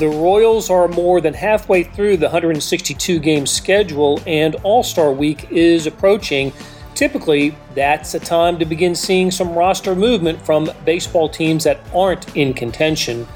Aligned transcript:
The 0.00 0.08
Royals 0.08 0.70
are 0.70 0.88
more 0.88 1.20
than 1.20 1.34
halfway 1.34 1.84
through 1.84 2.16
the 2.16 2.24
162 2.24 3.18
game 3.18 3.46
schedule, 3.46 4.18
and 4.26 4.54
All 4.62 4.82
Star 4.82 5.12
Week 5.12 5.52
is 5.52 5.86
approaching. 5.86 6.54
Typically, 6.94 7.54
that's 7.74 8.14
a 8.14 8.18
time 8.18 8.58
to 8.60 8.64
begin 8.64 8.94
seeing 8.94 9.30
some 9.30 9.52
roster 9.52 9.94
movement 9.94 10.40
from 10.40 10.70
baseball 10.86 11.28
teams 11.28 11.64
that 11.64 11.80
aren't 11.94 12.34
in 12.34 12.54
contention. 12.54 13.28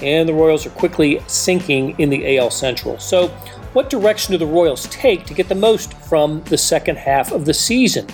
And 0.00 0.26
the 0.26 0.32
Royals 0.32 0.64
are 0.64 0.70
quickly 0.70 1.20
sinking 1.26 1.94
in 2.00 2.08
the 2.08 2.38
AL 2.38 2.52
Central. 2.52 2.98
So, 2.98 3.28
what 3.74 3.90
direction 3.90 4.32
do 4.32 4.38
the 4.38 4.46
Royals 4.46 4.86
take 4.86 5.26
to 5.26 5.34
get 5.34 5.50
the 5.50 5.54
most 5.54 5.92
from 5.92 6.42
the 6.44 6.56
second 6.56 6.96
half 6.96 7.32
of 7.32 7.44
the 7.44 7.52
season? 7.52 8.06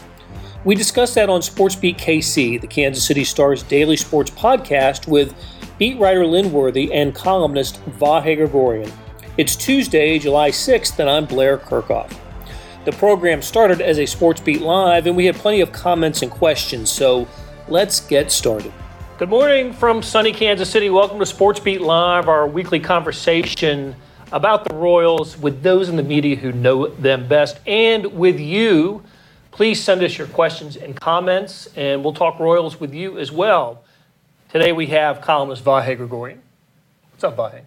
We 0.64 0.74
discussed 0.74 1.14
that 1.14 1.28
on 1.28 1.42
SportsBeat 1.42 1.98
KC, 1.98 2.60
the 2.60 2.66
Kansas 2.66 3.06
City 3.06 3.22
Star's 3.22 3.62
daily 3.62 3.96
sports 3.96 4.32
podcast, 4.32 5.06
with 5.06 5.32
beat 5.76 5.98
writer 5.98 6.24
Lynn 6.24 6.52
Worthy 6.52 6.92
and 6.92 7.12
columnist 7.12 7.84
Vahe 7.98 8.36
Gregorian. 8.36 8.92
It's 9.36 9.56
Tuesday, 9.56 10.20
July 10.20 10.50
6th, 10.50 11.00
and 11.00 11.10
I'm 11.10 11.24
Blair 11.24 11.58
Kerkhoff. 11.58 12.16
The 12.84 12.92
program 12.92 13.42
started 13.42 13.80
as 13.80 13.98
a 13.98 14.06
Sports 14.06 14.40
Beat 14.40 14.60
Live, 14.60 15.08
and 15.08 15.16
we 15.16 15.26
had 15.26 15.34
plenty 15.34 15.60
of 15.60 15.72
comments 15.72 16.22
and 16.22 16.30
questions, 16.30 16.92
so 16.92 17.26
let's 17.66 17.98
get 17.98 18.30
started. 18.30 18.72
Good 19.18 19.28
morning 19.28 19.72
from 19.72 20.00
sunny 20.00 20.32
Kansas 20.32 20.70
City. 20.70 20.90
Welcome 20.90 21.18
to 21.18 21.26
Sports 21.26 21.58
Beat 21.58 21.80
Live, 21.80 22.28
our 22.28 22.46
weekly 22.46 22.78
conversation 22.78 23.96
about 24.30 24.68
the 24.68 24.76
Royals 24.76 25.36
with 25.36 25.64
those 25.64 25.88
in 25.88 25.96
the 25.96 26.04
media 26.04 26.36
who 26.36 26.52
know 26.52 26.86
them 26.86 27.26
best, 27.26 27.58
and 27.66 28.06
with 28.12 28.38
you. 28.38 29.02
Please 29.50 29.82
send 29.82 30.04
us 30.04 30.18
your 30.18 30.28
questions 30.28 30.76
and 30.76 30.94
comments, 31.00 31.68
and 31.74 32.04
we'll 32.04 32.14
talk 32.14 32.38
Royals 32.38 32.78
with 32.78 32.94
you 32.94 33.18
as 33.18 33.32
well. 33.32 33.83
Today 34.54 34.70
we 34.70 34.86
have 34.86 35.20
columnist 35.20 35.64
Vahe 35.64 35.96
Gregorian. 35.96 36.40
What's 37.10 37.24
up, 37.24 37.36
Vahe? 37.36 37.62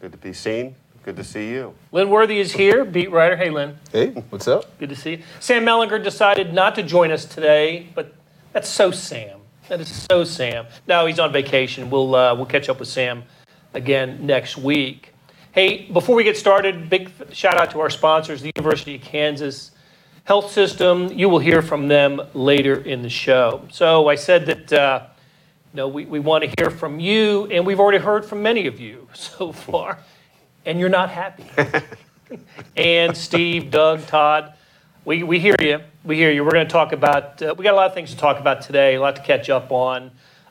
Good 0.00 0.12
to 0.12 0.18
be 0.18 0.32
seen. 0.32 0.76
Good 1.02 1.16
to 1.16 1.24
see 1.24 1.50
you. 1.50 1.74
Lynn 1.90 2.10
Worthy 2.10 2.38
is 2.38 2.52
here, 2.52 2.84
beat 2.84 3.10
writer. 3.10 3.34
Hey, 3.34 3.50
Lynn. 3.50 3.76
Hey, 3.90 4.10
what's 4.30 4.46
up? 4.46 4.78
Good 4.78 4.90
to 4.90 4.94
see 4.94 5.10
you. 5.16 5.22
Sam 5.40 5.64
Mellinger 5.64 6.00
decided 6.00 6.54
not 6.54 6.76
to 6.76 6.84
join 6.84 7.10
us 7.10 7.24
today, 7.24 7.88
but 7.96 8.14
that's 8.52 8.68
so 8.68 8.92
Sam. 8.92 9.40
That 9.68 9.80
is 9.80 10.06
so 10.08 10.22
Sam. 10.22 10.66
Now 10.86 11.06
he's 11.06 11.18
on 11.18 11.32
vacation. 11.32 11.90
We'll 11.90 12.14
uh, 12.14 12.36
we'll 12.36 12.46
catch 12.46 12.68
up 12.68 12.78
with 12.78 12.88
Sam 12.88 13.24
again 13.74 14.24
next 14.24 14.56
week. 14.56 15.12
Hey, 15.50 15.90
before 15.92 16.14
we 16.14 16.22
get 16.22 16.36
started, 16.36 16.88
big 16.88 17.10
shout 17.32 17.56
out 17.56 17.72
to 17.72 17.80
our 17.80 17.90
sponsors, 17.90 18.42
the 18.42 18.52
University 18.54 18.94
of 18.94 19.02
Kansas 19.02 19.72
Health 20.22 20.52
System. 20.52 21.08
You 21.08 21.28
will 21.28 21.40
hear 21.40 21.62
from 21.62 21.88
them 21.88 22.22
later 22.32 22.76
in 22.76 23.02
the 23.02 23.10
show. 23.10 23.66
So 23.72 24.06
I 24.06 24.14
said 24.14 24.46
that. 24.46 24.72
Uh, 24.72 25.06
know, 25.76 25.86
we, 25.88 26.04
we 26.06 26.18
want 26.18 26.42
to 26.42 26.52
hear 26.58 26.70
from 26.70 26.98
you, 26.98 27.46
and 27.46 27.64
we've 27.64 27.78
already 27.78 27.98
heard 27.98 28.24
from 28.24 28.42
many 28.42 28.66
of 28.66 28.80
you 28.80 29.08
so 29.14 29.52
far 29.52 29.98
and 30.66 30.80
you're 30.80 30.88
not 30.88 31.08
happy. 31.08 31.46
and 32.76 33.16
Steve, 33.16 33.70
Doug, 33.70 34.04
Todd, 34.06 34.52
we, 35.04 35.22
we 35.22 35.38
hear 35.38 35.54
you. 35.60 35.80
We 36.04 36.16
hear 36.16 36.32
you. 36.32 36.44
We're 36.44 36.50
going 36.50 36.66
to 36.66 36.72
talk 36.72 36.92
about, 36.92 37.40
uh, 37.40 37.54
we 37.56 37.62
got 37.62 37.72
a 37.72 37.76
lot 37.76 37.86
of 37.86 37.94
things 37.94 38.10
to 38.10 38.16
talk 38.16 38.38
about 38.38 38.60
today, 38.60 38.96
a 38.96 39.00
lot 39.00 39.16
to 39.16 39.22
catch 39.22 39.48
up 39.48 39.70
on. 39.70 40.10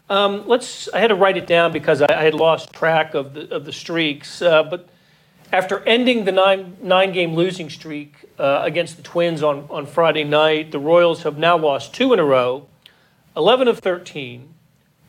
Um, 0.09 0.47
let's, 0.47 0.87
I 0.93 0.99
had 0.99 1.07
to 1.07 1.15
write 1.15 1.35
it 1.35 1.45
down 1.45 1.73
because 1.73 2.01
I, 2.01 2.07
I 2.09 2.23
had 2.23 2.33
lost 2.33 2.71
track 2.71 3.13
of 3.13 3.33
the, 3.33 3.53
of 3.53 3.65
the 3.65 3.73
streaks. 3.73 4.41
Uh, 4.41 4.63
but 4.63 4.87
after 5.51 5.83
ending 5.83 6.23
the 6.23 6.31
nine, 6.31 6.77
nine 6.81 7.11
game 7.11 7.35
losing 7.35 7.69
streak 7.69 8.15
uh, 8.39 8.61
against 8.63 8.95
the 8.95 9.03
Twins 9.03 9.43
on, 9.43 9.67
on 9.69 9.85
Friday 9.85 10.23
night, 10.23 10.71
the 10.71 10.79
Royals 10.79 11.23
have 11.23 11.37
now 11.37 11.57
lost 11.57 11.93
two 11.93 12.13
in 12.13 12.19
a 12.19 12.25
row 12.25 12.67
11 13.35 13.67
of 13.67 13.80
13, 13.80 14.53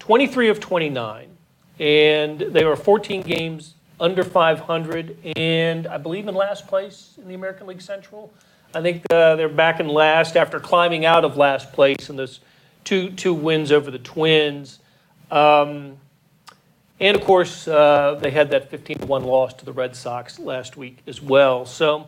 23 0.06 0.50
of 0.50 0.60
29, 0.60 1.36
and 1.80 2.38
they 2.38 2.62
are 2.62 2.76
14 2.76 3.22
games 3.22 3.74
under 3.98 4.22
500, 4.22 5.18
and 5.34 5.88
I 5.88 5.96
believe 5.96 6.28
in 6.28 6.34
last 6.36 6.68
place 6.68 7.18
in 7.20 7.26
the 7.26 7.34
American 7.34 7.66
League 7.66 7.82
Central. 7.82 8.32
I 8.72 8.82
think 8.82 9.02
uh, 9.10 9.34
they're 9.34 9.48
back 9.48 9.80
in 9.80 9.88
last 9.88 10.36
after 10.36 10.60
climbing 10.60 11.04
out 11.04 11.24
of 11.24 11.36
last 11.36 11.72
place 11.72 12.08
in 12.08 12.14
those 12.14 12.38
two 12.84 13.10
two 13.10 13.34
wins 13.34 13.72
over 13.72 13.90
the 13.90 13.98
Twins. 13.98 14.78
Um, 15.32 15.96
and 17.00 17.16
of 17.16 17.24
course, 17.24 17.66
uh, 17.66 18.16
they 18.22 18.30
had 18.30 18.48
that 18.50 18.70
15 18.70 19.08
1 19.08 19.24
loss 19.24 19.54
to 19.54 19.64
the 19.64 19.72
Red 19.72 19.96
Sox 19.96 20.38
last 20.38 20.76
week 20.76 20.98
as 21.08 21.20
well. 21.20 21.66
So, 21.66 22.06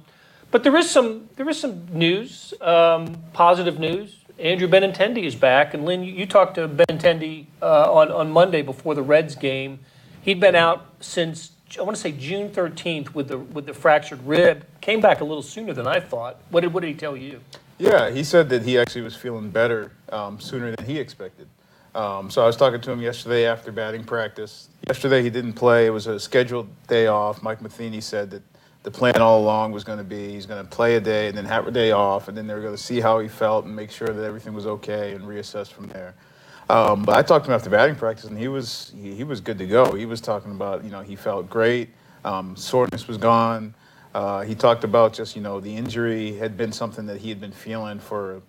but 0.53 0.63
there 0.63 0.77
is 0.77 0.89
some 0.89 1.29
there 1.35 1.49
is 1.49 1.59
some 1.59 1.89
news, 1.93 2.55
um, 2.61 3.25
positive 3.33 3.81
news. 3.81 4.18
Andrew 4.39 4.69
Benintendi 4.69 5.25
is 5.25 5.35
back, 5.35 5.75
and 5.75 5.85
Lynn, 5.85 6.05
you, 6.05 6.13
you 6.13 6.27
talked 6.27 6.55
to 6.55 6.69
Benintendi 6.69 7.47
uh, 7.61 7.93
on 7.93 8.13
on 8.13 8.31
Monday 8.31 8.63
before 8.63 8.95
the 8.95 9.03
Reds 9.03 9.35
game. 9.35 9.81
He'd 10.23 10.41
been 10.41 10.55
out 10.55 10.87
since 11.01 11.53
I 11.79 11.83
want 11.83 11.97
to 11.97 12.01
say 12.01 12.13
June 12.13 12.51
13th 12.51 13.15
with 13.15 13.29
the 13.29 13.39
with 13.39 13.67
the 13.67 13.75
fractured 13.75 14.25
rib. 14.25 14.65
Came 14.81 15.01
back 15.01 15.21
a 15.21 15.25
little 15.25 15.43
sooner 15.43 15.73
than 15.73 15.87
I 15.87 15.99
thought. 16.01 16.41
What 16.51 16.61
did 16.61 16.73
what 16.73 16.81
did 16.81 16.89
he 16.89 16.95
tell 16.95 17.17
you? 17.17 17.41
Yeah, 17.79 18.11
he 18.11 18.25
said 18.25 18.49
that 18.51 18.63
he 18.63 18.79
actually 18.79 19.03
was 19.03 19.17
feeling 19.17 19.51
better 19.51 19.93
um, 20.11 20.41
sooner 20.41 20.75
than 20.75 20.87
he 20.87 20.99
expected. 20.99 21.49
Um, 21.95 22.31
so 22.31 22.43
I 22.43 22.47
was 22.47 22.57
talking 22.57 22.81
to 22.81 22.91
him 22.93 23.01
yesterday 23.01 23.47
after 23.47 23.73
batting 23.73 24.05
practice. 24.05 24.69
Yesterday 24.87 25.23
he 25.23 25.31
didn't 25.31 25.55
play. 25.55 25.87
It 25.87 25.91
was 25.91 26.07
a 26.07 26.21
scheduled 26.21 26.69
day 26.87 27.07
off. 27.07 27.43
Mike 27.43 27.61
Matheny 27.61 28.01
said 28.01 28.31
that 28.31 28.43
the 28.91 28.99
plan 28.99 29.21
all 29.21 29.39
along 29.39 29.71
was 29.71 29.85
going 29.85 29.99
to 29.99 30.05
be 30.05 30.31
he's 30.31 30.47
going 30.47 30.65
to 30.65 30.71
play 30.71 30.97
a 30.97 31.01
day 31.01 31.29
and 31.29 31.37
then 31.37 31.45
have 31.45 31.67
a 31.67 31.71
day 31.71 31.91
off, 31.91 32.29
and 32.29 32.37
then 32.37 32.47
they 32.47 32.55
were 32.55 32.63
going 32.63 32.75
to 32.75 32.83
see 32.83 33.01
how 33.01 33.19
he 33.19 33.29
felt 33.29 33.67
and 33.67 33.77
make 33.77 33.91
sure 33.91 34.09
that 34.09 34.25
everything 34.25 34.55
was 34.55 34.67
okay 34.67 35.13
and 35.13 35.25
reassess 35.25 35.71
from 35.71 35.89
there. 35.89 36.15
Um, 36.71 37.03
but 37.03 37.15
I 37.15 37.23
talked 37.23 37.45
to 37.45 37.51
him 37.51 37.55
after 37.55 37.69
batting 37.69 37.97
practice, 37.97 38.25
and 38.25 38.39
he 38.39 38.49
was 38.49 38.95
he, 38.99 39.15
he, 39.15 39.25
was 39.25 39.43
good 39.43 39.59
to 39.59 39.67
go. 39.67 39.93
He 39.93 40.07
was 40.07 40.23
talking 40.23 40.53
about 40.53 40.85
you 40.85 40.91
know 40.91 41.03
he 41.03 41.17
felt 41.17 41.51
great, 41.51 41.91
um, 42.25 42.57
soreness 42.57 43.07
was 43.07 43.19
gone. 43.19 43.75
Uh, 44.15 44.41
he 44.41 44.55
talked 44.55 44.85
about 44.85 45.13
just 45.13 45.37
you 45.37 45.43
know 45.43 45.61
the 45.61 45.75
injury 45.75 46.35
had 46.37 46.57
been 46.57 46.73
something 46.73 47.05
that 47.07 47.21
he 47.21 47.29
had 47.29 47.41
been 47.41 47.53
feeling 47.53 47.99
for 47.99 48.41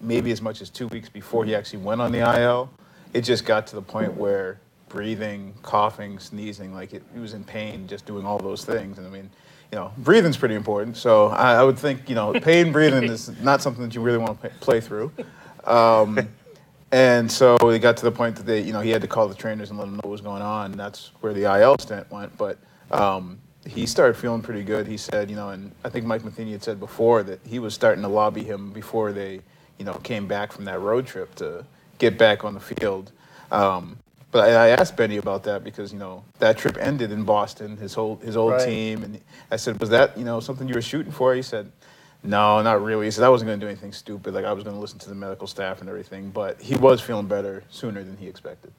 maybe 0.00 0.30
as 0.30 0.40
much 0.40 0.62
as 0.62 0.70
two 0.70 0.86
weeks 0.88 1.08
before 1.08 1.44
he 1.44 1.52
actually 1.52 1.80
went 1.80 2.00
on 2.00 2.12
the 2.12 2.20
IL. 2.20 2.70
It 3.12 3.22
just 3.22 3.44
got 3.44 3.66
to 3.68 3.74
the 3.74 3.82
point 3.82 4.14
where 4.14 4.60
breathing, 4.88 5.52
coughing, 5.62 6.20
sneezing, 6.20 6.72
like 6.72 6.94
it, 6.94 7.02
he 7.12 7.18
was 7.18 7.34
in 7.34 7.42
pain 7.42 7.88
just 7.88 8.06
doing 8.06 8.24
all 8.24 8.38
those 8.38 8.64
things. 8.64 8.98
And 8.98 9.06
I 9.06 9.10
mean, 9.10 9.28
you 9.74 9.80
know, 9.80 9.90
breathing's 9.98 10.36
pretty 10.36 10.54
important. 10.54 10.96
So 10.96 11.26
I, 11.30 11.54
I 11.54 11.64
would 11.64 11.76
think 11.76 12.08
you 12.08 12.14
know 12.14 12.32
pain 12.32 12.70
breathing 12.70 13.02
is 13.02 13.28
not 13.42 13.60
something 13.60 13.82
that 13.82 13.92
you 13.92 14.00
really 14.00 14.18
want 14.18 14.40
to 14.40 14.48
play 14.60 14.80
through. 14.80 15.10
Um, 15.64 16.28
and 16.92 17.30
so 17.30 17.56
it 17.56 17.80
got 17.80 17.96
to 17.96 18.04
the 18.04 18.12
point 18.12 18.36
that 18.36 18.46
they, 18.46 18.60
you 18.60 18.72
know, 18.72 18.80
he 18.80 18.90
had 18.90 19.02
to 19.02 19.08
call 19.08 19.26
the 19.26 19.34
trainers 19.34 19.70
and 19.70 19.78
let 19.80 19.86
them 19.86 19.94
know 19.94 20.02
what 20.04 20.12
was 20.12 20.20
going 20.20 20.42
on. 20.42 20.70
And 20.70 20.78
that's 20.78 21.10
where 21.22 21.32
the 21.32 21.52
IL 21.60 21.76
stint 21.80 22.08
went. 22.08 22.38
But 22.38 22.56
um, 22.92 23.40
he 23.66 23.84
started 23.84 24.16
feeling 24.16 24.42
pretty 24.42 24.62
good. 24.62 24.86
He 24.86 24.96
said, 24.96 25.28
you 25.28 25.34
know, 25.34 25.48
and 25.48 25.72
I 25.82 25.88
think 25.88 26.06
Mike 26.06 26.22
Matheny 26.22 26.52
had 26.52 26.62
said 26.62 26.78
before 26.78 27.24
that 27.24 27.40
he 27.44 27.58
was 27.58 27.74
starting 27.74 28.02
to 28.02 28.08
lobby 28.08 28.44
him 28.44 28.70
before 28.70 29.10
they, 29.12 29.40
you 29.80 29.84
know, 29.84 29.94
came 30.04 30.28
back 30.28 30.52
from 30.52 30.66
that 30.66 30.78
road 30.78 31.04
trip 31.04 31.34
to 31.36 31.66
get 31.98 32.16
back 32.16 32.44
on 32.44 32.54
the 32.54 32.60
field. 32.60 33.10
Um, 33.50 33.98
but 34.34 34.48
I, 34.48 34.66
I, 34.66 34.68
asked 34.70 34.96
Benny 34.96 35.18
about 35.18 35.44
that 35.44 35.62
because 35.62 35.92
you 35.92 35.98
know 36.00 36.24
that 36.40 36.58
trip 36.58 36.76
ended 36.80 37.12
in 37.12 37.22
Boston, 37.22 37.76
his 37.76 37.94
whole 37.94 38.16
his 38.16 38.36
old 38.36 38.54
right. 38.54 38.66
team, 38.66 39.04
and 39.04 39.20
I 39.48 39.54
said, 39.54 39.78
was 39.78 39.90
that 39.90 40.18
you 40.18 40.24
know 40.24 40.40
something 40.40 40.66
you 40.66 40.74
were 40.74 40.82
shooting 40.82 41.12
for? 41.12 41.36
He 41.36 41.42
said, 41.42 41.70
no, 42.24 42.60
not 42.60 42.82
really. 42.82 43.06
He 43.06 43.12
said 43.12 43.22
I 43.22 43.28
wasn't 43.28 43.50
going 43.50 43.60
to 43.60 43.64
do 43.64 43.70
anything 43.70 43.92
stupid. 43.92 44.34
Like 44.34 44.44
I 44.44 44.52
was 44.52 44.64
going 44.64 44.74
to 44.74 44.80
listen 44.80 44.98
to 44.98 45.08
the 45.08 45.14
medical 45.14 45.46
staff 45.46 45.78
and 45.78 45.88
everything. 45.88 46.30
But 46.30 46.60
he 46.60 46.74
was 46.74 47.00
feeling 47.00 47.28
better 47.28 47.62
sooner 47.70 48.02
than 48.02 48.16
he 48.16 48.26
expected. 48.26 48.72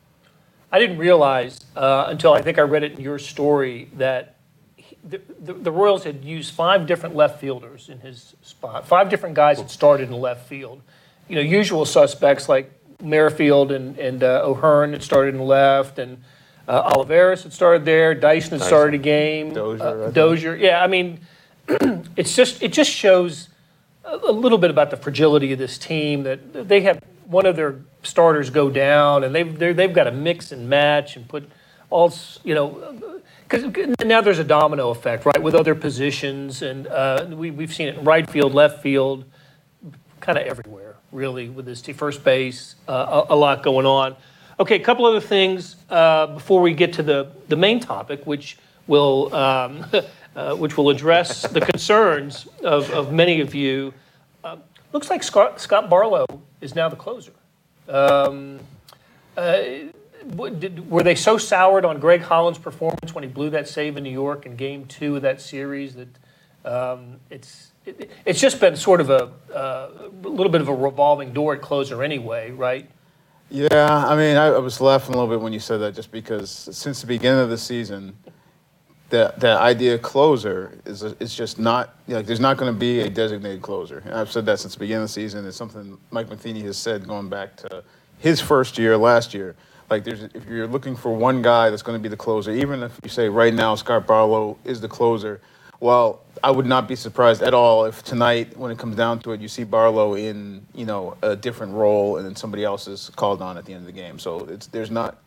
I 0.74 0.80
didn't 0.80 0.98
realize 0.98 1.62
uh, 1.74 2.08
until 2.10 2.34
I 2.34 2.42
think 2.42 2.60
I 2.60 2.64
read 2.64 2.84
it 2.84 2.92
in 2.92 3.00
your 3.00 3.18
story 3.18 3.90
that 3.94 4.36
he, 4.76 4.98
the, 5.06 5.22
the, 5.40 5.54
the, 5.54 5.72
Royals 5.72 6.04
had 6.04 6.26
used 6.26 6.54
five 6.54 6.86
different 6.86 7.16
left 7.16 7.40
fielders 7.40 7.88
in 7.88 8.02
his 8.02 8.36
spot. 8.42 8.86
Five 8.86 9.08
different 9.08 9.36
guys 9.36 9.60
had 9.60 9.72
started 9.72 10.10
in 10.10 10.20
left 10.20 10.50
field. 10.50 10.82
You 11.30 11.36
know, 11.36 11.42
usual 11.42 11.86
suspects 11.86 12.50
like 12.50 12.75
Merrifield 13.02 13.72
and, 13.72 13.98
and 13.98 14.24
uh, 14.24 14.42
O'Hearn 14.44 14.94
had 14.94 15.04
started 15.04 15.36
in 15.36 15.42
left, 15.42 16.00
and 16.00 16.24
uh, 16.68 16.94
Olivares 16.96 17.44
had 17.44 17.54
started 17.54 17.86
there. 17.86 18.16
Dyson 18.16 18.60
had 18.60 18.66
started 18.66 18.96
a 18.96 19.04
game. 19.04 19.54
Dozier. 19.54 20.04
Uh, 20.06 20.12
Dozier. 20.12 20.56
Yeah, 20.56 20.84
I 20.84 20.88
mean 20.88 21.20
it's 22.16 22.36
just 22.36 22.62
it 22.62 22.72
just 22.74 22.92
shows 22.92 23.50
a, 24.04 24.32
little 24.32 24.58
bit 24.58 24.70
about 24.70 24.92
the 24.92 24.98
fragility 24.98 25.52
of 25.52 25.60
this 25.60 25.78
team 25.78 26.24
that 26.24 26.68
they 26.68 26.82
have 26.82 27.02
one 27.26 27.46
of 27.46 27.56
their 27.56 27.80
starters 28.04 28.50
go 28.50 28.70
down 28.70 29.24
and 29.24 29.34
they've 29.34 29.58
they've 29.58 29.94
got 29.94 30.04
to 30.04 30.12
mix 30.12 30.52
and 30.52 30.70
match 30.70 31.16
and 31.16 31.28
put 31.28 31.50
all 31.90 32.14
you 32.44 32.54
know 32.54 33.12
because 33.48 33.64
now 34.06 34.22
there's 34.22 34.38
a 34.38 34.44
domino 34.44 34.90
effect 34.90 35.26
right 35.26 35.42
with 35.42 35.56
other 35.56 35.74
positions 35.74 36.62
and 36.62 36.88
uh, 36.88 37.26
we, 37.30 37.50
we've 37.50 37.74
seen 37.74 37.88
it 37.88 37.98
in 37.98 38.04
right 38.04 38.30
field 38.30 38.54
left 38.54 38.82
field 38.82 39.26
kind 40.20 40.38
of 40.38 40.46
everywhere 40.46 40.95
really 41.16 41.50
with 41.50 41.66
this 41.66 41.82
team 41.82 41.96
first 41.96 42.24
base 42.24 42.76
uh, 42.88 43.24
a, 43.30 43.34
a, 43.34 43.36
lot 43.36 43.64
going 43.64 43.86
on 43.86 44.16
okay 44.60 44.76
a 44.76 44.84
couple 44.84 45.06
other 45.06 45.22
things 45.22 45.78
uh, 45.90 46.28
before 46.28 46.62
we 46.62 46.74
get 46.74 46.94
to 46.94 47.04
the 47.04 47.32
the 47.48 47.56
main 47.56 47.80
topic 47.80 48.26
which 48.26 48.58
will 48.88 49.34
um, 49.34 49.86
uh, 50.36 50.56
which 50.56 50.78
will 50.78 50.90
address 50.90 51.44
the 51.48 51.62
concerns 51.62 52.48
of, 52.64 52.90
of 52.92 53.14
many 53.14 53.42
of 53.42 53.56
you. 53.56 53.94
Uh, 54.44 54.58
looks 54.92 55.10
like 55.10 55.24
Scott, 55.24 55.60
Scott, 55.62 55.90
Barlow 55.90 56.26
is 56.62 56.76
now 56.76 56.90
the 56.90 56.96
closer. 56.96 57.32
Um, 57.88 58.60
uh, 59.38 59.62
did, 60.60 60.90
were 60.90 61.04
they 61.04 61.16
so 61.16 61.38
soured 61.38 61.86
on 61.86 62.00
Greg 62.00 62.22
Holland's 62.22 62.60
performance 62.60 63.14
when 63.14 63.24
he 63.24 63.30
blew 63.30 63.50
that 63.52 63.68
save 63.68 63.96
in 63.96 64.04
New 64.04 64.12
York 64.12 64.46
in 64.46 64.56
Game 64.56 64.86
Two 64.86 65.16
of 65.16 65.22
that 65.22 65.40
series 65.40 65.96
that 65.96 66.08
um, 66.66 67.20
it's 67.30 67.72
it, 67.86 68.12
it's 68.26 68.40
just 68.40 68.60
been 68.60 68.76
sort 68.76 69.02
of 69.02 69.10
a, 69.10 69.32
a 69.54 70.28
little 70.28 70.52
bit 70.52 70.62
of 70.62 70.68
a 70.68 70.74
revolving 70.74 71.34
door 71.34 71.56
at 71.56 71.62
closer 71.62 72.04
anyway, 72.04 72.52
right? 72.52 72.90
Yeah, 73.50 74.06
I 74.08 74.16
mean, 74.16 74.38
I, 74.38 74.48
I 74.48 74.58
was 74.58 74.82
laughing 74.82 75.14
a 75.14 75.18
little 75.18 75.34
bit 75.34 75.42
when 75.42 75.54
you 75.54 75.60
said 75.60 75.78
that, 75.78 75.94
just 75.94 76.12
because 76.12 76.50
since 76.50 77.02
the 77.02 77.08
beginning 77.08 77.42
of 77.42 77.50
the 77.50 77.58
season, 77.58 78.16
that 79.10 79.40
the 79.40 79.52
idea 79.52 80.00
closer 80.00 80.80
is 80.86 81.04
is 81.04 81.36
just 81.36 81.60
not 81.60 81.96
like 82.08 82.26
there's 82.26 82.40
not 82.40 82.58
going 82.58 82.74
to 82.74 82.78
be 82.78 83.02
a 83.02 83.10
designated 83.10 83.62
closer. 83.62 84.02
And 84.06 84.16
I've 84.16 84.32
said 84.32 84.46
that 84.48 84.60
since 84.60 84.74
the 84.74 84.80
beginning 84.80 85.04
of 85.04 85.10
the 85.10 85.14
season. 85.14 85.46
It's 85.46 85.58
something 85.58 85.98
Mike 86.10 86.30
Matheny 86.30 86.62
has 86.62 86.78
said 86.78 87.08
going 87.08 87.30
back 87.30 87.56
to 87.58 87.84
his 88.18 88.42
first 88.42 88.78
year 88.78 88.98
last 88.98 89.34
year. 89.34 89.56
Like 89.90 90.04
there's 90.04 90.24
if 90.24 90.48
you're 90.48 90.68
looking 90.68 90.96
for 90.96 91.16
one 91.16 91.44
guy 91.44 91.70
that's 91.70 91.84
going 91.84 91.98
to 91.98 92.02
be 92.02 92.10
the 92.10 92.18
closer, 92.18 92.52
even 92.52 92.82
if 92.82 93.00
you 93.04 93.10
say 93.10 93.30
right 93.30 93.54
now 93.54 93.76
Scott 93.76 94.08
Barlow 94.08 94.58
is 94.64 94.82
the 94.82 94.88
closer, 94.88 95.40
well, 95.80 96.22
I 96.44 96.52
would 96.52 96.66
not 96.66 96.88
be 96.88 96.96
surprised 96.96 97.42
at 97.42 97.54
all 97.54 97.86
if 97.86 98.04
tonight, 98.04 98.58
when 98.58 98.72
it 98.72 98.78
comes 98.78 98.96
down 98.96 99.20
to 99.20 99.32
it, 99.32 99.42
you 99.42 99.48
see 99.48 99.64
Barlow 99.64 100.16
in 100.16 100.66
you 100.74 100.86
know 100.86 101.18
a 101.22 101.36
different 101.36 101.74
role 101.74 102.18
and 102.18 102.26
then 102.26 102.36
somebody 102.36 102.64
else 102.64 102.88
is 102.88 103.10
called 103.16 103.42
on 103.42 103.58
at 103.58 103.66
the 103.66 103.74
end 103.74 103.82
of 103.82 103.86
the 103.86 104.00
game. 104.00 104.20
So 104.20 104.46
it's 104.46 104.68
there's 104.68 104.92
not 104.92 105.18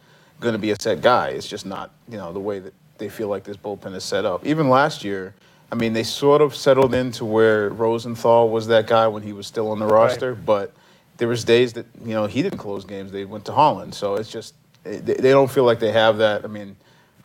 going 0.41 0.53
to 0.53 0.59
be 0.59 0.71
a 0.71 0.81
set 0.81 1.01
guy. 1.01 1.29
It's 1.29 1.49
just 1.49 1.67
not 1.67 1.91
you 2.09 2.17
know 2.17 2.33
the 2.33 2.41
way 2.41 2.59
that 2.59 2.75
they 2.99 3.09
feel 3.09 3.29
like 3.29 3.45
this 3.45 3.57
bullpen 3.57 3.95
is 3.95 4.05
set 4.05 4.25
up. 4.25 4.45
Even 4.47 4.69
last 4.69 5.05
year, 5.05 5.35
I 5.71 5.75
mean, 5.75 5.93
they 5.93 6.03
sort 6.03 6.41
of 6.41 6.55
settled 6.55 6.95
into 6.95 7.25
where 7.25 7.71
Rosenthal 7.71 8.49
was 8.49 8.67
that 8.69 8.87
guy 8.87 9.07
when 9.07 9.23
he 9.23 9.33
was 9.33 9.47
still 9.47 9.71
on 9.71 9.79
the 9.79 9.87
roster, 9.87 10.35
right. 10.35 10.47
but 10.47 10.73
there 11.19 11.29
was 11.29 11.45
days 11.45 11.73
that 11.75 11.87
you 12.05 12.15
know 12.15 12.27
he 12.27 12.43
didn't 12.43 12.59
close 12.59 12.85
games. 12.85 13.13
They 13.13 13.25
went 13.25 13.45
to 13.47 13.53
Holland, 13.53 13.95
so 13.95 14.15
it's 14.15 14.31
just 14.31 14.55
they, 14.85 14.99
they 14.99 15.31
don't 15.31 15.51
feel 15.51 15.65
like 15.65 15.81
they 15.81 15.93
have 15.93 16.19
that. 16.19 16.45
I 16.45 16.49
mean, 16.49 16.77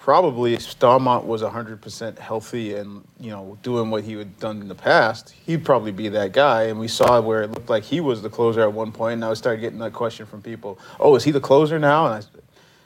probably 0.03 0.53
if 0.53 0.59
Staumont 0.59 1.23
was 1.23 1.41
100% 1.41 2.19
healthy 2.19 2.75
and 2.75 3.07
you 3.21 3.31
know 3.31 3.57
doing 3.63 3.89
what 3.89 4.03
he 4.03 4.11
had 4.15 4.38
done 4.38 4.59
in 4.59 4.67
the 4.67 4.75
past, 4.75 5.33
he'd 5.45 5.63
probably 5.63 5.94
be 5.94 6.09
that 6.09 6.33
guy. 6.33 6.63
And 6.63 6.77
we 6.77 6.89
saw 6.89 7.21
where 7.21 7.41
it 7.44 7.51
looked 7.51 7.69
like 7.69 7.83
he 7.83 8.01
was 8.01 8.21
the 8.21 8.29
closer 8.29 8.59
at 8.59 8.73
one 8.73 8.91
point. 8.91 9.13
And 9.13 9.25
I 9.25 9.33
started 9.33 9.61
getting 9.61 9.79
that 9.79 9.94
question 9.94 10.25
from 10.25 10.41
people: 10.41 10.77
"Oh, 11.00 11.15
is 11.15 11.23
he 11.23 11.31
the 11.31 11.39
closer 11.39 11.79
now?" 11.79 12.05
And 12.07 12.21
I, 12.21 12.27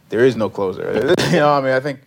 there 0.10 0.26
is 0.26 0.36
no 0.36 0.48
closer. 0.48 1.16
you 1.32 1.38
know, 1.38 1.52
I 1.52 1.60
mean, 1.60 1.74
I 1.74 1.80
think 1.80 2.02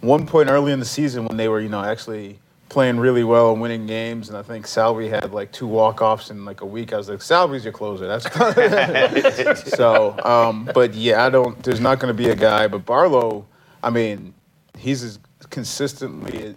one 0.00 0.26
point 0.26 0.48
early 0.48 0.72
in 0.72 0.78
the 0.78 0.86
season 0.86 1.26
when 1.26 1.36
they 1.36 1.48
were, 1.48 1.60
you 1.60 1.68
know, 1.68 1.84
actually 1.84 2.38
playing 2.70 2.96
really 2.98 3.22
well 3.22 3.52
and 3.52 3.60
winning 3.60 3.86
games, 3.86 4.30
and 4.30 4.38
I 4.38 4.42
think 4.42 4.66
Salvy 4.66 5.10
had 5.10 5.30
like 5.34 5.52
two 5.52 5.66
walk 5.66 6.00
offs 6.00 6.30
in 6.30 6.46
like 6.46 6.62
a 6.62 6.66
week. 6.66 6.94
I 6.94 6.96
was 6.96 7.10
like, 7.10 7.20
Salvy's 7.20 7.64
your 7.64 7.74
closer. 7.74 8.06
That's 8.06 9.68
so. 9.76 10.18
Um, 10.24 10.70
but 10.72 10.94
yeah, 10.94 11.26
I 11.26 11.28
don't. 11.28 11.62
There's 11.62 11.80
not 11.80 11.98
going 11.98 12.16
to 12.16 12.16
be 12.16 12.30
a 12.30 12.34
guy. 12.34 12.66
But 12.66 12.86
Barlow, 12.86 13.44
I 13.82 13.90
mean, 13.90 14.32
he's 14.78 15.02
as 15.02 15.18
consistently, 15.50 16.54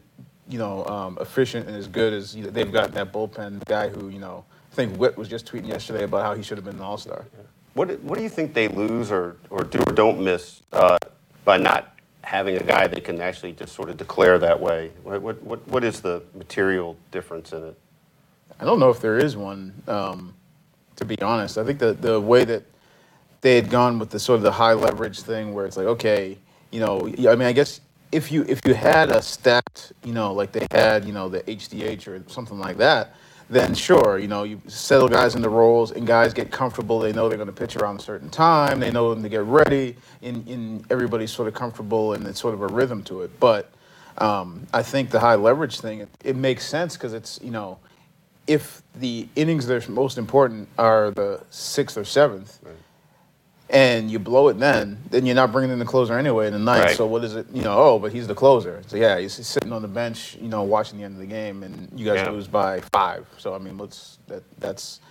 you 0.50 0.58
know, 0.58 0.86
um, 0.86 1.18
efficient 1.20 1.68
and 1.68 1.76
as 1.76 1.88
good 1.88 2.14
as 2.14 2.36
you 2.36 2.44
know, 2.44 2.50
they've 2.50 2.72
got 2.72 2.94
that 2.94 3.12
bullpen 3.12 3.64
guy 3.66 3.90
who, 3.90 4.10
you 4.10 4.20
know, 4.20 4.46
I 4.72 4.76
think 4.76 4.98
Whit 4.98 5.18
was 5.18 5.28
just 5.28 5.46
tweeting 5.46 5.68
yesterday 5.68 6.04
about 6.04 6.24
how 6.24 6.36
he 6.36 6.44
should 6.44 6.58
have 6.58 6.66
been 6.66 6.76
an 6.76 6.82
All 6.82 6.98
Star. 6.98 7.26
What 7.74 8.00
What 8.02 8.18
do 8.18 8.24
you 8.24 8.30
think 8.30 8.54
they 8.54 8.68
lose 8.68 9.12
or 9.12 9.38
or 9.50 9.64
do 9.64 9.80
or 9.80 9.94
don't 9.94 10.24
miss 10.24 10.62
uh, 10.72 10.98
by 11.46 11.58
not 11.58 11.98
having 12.28 12.58
a 12.58 12.64
guy 12.64 12.88
that 12.88 13.04
can 13.06 13.22
actually 13.22 13.54
just 13.54 13.74
sort 13.74 13.90
of 13.90 13.98
declare 13.98 14.38
that 14.38 14.60
way? 14.60 14.92
What, 15.04 15.22
what, 15.22 15.44
what, 15.44 15.68
what 15.70 15.84
is 15.86 16.02
the 16.02 16.22
material 16.36 16.98
difference 17.10 17.54
in 17.54 17.64
it? 17.64 17.80
I 18.60 18.66
don't 18.66 18.80
know 18.80 18.90
if 18.90 19.00
there 19.00 19.18
is 19.18 19.38
one, 19.38 19.74
um, 19.88 20.34
to 20.98 21.06
be 21.06 21.18
honest. 21.22 21.58
I 21.58 21.64
think 21.64 21.80
the, 21.80 21.94
the 21.94 22.20
way 22.20 22.44
that 22.44 22.64
they 23.40 23.56
had 23.56 23.70
gone 23.70 23.98
with 23.98 24.10
the 24.10 24.20
sort 24.20 24.38
of 24.38 24.44
the 24.44 24.52
high 24.52 24.74
leverage 24.74 25.22
thing 25.22 25.54
where 25.54 25.66
it's 25.66 25.78
like, 25.78 25.86
okay, 25.86 26.38
you 26.72 26.82
know, 26.82 27.08
I 27.08 27.36
mean, 27.36 27.48
I 27.48 27.54
guess 27.54 27.80
if 28.12 28.32
you 28.32 28.46
if 28.48 28.62
you 28.66 28.74
had 28.74 29.10
a 29.10 29.22
stacked, 29.22 29.94
you 30.04 30.14
know, 30.14 30.34
like 30.34 30.52
they 30.52 30.68
had, 30.72 31.06
you 31.06 31.14
know, 31.14 31.30
the 31.30 31.42
HDH 31.42 32.08
or 32.08 32.24
something 32.30 32.58
like 32.58 32.78
that, 32.78 33.16
then 33.50 33.74
sure, 33.74 34.18
you 34.18 34.28
know, 34.28 34.44
you 34.44 34.62
settle 34.68 35.08
guys 35.08 35.36
into 35.36 35.50
roles 35.50 35.92
and 35.92 36.06
guys 36.06 36.34
get 36.34 36.52
comfortable. 36.52 37.00
They 37.00 37.14
know 37.14 37.30
they're 37.30 37.38
going 37.38 37.48
to 37.48 37.54
pitch 37.54 37.76
around 37.76 38.00
a 38.00 38.02
certain 38.02 38.30
time. 38.30 38.80
They 38.80 38.92
know 38.92 39.14
them 39.14 39.24
to 39.24 39.30
get 39.30 39.44
ready, 39.44 39.96
and, 40.22 40.48
and 40.48 40.92
everybody's 40.92 41.32
sort 41.32 41.48
of 41.48 41.54
comfortable 41.54 42.14
and 42.14 42.26
it's 42.28 42.40
sort 42.40 42.54
of 42.54 42.62
a 42.62 42.68
rhythm 42.68 43.04
to 43.04 43.22
it. 43.22 43.40
But 43.40 43.72
um, 44.18 44.68
I 44.74 44.84
think 44.84 45.12
the 45.12 45.20
high 45.20 45.36
leverage 45.36 45.80
thing, 45.80 46.02
it, 46.02 46.10
it 46.24 46.36
makes 46.36 46.66
sense 46.66 46.96
because 46.96 47.14
it's, 47.14 47.40
you 47.42 47.52
know, 47.52 47.80
if 48.48 48.82
the 48.96 49.28
innings 49.36 49.68
that 49.68 49.88
are 49.88 49.92
most 49.92 50.18
important 50.18 50.70
are 50.78 51.12
the 51.12 51.44
sixth 51.50 51.98
or 51.98 52.06
seventh, 52.06 52.60
right 52.64 52.76
and 53.70 54.10
you 54.10 54.18
blow 54.20 54.48
it 54.48 54.58
then, 54.60 54.98
then 55.10 55.26
you're 55.26 55.36
not 55.36 55.52
bringing 55.52 55.72
in 55.72 55.80
the 55.80 55.86
closer 55.86 56.18
anyway 56.18 56.48
in 56.48 56.54
the 56.54 56.60
night. 56.60 56.80
Right. 56.80 56.96
So 56.96 57.06
what 57.06 57.24
is 57.24 57.36
it? 57.36 57.48
You 57.54 57.64
know, 57.64 57.78
oh, 57.78 58.00
but 58.00 58.14
he's 58.14 58.28
the 58.28 58.36
closer. 58.36 58.82
So 58.88 58.98
yeah, 58.98 59.20
he's 59.20 59.34
sitting 59.34 59.74
on 59.74 59.82
the 59.82 59.88
bench, 59.88 60.38
you 60.40 60.48
know, 60.48 60.64
watching 60.64 60.98
the 60.98 61.04
end 61.04 61.16
of 61.16 61.20
the 61.20 61.28
game, 61.28 61.64
and 61.64 61.90
you 61.96 62.06
guys 62.06 62.18
yeah. 62.18 62.30
lose 62.30 62.48
by 62.48 62.82
five. 62.94 63.26
So 63.38 63.54
I 63.54 63.58
mean, 63.58 63.78
let's 63.78 64.20
that 64.28 64.44
that's, 64.60 65.02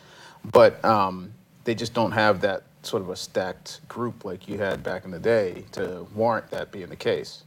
but 0.52 0.82
um, 0.84 1.32
they 1.64 1.74
just 1.74 1.92
don't 1.92 2.12
have 2.12 2.40
that 2.42 2.62
sort 2.82 3.02
of 3.02 3.10
a 3.10 3.16
stacked 3.16 3.86
group 3.88 4.24
like 4.24 4.48
you 4.48 4.58
had 4.58 4.82
back 4.82 5.04
in 5.04 5.10
the 5.10 5.18
day 5.18 5.64
to 5.72 6.06
warrant 6.14 6.50
that 6.50 6.70
being 6.70 6.88
the 6.88 6.96
case. 6.96 7.42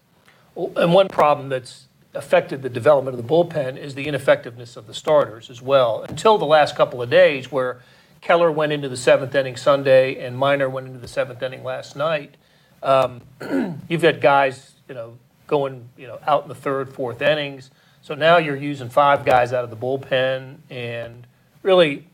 Well, 0.54 0.72
and 0.76 0.94
one 0.94 1.08
problem 1.08 1.50
that's 1.50 1.88
affected 2.14 2.62
the 2.62 2.70
development 2.70 3.18
of 3.18 3.24
the 3.26 3.28
bullpen 3.28 3.78
is 3.78 3.96
the 3.96 4.08
ineffectiveness 4.08 4.76
of 4.76 4.88
the 4.88 4.94
starters 4.94 5.50
as 5.50 5.62
well. 5.62 6.04
Until 6.10 6.38
the 6.38 6.46
last 6.46 6.76
couple 6.76 7.02
of 7.02 7.10
days, 7.10 7.52
where 7.52 7.82
Keller 8.22 8.52
went 8.52 8.72
into 8.72 8.90
the 8.90 8.98
seventh 8.98 9.34
inning 9.36 9.56
Sunday, 9.56 10.24
and 10.24 10.38
Minor 10.38 10.70
went 10.70 10.88
into 10.88 11.00
the 11.00 11.08
seventh 11.08 11.42
inning 11.42 11.64
last 11.64 11.96
night. 11.96 12.36
Um, 12.84 13.22
you've 13.88 14.02
got 14.02 14.20
guys, 14.20 14.74
you 14.88 14.96
know, 14.96 15.18
going, 15.48 15.90
you 15.98 16.08
know, 16.08 16.20
out 16.28 16.44
in 16.44 16.50
the 16.50 16.56
third, 16.56 16.94
fourth 16.94 17.22
innings. 17.22 17.72
So 18.02 18.16
now 18.16 18.38
you're 18.38 18.56
using 18.56 18.90
five 18.90 19.26
guys 19.26 19.54
out 19.54 19.64
of 19.64 19.70
the 19.70 19.78
bullpen, 19.78 20.58
and 20.70 21.28
really, 21.64 22.08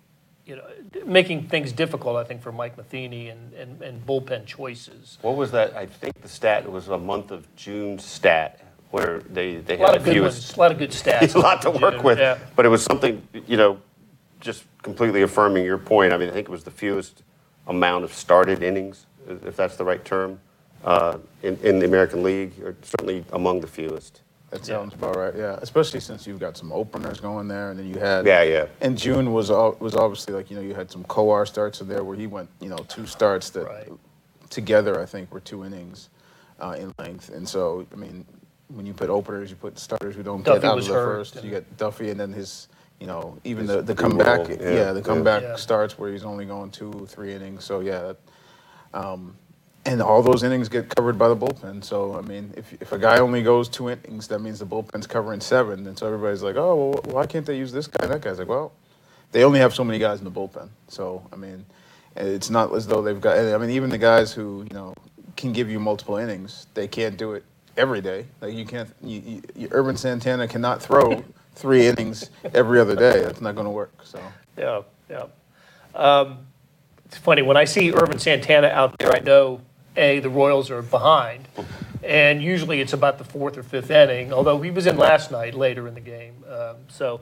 you 0.46 0.56
know, 0.56 0.66
making 1.06 1.48
things 1.48 1.72
difficult. 1.72 2.18
I 2.18 2.24
think 2.24 2.42
for 2.42 2.51
Mike 2.51 2.78
Matheny 2.78 3.30
and, 3.30 3.54
and, 3.54 3.81
and 3.81 4.06
bullpen 4.06 4.46
choices. 4.46 5.18
What 5.22 5.36
was 5.36 5.51
that? 5.51 5.75
I 5.75 5.86
think 5.86 6.22
the 6.22 6.30
stat 6.30 6.69
was 6.72 6.88
a 6.88 6.98
month 6.98 7.31
of 7.31 7.54
June 7.56 8.00
stat 8.00 8.62
where 8.92 9.19
they 9.22 9.56
they 9.56 9.75
a 9.75 9.78
had 9.78 9.84
lot 9.84 9.98
of 9.98 10.04
good 10.04 10.13
fewest, 10.13 10.38
ones, 10.38 10.58
a 10.58 10.60
lot 10.60 10.72
of 10.72 10.78
good 10.78 10.90
stats. 10.92 11.36
a 11.36 11.40
lot 11.40 11.62
to 11.62 11.72
work 11.72 11.96
June, 11.96 12.04
with, 12.04 12.19
yeah. 12.19 12.38
but 12.56 12.66
it 12.66 12.69
was 12.69 12.84
something 12.84 13.28
you 13.46 13.58
know 13.58 13.80
just 14.46 14.64
completely 14.84 15.24
affirming 15.24 15.66
your 15.66 15.78
point. 15.78 16.14
I 16.14 16.18
mean, 16.18 16.30
I 16.30 16.32
think 16.32 16.48
it 16.48 16.52
was 16.52 16.64
the 16.64 16.72
fewest 16.72 17.24
amount 17.68 18.04
of 18.04 18.14
started 18.14 18.62
innings, 18.62 19.08
if 19.28 19.58
that's 19.58 19.75
the 19.75 19.84
right 19.84 20.06
term, 20.06 20.40
uh, 20.84 21.18
in, 21.42 21.58
in 21.64 21.80
the 21.80 21.86
American 21.86 22.22
League, 22.24 22.54
or 22.64 22.75
certainly 22.84 23.25
among 23.34 23.60
the 23.60 23.68
fewest. 23.68 24.22
That 24.52 24.64
sounds 24.64 24.94
yeah. 24.94 25.00
about 25.00 25.16
right. 25.18 25.36
Yeah, 25.36 25.58
especially 25.62 26.00
since 26.00 26.28
you've 26.28 26.40
got 26.40 26.56
some 26.56 26.72
openers 26.72 27.20
going 27.20 27.48
there, 27.48 27.72
and 27.72 27.80
then 27.80 27.88
you 27.90 28.00
had 28.00 28.25
yeah, 28.25 28.44
yeah. 28.44 28.68
And 28.80 28.96
June 28.96 29.34
was 29.34 29.50
was 29.50 29.96
obviously 29.96 30.34
like 30.34 30.52
you 30.52 30.56
know 30.56 30.62
you 30.62 30.75
had 30.75 30.90
some 30.92 31.04
Kowar 31.06 31.48
starts 31.48 31.82
in 31.82 31.88
there 31.88 32.04
where 32.04 32.16
he 32.16 32.28
went 32.28 32.48
you 32.62 32.70
know 32.70 32.78
two 32.88 33.08
starts 33.08 33.50
that 33.50 33.66
right. 33.66 33.90
together 34.52 35.02
I 35.02 35.06
think 35.08 35.34
were 35.34 35.40
two 35.40 35.66
innings 35.66 36.10
uh, 36.60 36.78
in 36.78 36.94
length, 37.00 37.30
and 37.30 37.50
so 37.50 37.86
I 37.92 37.96
mean 37.96 38.24
when 38.68 38.86
you 38.86 38.94
put 38.94 39.10
openers, 39.10 39.50
you 39.50 39.56
put 39.56 39.78
starters 39.78 40.16
who 40.16 40.24
don't 40.24 40.44
Duffy 40.44 40.62
get 40.62 40.70
out 40.70 40.78
of 40.78 40.86
the 40.86 40.94
hurt, 40.94 41.06
first. 41.06 41.44
You 41.44 41.50
get 41.50 41.78
Duffy, 41.78 42.12
and 42.12 42.20
then 42.20 42.32
his 42.32 42.68
you 43.00 43.08
know, 43.08 43.38
even 43.44 43.66
the, 43.66 43.82
the 43.82 43.96
comeback, 43.96 44.48
yeah, 44.48 44.72
yeah, 44.72 44.94
the 44.94 45.02
comeback 45.02 45.44
yeah. 45.44 45.56
starts 45.56 45.98
where 45.98 46.12
he's 46.12 46.24
only 46.24 46.46
going 46.46 46.72
two, 46.72 47.06
three 47.10 47.34
innings. 47.34 47.66
So 47.66 47.82
yeah, 47.82 48.14
that, 48.14 48.18
um, 48.94 49.36
and 49.86 50.02
all 50.02 50.24
those 50.24 50.44
innings 50.44 50.70
get 50.70 50.90
covered 50.96 51.18
by 51.18 51.28
the 51.28 51.36
bullpen. 51.36 51.84
So 51.84 52.16
I 52.16 52.22
mean, 52.22 52.54
if 52.56 52.74
if 52.82 52.92
a 52.92 52.98
guy 52.98 53.20
only 53.20 53.44
goes 53.44 53.68
two 53.68 53.90
innings, 53.90 54.28
that 54.30 54.40
means 54.40 54.60
the 54.60 54.66
bullpen's 54.66 55.08
covering 55.08 55.42
seven. 55.42 55.86
And 55.88 55.98
so 55.98 56.08
everybody's 56.08 56.42
like, 56.42 56.56
oh, 56.56 56.75
well, 56.75 57.02
why 57.14 57.25
can't 57.25 57.46
they 57.46 57.58
use 57.58 57.72
this 57.72 57.88
guy? 57.88 58.08
That 58.08 58.22
guy's 58.22 58.40
like, 58.40 58.48
well, 58.48 58.72
they 59.32 59.44
only 59.44 59.60
have 59.60 59.75
so 59.75 59.84
many 59.84 60.00
guys 60.00 60.20
in 60.20 60.25
the 60.25 60.32
bullpen. 60.32 60.70
So 60.88 61.28
I 61.34 61.36
mean, 61.36 61.66
it's 62.16 62.50
not 62.50 62.74
as 62.74 62.88
though 62.88 63.02
they've 63.02 63.20
got. 63.20 63.38
I 63.38 63.58
mean, 63.58 63.72
even 63.72 63.90
the 63.90 63.98
guys 63.98 64.32
who 64.32 64.66
you 64.70 64.74
know 64.74 64.94
can 65.36 65.52
give 65.52 65.70
you 65.70 65.80
multiple 65.80 66.16
innings, 66.16 66.68
they 66.74 66.88
can't 66.88 67.18
do 67.18 67.34
it 67.34 67.44
every 67.75 68.02
day. 68.02 68.25
Like 68.40 68.54
you 68.54 68.66
can't. 68.66 68.90
You, 69.04 69.42
you, 69.54 69.68
Ervin 69.72 69.98
Santana 69.98 70.48
cannot 70.48 70.82
throw 70.82 71.24
three 71.56 71.88
innings 71.88 72.30
every 72.54 72.80
other 72.80 72.96
day. 72.96 73.24
That's 73.24 73.42
not 73.42 73.56
going 73.56 73.66
to 73.66 73.72
work. 73.72 73.94
So 74.04 74.22
yeah, 74.58 74.82
yeah. 75.10 75.26
Um, 75.96 76.40
it's 77.06 77.18
funny 77.18 77.42
when 77.42 77.58
I 77.58 77.66
see 77.66 77.94
Ervin 77.94 78.20
Santana 78.20 78.68
out 78.68 78.98
there. 79.00 79.12
I 79.14 79.20
know 79.20 79.62
a 79.96 80.20
the 80.20 80.30
Royals 80.30 80.70
are 80.70 80.82
behind, 80.82 81.48
and 82.04 82.44
usually 82.44 82.82
it's 82.82 82.94
about 82.94 83.18
the 83.18 83.24
fourth 83.24 83.58
or 83.58 83.64
fifth 83.64 83.90
inning. 83.90 84.34
Although 84.34 84.62
he 84.62 84.72
was 84.72 84.86
in 84.86 84.98
last 84.98 85.32
night 85.32 85.54
later 85.56 85.88
in 85.88 85.94
the 85.94 86.02
game. 86.02 86.44
Um, 86.50 86.76
so, 86.90 87.22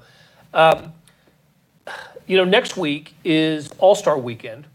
um, 0.53 0.93
you 2.25 2.37
know, 2.37 2.45
next 2.45 2.75
week 2.75 3.13
is 3.23 3.71
All 3.77 3.95
Star 3.95 4.17
Weekend, 4.17 4.65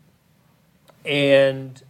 and. 1.04 1.82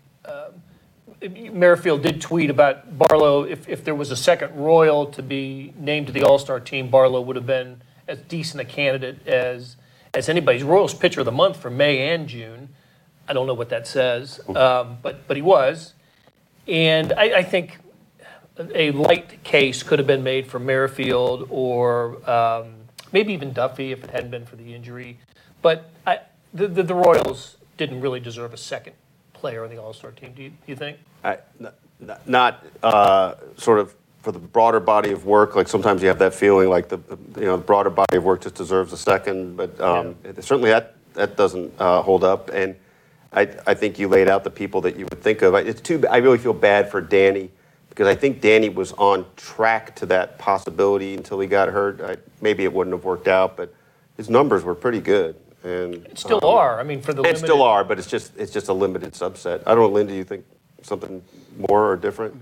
Merrifield 1.20 2.02
did 2.02 2.20
tweet 2.20 2.50
about 2.50 2.96
Barlow. 2.96 3.42
If, 3.42 3.68
if 3.68 3.84
there 3.84 3.94
was 3.94 4.10
a 4.10 4.16
second 4.16 4.54
Royal 4.54 5.06
to 5.06 5.22
be 5.22 5.74
named 5.76 6.06
to 6.06 6.12
the 6.12 6.22
All 6.22 6.38
Star 6.38 6.60
team, 6.60 6.90
Barlow 6.90 7.20
would 7.20 7.36
have 7.36 7.46
been 7.46 7.82
as 8.06 8.18
decent 8.20 8.60
a 8.60 8.64
candidate 8.64 9.26
as 9.26 9.76
as 10.14 10.28
anybody's 10.28 10.62
Royals 10.62 10.94
pitcher 10.94 11.20
of 11.20 11.26
the 11.26 11.32
month 11.32 11.56
for 11.58 11.70
May 11.70 12.12
and 12.12 12.28
June. 12.28 12.70
I 13.28 13.32
don't 13.34 13.46
know 13.46 13.54
what 13.54 13.68
that 13.68 13.86
says, 13.86 14.40
um, 14.54 14.98
but 15.02 15.26
but 15.26 15.36
he 15.36 15.42
was. 15.42 15.94
And 16.66 17.12
I, 17.14 17.38
I 17.38 17.42
think 17.42 17.78
a 18.74 18.90
light 18.92 19.42
case 19.42 19.82
could 19.82 19.98
have 19.98 20.06
been 20.06 20.22
made 20.22 20.46
for 20.46 20.58
Merrifield 20.58 21.46
or 21.50 22.28
um, 22.30 22.74
maybe 23.12 23.32
even 23.32 23.52
Duffy 23.52 23.92
if 23.92 24.04
it 24.04 24.10
hadn't 24.10 24.30
been 24.30 24.44
for 24.44 24.56
the 24.56 24.74
injury. 24.74 25.18
But 25.62 25.90
I, 26.06 26.20
the, 26.52 26.68
the, 26.68 26.82
the 26.82 26.94
Royals 26.94 27.56
didn't 27.76 28.00
really 28.00 28.20
deserve 28.20 28.52
a 28.52 28.56
second 28.56 28.94
player 29.32 29.64
on 29.64 29.70
the 29.70 29.80
All 29.80 29.92
Star 29.92 30.10
team. 30.10 30.32
Do 30.34 30.42
you, 30.42 30.50
do 30.50 30.56
you 30.66 30.76
think? 30.76 30.98
I- 31.24 31.38
Not 32.26 32.64
uh, 32.82 33.34
sort 33.56 33.80
of 33.80 33.94
for 34.22 34.32
the 34.32 34.38
broader 34.38 34.80
body 34.80 35.10
of 35.12 35.24
work, 35.26 35.56
like 35.56 35.68
sometimes 35.68 36.02
you 36.02 36.08
have 36.08 36.18
that 36.18 36.34
feeling 36.34 36.68
like 36.68 36.88
the, 36.88 36.98
you 37.36 37.44
know, 37.46 37.56
the 37.56 37.62
broader 37.64 37.90
body 37.90 38.16
of 38.16 38.24
work 38.24 38.42
just 38.42 38.54
deserves 38.56 38.92
a 38.92 38.96
second, 38.96 39.56
but 39.56 39.80
um, 39.80 40.16
it- 40.24 40.42
certainly 40.44 40.70
that, 40.70 40.94
that 41.14 41.36
doesn't 41.36 41.72
uh, 41.80 42.02
hold 42.02 42.24
up. 42.24 42.50
And 42.50 42.76
I, 43.32 43.42
I 43.66 43.74
think 43.74 43.98
you 43.98 44.08
laid 44.08 44.28
out 44.28 44.44
the 44.44 44.50
people 44.50 44.80
that 44.82 44.96
you 44.96 45.06
would 45.06 45.22
think 45.22 45.42
of. 45.42 45.54
It's 45.54 45.80
too, 45.80 46.06
I 46.08 46.18
really 46.18 46.38
feel 46.38 46.52
bad 46.52 46.90
for 46.90 47.00
Danny 47.00 47.50
because 47.90 48.06
I 48.06 48.14
think 48.14 48.40
Danny 48.40 48.68
was 48.68 48.92
on 48.92 49.26
track 49.36 49.96
to 49.96 50.06
that 50.06 50.38
possibility 50.38 51.14
until 51.14 51.40
he 51.40 51.46
got 51.48 51.68
hurt. 51.68 52.00
I- 52.00 52.16
Maybe 52.40 52.62
it 52.64 52.72
wouldn't 52.72 52.94
have 52.94 53.04
worked 53.04 53.26
out, 53.28 53.56
but 53.56 53.74
his 54.16 54.30
numbers 54.30 54.62
were 54.62 54.74
pretty 54.76 55.00
good. 55.00 55.34
And 55.64 56.06
Still 56.16 56.36
um, 56.44 56.54
are. 56.56 56.78
I 56.78 56.84
mean, 56.84 57.00
for 57.02 57.12
the 57.12 57.18
and 57.22 57.26
limited, 57.26 57.46
still 57.46 57.62
are, 57.62 57.82
but 57.82 57.98
it's 57.98 58.06
just 58.06 58.36
it's 58.36 58.52
just 58.52 58.68
a 58.68 58.72
limited 58.72 59.12
subset. 59.14 59.62
I 59.66 59.74
don't 59.74 59.78
know, 59.80 59.88
Linda. 59.88 60.14
You 60.14 60.22
think 60.22 60.44
something 60.82 61.22
more 61.68 61.92
or 61.92 61.96
different? 61.96 62.34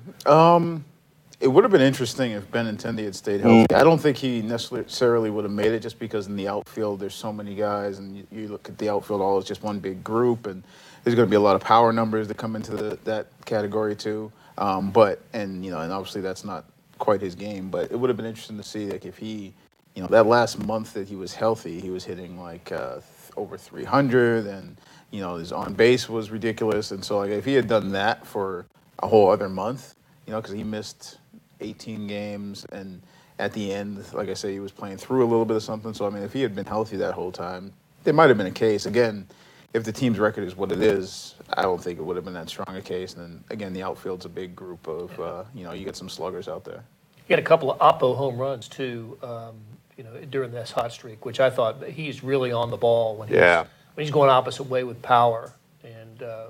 It 1.38 1.48
would 1.48 1.64
have 1.64 1.70
been 1.70 1.82
interesting 1.82 2.30
if 2.32 2.50
Benintendi 2.50 3.04
had 3.04 3.14
stayed 3.14 3.42
healthy. 3.42 3.74
I 3.74 3.84
don't 3.84 3.98
think 3.98 4.16
he 4.16 4.40
necessarily 4.40 5.28
would 5.28 5.44
have 5.44 5.52
made 5.52 5.72
it 5.72 5.80
just 5.80 5.98
because 5.98 6.28
in 6.28 6.34
the 6.36 6.48
outfield 6.48 6.98
there's 6.98 7.14
so 7.14 7.30
many 7.30 7.54
guys, 7.54 7.98
and 7.98 8.16
you, 8.16 8.26
you 8.32 8.48
look 8.48 8.68
at 8.70 8.78
the 8.78 8.88
outfield 8.88 9.20
all 9.20 9.36
as 9.36 9.44
just 9.44 9.62
one 9.62 9.78
big 9.78 10.02
group, 10.02 10.46
and 10.46 10.62
there's 11.04 11.14
going 11.14 11.26
to 11.26 11.30
be 11.30 11.36
a 11.36 11.40
lot 11.40 11.54
of 11.54 11.60
power 11.60 11.92
numbers 11.92 12.26
that 12.28 12.38
come 12.38 12.56
into 12.56 12.72
the, 12.74 12.98
that 13.04 13.26
category 13.44 13.94
too. 13.94 14.32
Um, 14.56 14.90
but 14.90 15.20
and 15.34 15.62
you 15.62 15.70
know, 15.70 15.80
and 15.80 15.92
obviously 15.92 16.22
that's 16.22 16.42
not 16.42 16.64
quite 16.98 17.20
his 17.20 17.34
game. 17.34 17.68
But 17.68 17.92
it 17.92 18.00
would 18.00 18.08
have 18.08 18.16
been 18.16 18.24
interesting 18.24 18.56
to 18.56 18.62
see 18.62 18.86
like 18.86 19.04
if 19.04 19.18
he, 19.18 19.52
you 19.94 20.00
know, 20.00 20.08
that 20.08 20.24
last 20.24 20.58
month 20.58 20.94
that 20.94 21.06
he 21.06 21.16
was 21.16 21.34
healthy, 21.34 21.80
he 21.80 21.90
was 21.90 22.02
hitting 22.02 22.40
like 22.40 22.72
uh, 22.72 22.94
th- 22.94 23.02
over 23.36 23.58
300, 23.58 24.46
and 24.46 24.78
you 25.10 25.20
know 25.20 25.36
his 25.36 25.52
on 25.52 25.75
base 25.75 26.08
was 26.08 26.30
ridiculous. 26.30 26.90
And 26.90 27.04
so 27.04 27.18
like 27.18 27.30
if 27.30 27.44
he 27.44 27.54
had 27.54 27.68
done 27.68 27.92
that 27.92 28.26
for 28.26 28.66
a 29.00 29.06
whole 29.06 29.30
other 29.30 29.48
month, 29.48 29.94
you 30.26 30.32
know, 30.32 30.40
because 30.40 30.54
he 30.54 30.64
missed 30.64 31.18
18 31.60 32.06
games 32.06 32.64
and 32.72 33.02
at 33.38 33.52
the 33.52 33.72
end, 33.72 34.02
like 34.14 34.28
I 34.28 34.34
say, 34.34 34.52
he 34.52 34.60
was 34.60 34.72
playing 34.72 34.96
through 34.96 35.22
a 35.22 35.28
little 35.28 35.44
bit 35.44 35.56
of 35.56 35.62
something. 35.62 35.92
So 35.92 36.06
I 36.06 36.10
mean, 36.10 36.22
if 36.22 36.32
he 36.32 36.42
had 36.42 36.54
been 36.54 36.64
healthy 36.64 36.96
that 36.98 37.14
whole 37.14 37.32
time, 37.32 37.72
there 38.04 38.14
might 38.14 38.28
have 38.28 38.38
been 38.38 38.46
a 38.46 38.50
case. 38.50 38.86
Again, 38.86 39.26
if 39.75 39.84
the 39.84 39.92
team's 39.92 40.18
record 40.18 40.44
is 40.44 40.56
what 40.56 40.72
it 40.72 40.80
is, 40.80 41.34
I 41.52 41.62
don't 41.62 41.82
think 41.82 41.98
it 41.98 42.02
would 42.02 42.16
have 42.16 42.25
been 42.25 42.34
that 42.34 42.48
strong 42.48 42.76
a 42.76 42.80
case. 42.80 43.14
And 43.14 43.22
then 43.22 43.44
again, 43.50 43.72
the 43.72 43.82
outfield's 43.82 44.25
a 44.25 44.28
big 44.30 44.56
group 44.56 44.86
of, 44.86 45.20
uh, 45.20 45.44
you 45.54 45.64
know, 45.64 45.72
you 45.72 45.84
get 45.84 45.96
some 45.96 46.08
sluggers 46.08 46.48
out 46.48 46.64
there. 46.64 46.82
He 47.26 47.32
had 47.32 47.40
a 47.40 47.46
couple 47.46 47.70
of 47.70 47.78
Oppo 47.78 48.16
home 48.16 48.38
runs 48.38 48.68
too, 48.68 49.18
um, 49.22 49.56
you 49.98 50.04
know, 50.04 50.10
during 50.30 50.50
this 50.52 50.70
hot 50.70 50.92
streak, 50.92 51.25
which 51.26 51.40
I 51.40 51.50
thought 51.50 51.82
he's 51.84 52.22
really 52.22 52.52
on 52.52 52.70
the 52.70 52.76
ball 52.76 53.16
when 53.16 53.28
he's, 53.28 53.36
Yeah. 53.36 53.64
When 53.96 54.04
he's 54.04 54.12
going 54.12 54.28
opposite 54.28 54.64
way 54.64 54.84
with 54.84 55.00
power, 55.00 55.52
and 55.82 56.22
uh, 56.22 56.46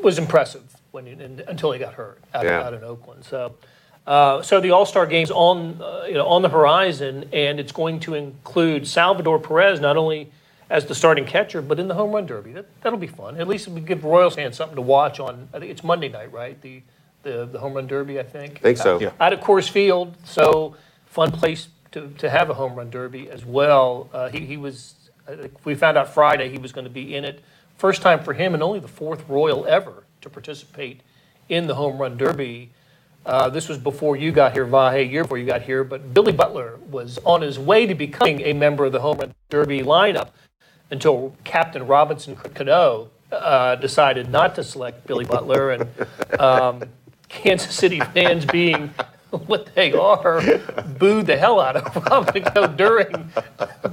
was 0.00 0.16
impressive 0.18 0.62
when 0.92 1.06
he, 1.06 1.12
and, 1.12 1.40
until 1.40 1.72
he 1.72 1.78
got 1.78 1.94
hurt 1.94 2.20
out, 2.32 2.44
Yeah. 2.44 2.62
out 2.62 2.72
in 2.72 2.84
Oakland. 2.84 3.24
So, 3.24 3.56
uh, 4.06 4.42
so 4.42 4.60
the 4.60 4.70
All 4.70 4.86
Star 4.86 5.04
game's 5.06 5.32
on 5.32 5.82
uh, 5.82 6.04
you 6.06 6.14
know 6.14 6.26
on 6.26 6.42
the 6.42 6.48
horizon, 6.48 7.28
and 7.32 7.58
it's 7.58 7.72
going 7.72 7.98
to 8.00 8.14
include 8.14 8.86
Salvador 8.86 9.40
Perez 9.40 9.80
not 9.80 9.96
only 9.96 10.30
as 10.70 10.86
the 10.86 10.94
starting 10.94 11.24
catcher, 11.26 11.60
but 11.60 11.80
in 11.80 11.88
the 11.88 11.94
home 11.94 12.12
run 12.12 12.26
derby. 12.26 12.52
That, 12.52 12.66
that'll 12.80 12.98
be 12.98 13.08
fun. 13.08 13.38
At 13.40 13.48
least 13.48 13.66
we 13.68 13.80
give 13.80 14.04
Royals 14.04 14.36
fans 14.36 14.56
something 14.56 14.76
to 14.76 14.82
watch 14.82 15.18
on. 15.18 15.48
I 15.52 15.58
think 15.58 15.72
it's 15.72 15.82
Monday 15.84 16.08
night, 16.08 16.32
right? 16.32 16.60
The 16.62 16.82
the, 17.24 17.46
the 17.46 17.58
home 17.58 17.74
run 17.74 17.86
derby, 17.88 18.20
I 18.20 18.22
think. 18.22 18.60
Think 18.60 18.78
so. 18.78 19.00
Yeah. 19.00 19.10
Out 19.20 19.32
of 19.32 19.40
Coors 19.40 19.68
Field, 19.68 20.16
so 20.24 20.76
fun 21.06 21.30
place 21.32 21.68
to, 21.92 22.08
to 22.18 22.30
have 22.30 22.50
a 22.50 22.54
home 22.54 22.74
run 22.74 22.90
derby 22.90 23.30
as 23.30 23.44
well. 23.44 24.08
Uh, 24.12 24.28
he, 24.28 24.40
he 24.40 24.56
was, 24.56 24.94
I 24.98 25.01
think 25.01 25.01
we 25.64 25.74
found 25.74 25.96
out 25.96 26.12
Friday 26.12 26.48
he 26.48 26.58
was 26.58 26.72
going 26.72 26.84
to 26.84 26.90
be 26.90 27.14
in 27.14 27.24
it. 27.24 27.42
First 27.76 28.02
time 28.02 28.22
for 28.22 28.32
him 28.32 28.54
and 28.54 28.62
only 28.62 28.80
the 28.80 28.88
fourth 28.88 29.28
Royal 29.28 29.66
ever 29.66 30.04
to 30.20 30.30
participate 30.30 31.00
in 31.48 31.66
the 31.66 31.74
home 31.74 31.98
run 31.98 32.16
derby. 32.16 32.70
Uh, 33.24 33.48
this 33.48 33.68
was 33.68 33.78
before 33.78 34.16
you 34.16 34.32
got 34.32 34.52
here, 34.52 34.66
Vahe, 34.66 35.08
year 35.10 35.22
before 35.22 35.38
you 35.38 35.46
got 35.46 35.62
here, 35.62 35.84
but 35.84 36.12
Billy 36.12 36.32
Butler 36.32 36.78
was 36.90 37.18
on 37.24 37.40
his 37.40 37.58
way 37.58 37.86
to 37.86 37.94
becoming 37.94 38.40
a 38.40 38.52
member 38.52 38.84
of 38.84 38.92
the 38.92 39.00
home 39.00 39.18
run 39.18 39.34
derby 39.48 39.80
lineup 39.80 40.30
until 40.90 41.34
Captain 41.44 41.86
Robinson 41.86 42.36
Cano 42.36 43.10
uh, 43.32 43.76
decided 43.76 44.28
not 44.28 44.54
to 44.56 44.64
select 44.64 45.06
Billy 45.06 45.24
Butler, 45.24 45.70
and 45.70 45.88
um, 46.38 46.82
Kansas 47.28 47.74
City 47.74 48.00
fans, 48.00 48.44
being 48.44 48.92
what 49.46 49.74
they 49.74 49.92
are, 49.92 50.42
booed 50.98 51.26
the 51.26 51.36
hell 51.36 51.58
out 51.58 51.76
of 51.76 51.96
Robinson 52.06 52.42
Cano 52.52 52.66
during 52.68 53.32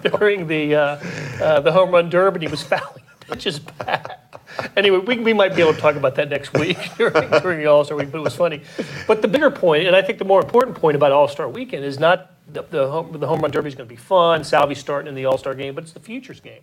during 0.02 0.48
the 0.48 0.76
uh, 0.76 0.82
uh, 1.42 1.60
the 1.62 1.72
home 1.72 1.92
run 1.92 2.10
derby. 2.10 2.42
He 2.42 2.48
was 2.48 2.62
fouling 2.62 3.04
pitches 3.20 3.60
back. 3.60 4.20
Anyway, 4.76 4.98
we, 4.98 5.20
we 5.20 5.34
might 5.34 5.56
be 5.56 5.62
able 5.62 5.74
to 5.74 5.80
talk 5.80 5.96
about 5.96 6.16
that 6.16 6.30
next 6.30 6.54
week 6.54 6.78
during, 6.98 7.30
during 7.42 7.60
the 7.60 7.68
All 7.68 7.86
Star 7.86 7.98
week, 7.98 8.12
but 8.12 8.18
it 8.18 8.24
was 8.24 8.36
funny. 8.36 8.62
But 9.08 9.22
the 9.22 9.28
bigger 9.28 9.52
point, 9.52 9.88
and 9.88 9.96
I 9.96 10.02
think 10.02 10.20
the 10.20 10.26
more 10.26 10.42
important 10.42 10.76
point 10.76 10.96
about 10.96 11.12
All 11.12 11.28
Star 11.28 11.48
weekend 11.48 11.86
is 11.86 12.00
not 12.00 12.34
the, 12.52 12.64
the, 12.64 12.90
home, 12.90 13.18
the 13.18 13.28
home 13.28 13.40
run 13.40 13.52
derby 13.52 13.70
is 13.70 13.76
going 13.76 13.88
to 13.88 13.94
be 13.94 14.00
fun, 14.00 14.44
Salvy's 14.44 14.80
starting 14.80 15.08
in 15.08 15.16
the 15.16 15.26
All 15.26 15.38
Star 15.38 15.54
game, 15.56 15.76
but 15.76 15.84
it's 15.84 15.94
the 15.94 16.00
Futures 16.00 16.40
game. 16.40 16.62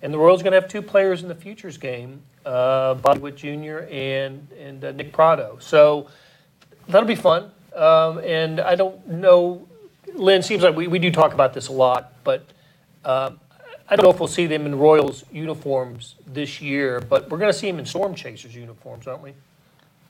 And 0.00 0.12
the 0.12 0.18
Royals 0.18 0.42
going 0.42 0.52
to 0.52 0.60
have 0.60 0.68
two 0.68 0.82
players 0.82 1.22
in 1.22 1.28
the 1.28 1.34
Futures 1.34 1.78
game, 1.78 2.22
uh, 2.44 2.94
Bobby 2.94 3.20
Witt 3.20 3.36
Jr. 3.36 3.86
and, 3.88 4.48
and 4.58 4.84
uh, 4.84 4.90
Nick 4.90 5.12
Pratto. 5.12 5.58
So 5.60 6.08
that'll 6.88 7.06
be 7.06 7.14
fun. 7.14 7.52
Um, 7.74 8.18
and 8.18 8.60
I 8.60 8.74
don't 8.74 9.06
know, 9.08 9.66
Lynn, 10.14 10.42
seems 10.42 10.62
like 10.62 10.76
we, 10.76 10.86
we 10.86 10.98
do 10.98 11.10
talk 11.10 11.32
about 11.32 11.54
this 11.54 11.68
a 11.68 11.72
lot, 11.72 12.12
but 12.24 12.44
um, 13.04 13.40
I 13.88 13.96
don't 13.96 14.04
know 14.04 14.10
if 14.10 14.18
we'll 14.20 14.28
see 14.28 14.46
them 14.46 14.66
in 14.66 14.78
Royals 14.78 15.24
uniforms 15.32 16.16
this 16.26 16.60
year, 16.60 17.00
but 17.00 17.30
we're 17.30 17.38
going 17.38 17.52
to 17.52 17.58
see 17.58 17.70
them 17.70 17.78
in 17.78 17.86
Storm 17.86 18.14
Chasers 18.14 18.54
uniforms, 18.54 19.06
aren't 19.06 19.22
we? 19.22 19.34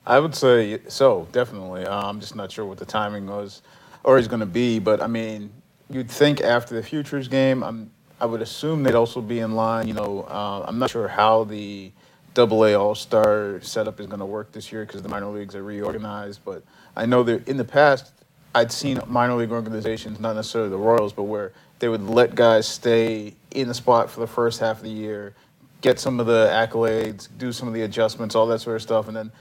I 0.04 0.18
would 0.18 0.34
say 0.34 0.80
so, 0.88 1.28
definitely. 1.30 1.84
Uh, 1.84 2.08
I'm 2.08 2.20
just 2.20 2.34
not 2.34 2.50
sure 2.50 2.66
what 2.66 2.78
the 2.78 2.84
timing 2.84 3.26
was 3.26 3.62
or 4.04 4.18
is 4.18 4.26
going 4.26 4.40
to 4.40 4.46
be, 4.46 4.78
but 4.78 5.00
I 5.00 5.06
mean, 5.06 5.52
you'd 5.88 6.10
think 6.10 6.40
after 6.40 6.74
the 6.74 6.82
Futures 6.82 7.28
game, 7.28 7.62
I'm, 7.62 7.90
I 8.20 8.26
would 8.26 8.42
assume 8.42 8.82
they'd 8.82 8.94
also 8.94 9.20
be 9.20 9.38
in 9.38 9.54
line. 9.54 9.86
You 9.86 9.94
know, 9.94 10.22
uh, 10.28 10.64
I'm 10.66 10.78
not 10.78 10.90
sure 10.90 11.06
how 11.06 11.44
the 11.44 11.92
Double 12.34 12.64
A 12.64 12.74
All 12.74 12.94
Star 12.94 13.60
setup 13.62 14.00
is 14.00 14.06
going 14.06 14.20
to 14.20 14.26
work 14.26 14.52
this 14.52 14.72
year 14.72 14.84
because 14.84 15.02
the 15.02 15.08
minor 15.08 15.26
leagues 15.26 15.54
are 15.54 15.62
reorganized, 15.62 16.40
but 16.44 16.62
I 16.96 17.06
know 17.06 17.22
that 17.22 17.48
in 17.48 17.56
the 17.56 17.64
past, 17.64 18.12
I'd 18.54 18.70
seen 18.70 19.00
minor 19.06 19.34
league 19.34 19.50
organizations, 19.50 20.20
not 20.20 20.36
necessarily 20.36 20.70
the 20.70 20.76
Royals, 20.76 21.12
but 21.12 21.24
where 21.24 21.52
they 21.78 21.88
would 21.88 22.02
let 22.02 22.34
guys 22.34 22.68
stay 22.68 23.34
in 23.50 23.68
the 23.68 23.74
spot 23.74 24.10
for 24.10 24.20
the 24.20 24.26
first 24.26 24.60
half 24.60 24.78
of 24.78 24.82
the 24.82 24.90
year, 24.90 25.34
get 25.80 25.98
some 25.98 26.20
of 26.20 26.26
the 26.26 26.48
accolades, 26.52 27.28
do 27.38 27.50
some 27.52 27.66
of 27.66 27.74
the 27.74 27.82
adjustments, 27.82 28.34
all 28.34 28.46
that 28.46 28.60
sort 28.60 28.76
of 28.76 28.82
stuff, 28.82 29.08
and 29.08 29.16
then 29.16 29.32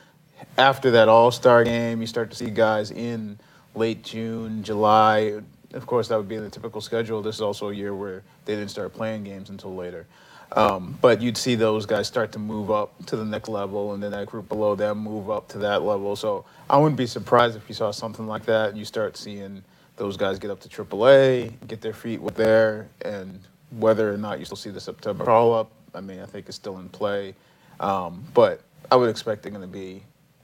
after 0.57 0.91
that 0.91 1.07
All 1.07 1.31
Star 1.31 1.63
game, 1.63 2.01
you 2.01 2.07
start 2.07 2.31
to 2.31 2.35
see 2.35 2.49
guys 2.49 2.91
in 2.91 3.37
late 3.75 4.03
June, 4.03 4.63
July. 4.63 5.41
Of 5.73 5.85
course, 5.85 6.07
that 6.07 6.17
would 6.17 6.27
be 6.27 6.35
in 6.35 6.43
the 6.43 6.49
typical 6.49 6.81
schedule. 6.81 7.21
This 7.21 7.35
is 7.35 7.41
also 7.41 7.69
a 7.69 7.73
year 7.73 7.93
where 7.95 8.23
they 8.45 8.55
didn't 8.55 8.71
start 8.71 8.93
playing 8.93 9.23
games 9.23 9.49
until 9.49 9.75
later. 9.75 10.07
Um, 10.53 10.97
but 11.01 11.21
you'd 11.21 11.37
see 11.37 11.55
those 11.55 11.85
guys 11.85 12.07
start 12.07 12.33
to 12.33 12.39
move 12.39 12.71
up 12.71 13.05
to 13.05 13.15
the 13.15 13.23
next 13.23 13.47
level, 13.47 13.93
and 13.93 14.03
then 14.03 14.11
that 14.11 14.27
group 14.27 14.49
below 14.49 14.75
them 14.75 14.97
move 14.97 15.29
up 15.29 15.47
to 15.49 15.57
that 15.59 15.81
level. 15.83 16.15
So 16.15 16.45
I 16.69 16.77
wouldn't 16.77 16.97
be 16.97 17.07
surprised 17.07 17.55
if 17.55 17.69
you 17.69 17.75
saw 17.75 17.91
something 17.91 18.27
like 18.27 18.45
that, 18.45 18.69
and 18.69 18.77
you 18.77 18.83
start 18.85 19.15
seeing 19.15 19.63
those 19.95 20.17
guys 20.17 20.39
get 20.39 20.51
up 20.51 20.59
to 20.61 20.69
AAA, 20.69 21.53
get 21.67 21.79
their 21.79 21.93
feet 21.93 22.19
there, 22.35 22.89
and 23.03 23.39
whether 23.77 24.13
or 24.13 24.17
not 24.17 24.39
you 24.39 24.45
still 24.45 24.57
see 24.57 24.69
the 24.69 24.79
September 24.79 25.23
call 25.23 25.53
up, 25.53 25.71
I 25.93 26.01
mean, 26.01 26.19
I 26.19 26.25
think 26.25 26.47
it's 26.47 26.55
still 26.55 26.79
in 26.79 26.89
play. 26.89 27.35
Um, 27.79 28.23
but 28.33 28.61
I 28.91 28.95
would 28.95 29.09
expect 29.09 29.43
they're 29.43 29.51
going 29.51 29.61
to 29.61 29.67
be 29.67 30.03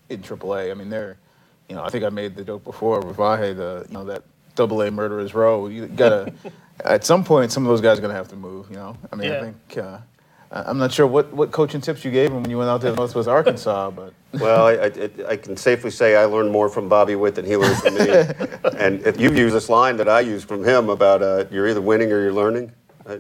in 0.09 0.21
AAA. 0.21 0.71
I 0.71 0.73
mean, 0.73 0.89
they're, 0.89 1.17
you 1.69 1.75
know, 1.75 1.83
I 1.83 1.89
think 1.89 2.03
I 2.03 2.09
made 2.09 2.35
the 2.35 2.43
joke 2.43 2.63
before 2.63 3.01
with 3.01 3.17
Vahe, 3.17 3.55
the, 3.55 3.85
you 3.87 3.93
know, 3.93 4.05
that 4.05 4.23
double 4.55 4.81
A 4.81 4.91
murderers 4.91 5.33
row. 5.33 5.67
You 5.67 5.87
gotta, 5.87 6.33
at 6.85 7.05
some 7.05 7.23
point, 7.23 7.51
some 7.51 7.63
of 7.63 7.69
those 7.69 7.81
guys 7.81 7.97
are 7.97 8.01
going 8.01 8.11
to 8.11 8.17
have 8.17 8.27
to 8.29 8.35
move, 8.35 8.69
you 8.69 8.75
know? 8.75 8.97
I 9.11 9.15
mean, 9.15 9.31
Yeah. 9.31 9.37
I 9.37 9.41
think, 9.41 9.77
uh, 9.77 9.97
I- 10.51 10.63
I'm 10.69 10.77
not 10.77 10.91
sure 10.91 11.07
what, 11.07 11.33
what 11.33 11.51
coaching 11.51 11.81
tips 11.81 12.05
you 12.05 12.11
gave 12.11 12.31
him 12.31 12.41
when 12.41 12.49
you 12.49 12.57
went 12.57 12.69
out 12.69 12.81
to 12.81 12.93
Northwest 12.93 13.27
Arkansas, 13.27 13.91
but 13.91 14.13
Well, 14.39 14.67
I, 14.67 14.73
I, 14.73 15.09
I 15.29 15.37
can 15.37 15.57
safely 15.57 15.89
say 15.91 16.15
I 16.15 16.25
learned 16.25 16.51
more 16.51 16.69
from 16.69 16.87
Bobby 16.89 17.15
Witt 17.15 17.35
than 17.35 17.45
he 17.45 17.55
learned 17.57 17.77
from 17.77 17.95
me. 17.95 18.09
and 18.77 19.01
if 19.05 19.19
you've 19.19 19.37
used 19.37 19.55
this 19.55 19.69
line 19.69 19.97
that 19.97 20.07
I 20.09 20.19
use 20.19 20.43
from 20.43 20.63
him 20.63 20.89
about 20.89 21.21
uh, 21.23 21.45
you're 21.51 21.67
either 21.67 21.81
winning 21.81 22.11
or 22.11 22.21
you're 22.21 22.33
learning, 22.33 22.71
I, 23.07 23.13
I, 23.13 23.19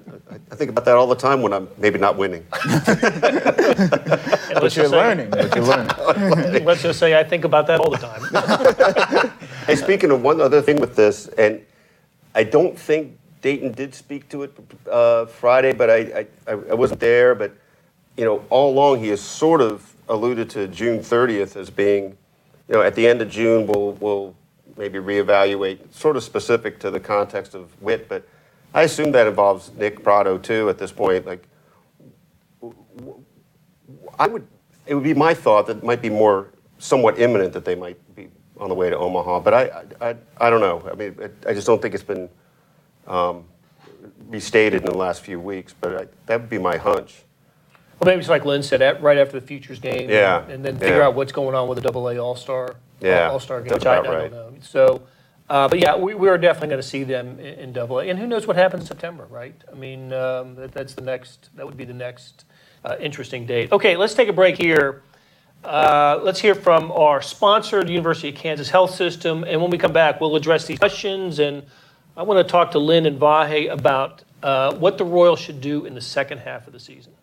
I 0.51 0.55
think 0.55 0.69
about 0.69 0.83
that 0.85 0.95
all 0.95 1.07
the 1.07 1.15
time 1.15 1.41
when 1.41 1.53
I'm 1.53 1.69
maybe 1.77 1.97
not 1.97 2.17
winning. 2.17 2.45
And 2.65 2.85
but 2.85 4.63
let's 4.63 4.75
you're 4.75 4.89
learning. 4.89 5.29
But 5.29 5.55
you're 5.55 5.63
learning. 5.65 6.65
Let's 6.65 6.81
just 6.81 6.99
say 6.99 7.17
I 7.17 7.23
think 7.23 7.45
about 7.45 7.67
that 7.67 7.79
all 7.79 7.89
the 7.89 7.97
time. 7.97 9.31
hey, 9.65 9.75
speaking 9.75 10.11
of 10.11 10.21
one 10.21 10.41
other 10.41 10.61
thing 10.61 10.79
with 10.81 10.95
this, 10.97 11.27
and 11.37 11.61
I 12.35 12.43
don't 12.43 12.77
think 12.77 13.17
Dayton 13.41 13.71
did 13.71 13.93
speak 13.93 14.29
to 14.29 14.43
it 14.43 14.57
uh, 14.89 15.25
Friday, 15.25 15.73
but 15.73 15.89
I, 15.89 16.25
I, 16.47 16.51
I 16.51 16.73
wasn't 16.73 16.99
there. 16.99 17.35
But 17.35 17.53
you 18.15 18.25
know, 18.25 18.43
all 18.49 18.71
along 18.71 18.99
he 18.99 19.09
has 19.09 19.21
sort 19.21 19.61
of 19.61 19.93
alluded 20.09 20.49
to 20.51 20.67
June 20.67 20.99
30th 20.99 21.55
as 21.55 21.69
being 21.69 22.17
you 22.67 22.75
know, 22.75 22.81
at 22.81 22.95
the 22.95 23.07
end 23.07 23.21
of 23.21 23.29
June, 23.29 23.65
we'll, 23.65 23.93
we'll 23.93 24.35
maybe 24.75 24.99
reevaluate, 24.99 25.93
sort 25.93 26.17
of 26.17 26.23
specific 26.23 26.79
to 26.79 26.91
the 26.91 26.99
context 26.99 27.55
of 27.55 27.81
Witt. 27.81 28.09
but 28.09 28.27
I 28.73 28.83
assume 28.83 29.11
that 29.13 29.27
involves 29.27 29.71
Nick 29.73 30.03
Pratto 30.03 30.37
too 30.37 30.69
at 30.69 30.77
this 30.77 30.91
point. 30.91 31.25
Like, 31.25 31.47
I 34.19 34.27
would, 34.27 34.45
it 34.85 34.95
would 34.95 35.03
be 35.03 35.13
my 35.13 35.33
thought 35.33 35.67
that 35.67 35.77
it 35.77 35.83
might 35.83 36.01
be 36.01 36.09
more 36.09 36.49
somewhat 36.77 37.19
imminent 37.19 37.53
that 37.53 37.65
they 37.65 37.75
might 37.75 37.97
be 38.15 38.29
on 38.57 38.69
the 38.69 38.75
way 38.75 38.89
to 38.89 38.97
Omaha, 38.97 39.39
but 39.39 39.53
I, 39.53 39.83
I, 40.01 40.15
I 40.39 40.49
don't 40.49 40.61
know. 40.61 40.87
I 40.91 40.95
mean, 40.95 41.15
I 41.47 41.53
just 41.53 41.67
don't 41.67 41.81
think 41.81 41.93
it's 41.93 42.03
been 42.03 42.29
um, 43.07 43.45
restated 44.27 44.81
in 44.81 44.85
the 44.85 44.97
last 44.97 45.21
few 45.21 45.39
weeks, 45.39 45.73
but 45.79 46.01
I, 46.01 46.07
that 46.25 46.41
would 46.41 46.49
be 46.49 46.57
my 46.57 46.77
hunch. 46.77 47.23
Well, 47.99 48.05
maybe 48.05 48.19
it's 48.19 48.29
like 48.29 48.45
Lynn 48.45 48.61
said, 48.61 48.81
at, 48.81 49.01
right 49.01 49.17
after 49.17 49.39
the 49.39 49.45
futures 49.45 49.79
game. 49.79 50.09
Yeah, 50.09 50.45
And 50.47 50.63
then 50.63 50.77
figure 50.77 50.97
yeah. 50.97 51.07
out 51.07 51.15
what's 51.15 51.31
going 51.31 51.55
on 51.55 51.67
with 51.67 51.77
the 51.77 51.81
Double 51.81 52.07
A 52.09 52.17
All 52.19 52.35
Star. 52.35 52.75
Yeah, 53.01 53.29
All 53.29 53.39
Star 53.39 53.61
game, 53.61 53.69
that's 53.69 53.79
which 53.79 53.87
I, 53.87 53.99
I 53.99 54.03
don't 54.03 54.31
know. 54.31 54.53
So, 54.61 55.01
uh, 55.49 55.67
but 55.67 55.79
yeah, 55.79 55.95
we, 55.95 56.13
we 56.13 56.27
are 56.29 56.37
definitely 56.37 56.69
going 56.69 56.81
to 56.81 56.87
see 56.87 57.03
them 57.03 57.39
in, 57.39 57.59
in 57.59 57.73
Double 57.73 57.99
A, 57.99 58.07
and 58.07 58.19
who 58.19 58.27
knows 58.27 58.45
what 58.45 58.55
happens 58.55 58.83
in 58.83 58.87
September, 58.87 59.25
right? 59.29 59.55
I 59.71 59.75
mean, 59.75 60.13
um, 60.13 60.55
that, 60.55 60.73
that's 60.73 60.93
the 60.93 61.01
next. 61.01 61.49
That 61.55 61.65
would 61.65 61.77
be 61.77 61.85
the 61.85 61.93
next 61.93 62.45
uh, 62.85 62.97
interesting 62.99 63.45
date. 63.45 63.71
Okay, 63.71 63.97
let's 63.97 64.13
take 64.13 64.29
a 64.29 64.33
break 64.33 64.57
here. 64.57 65.01
Uh, 65.63 66.19
let's 66.21 66.39
hear 66.39 66.53
from 66.53 66.91
our 66.91 67.21
sponsor, 67.21 67.83
the 67.83 67.91
University 67.91 68.29
of 68.29 68.35
Kansas 68.35 68.69
Health 68.69 68.93
System, 68.93 69.43
and 69.43 69.59
when 69.59 69.71
we 69.71 69.77
come 69.77 69.93
back, 69.93 70.21
we'll 70.21 70.35
address 70.35 70.67
these 70.67 70.77
questions. 70.77 71.39
And 71.39 71.63
I 72.17 72.23
want 72.23 72.39
to 72.39 72.51
talk 72.51 72.71
to 72.71 72.79
Lynn 72.79 73.05
and 73.05 73.19
Vahe 73.19 73.71
about 73.71 74.23
uh, 74.41 74.73
what 74.77 74.97
the 74.97 75.05
Royals 75.05 75.39
should 75.39 75.61
do 75.61 75.85
in 75.85 75.93
the 75.93 76.01
second 76.01 76.39
half 76.39 76.65
of 76.65 76.73
the 76.73 76.79
season. 76.79 77.13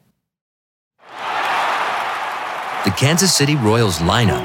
The 2.85 2.95
Kansas 2.97 3.35
City 3.35 3.57
Royals 3.57 3.99
lineup 3.99 4.45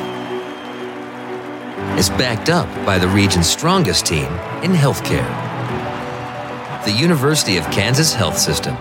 is 1.99 2.09
backed 2.09 2.49
up 2.49 2.67
by 2.83 2.97
the 2.97 3.07
region's 3.07 3.47
strongest 3.47 4.07
team 4.07 4.25
in 4.63 4.71
healthcare. 4.71 5.27
The 6.83 6.93
University 6.93 7.57
of 7.57 7.65
Kansas 7.65 8.11
Health 8.11 8.39
System. 8.39 8.75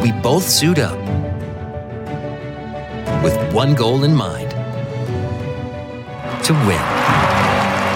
We 0.00 0.12
both 0.22 0.44
suit 0.44 0.78
up 0.78 0.98
with 3.22 3.52
one 3.52 3.74
goal 3.74 4.04
in 4.04 4.14
mind 4.14 4.47
to 6.48 6.54
win. 6.54 6.80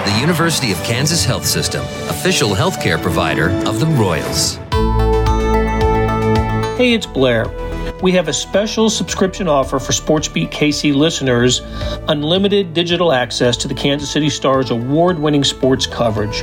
The 0.05 0.19
University 0.21 0.73
of 0.73 0.79
Kansas 0.85 1.25
Health 1.25 1.47
System, 1.47 1.83
official 2.11 2.51
healthcare 2.51 3.01
provider 3.01 3.49
of 3.67 3.81
the 3.81 3.87
Royals. 3.87 4.57
Hey, 6.77 6.93
it's 6.93 7.07
Blair. 7.07 7.47
We 8.03 8.13
have 8.13 8.29
a 8.29 8.33
special 8.33 8.91
subscription 8.91 9.49
offer 9.49 9.79
for 9.79 9.93
SportsBeat 9.93 10.51
KC 10.51 10.95
listeners 10.95 11.61
unlimited 12.09 12.75
digital 12.75 13.13
access 13.13 13.57
to 13.59 13.69
the 13.69 13.75
Kansas 13.75 14.11
City 14.11 14.29
Stars 14.29 14.71
award 14.71 15.19
winning 15.19 15.45
sports 15.45 15.87
coverage. 15.87 16.43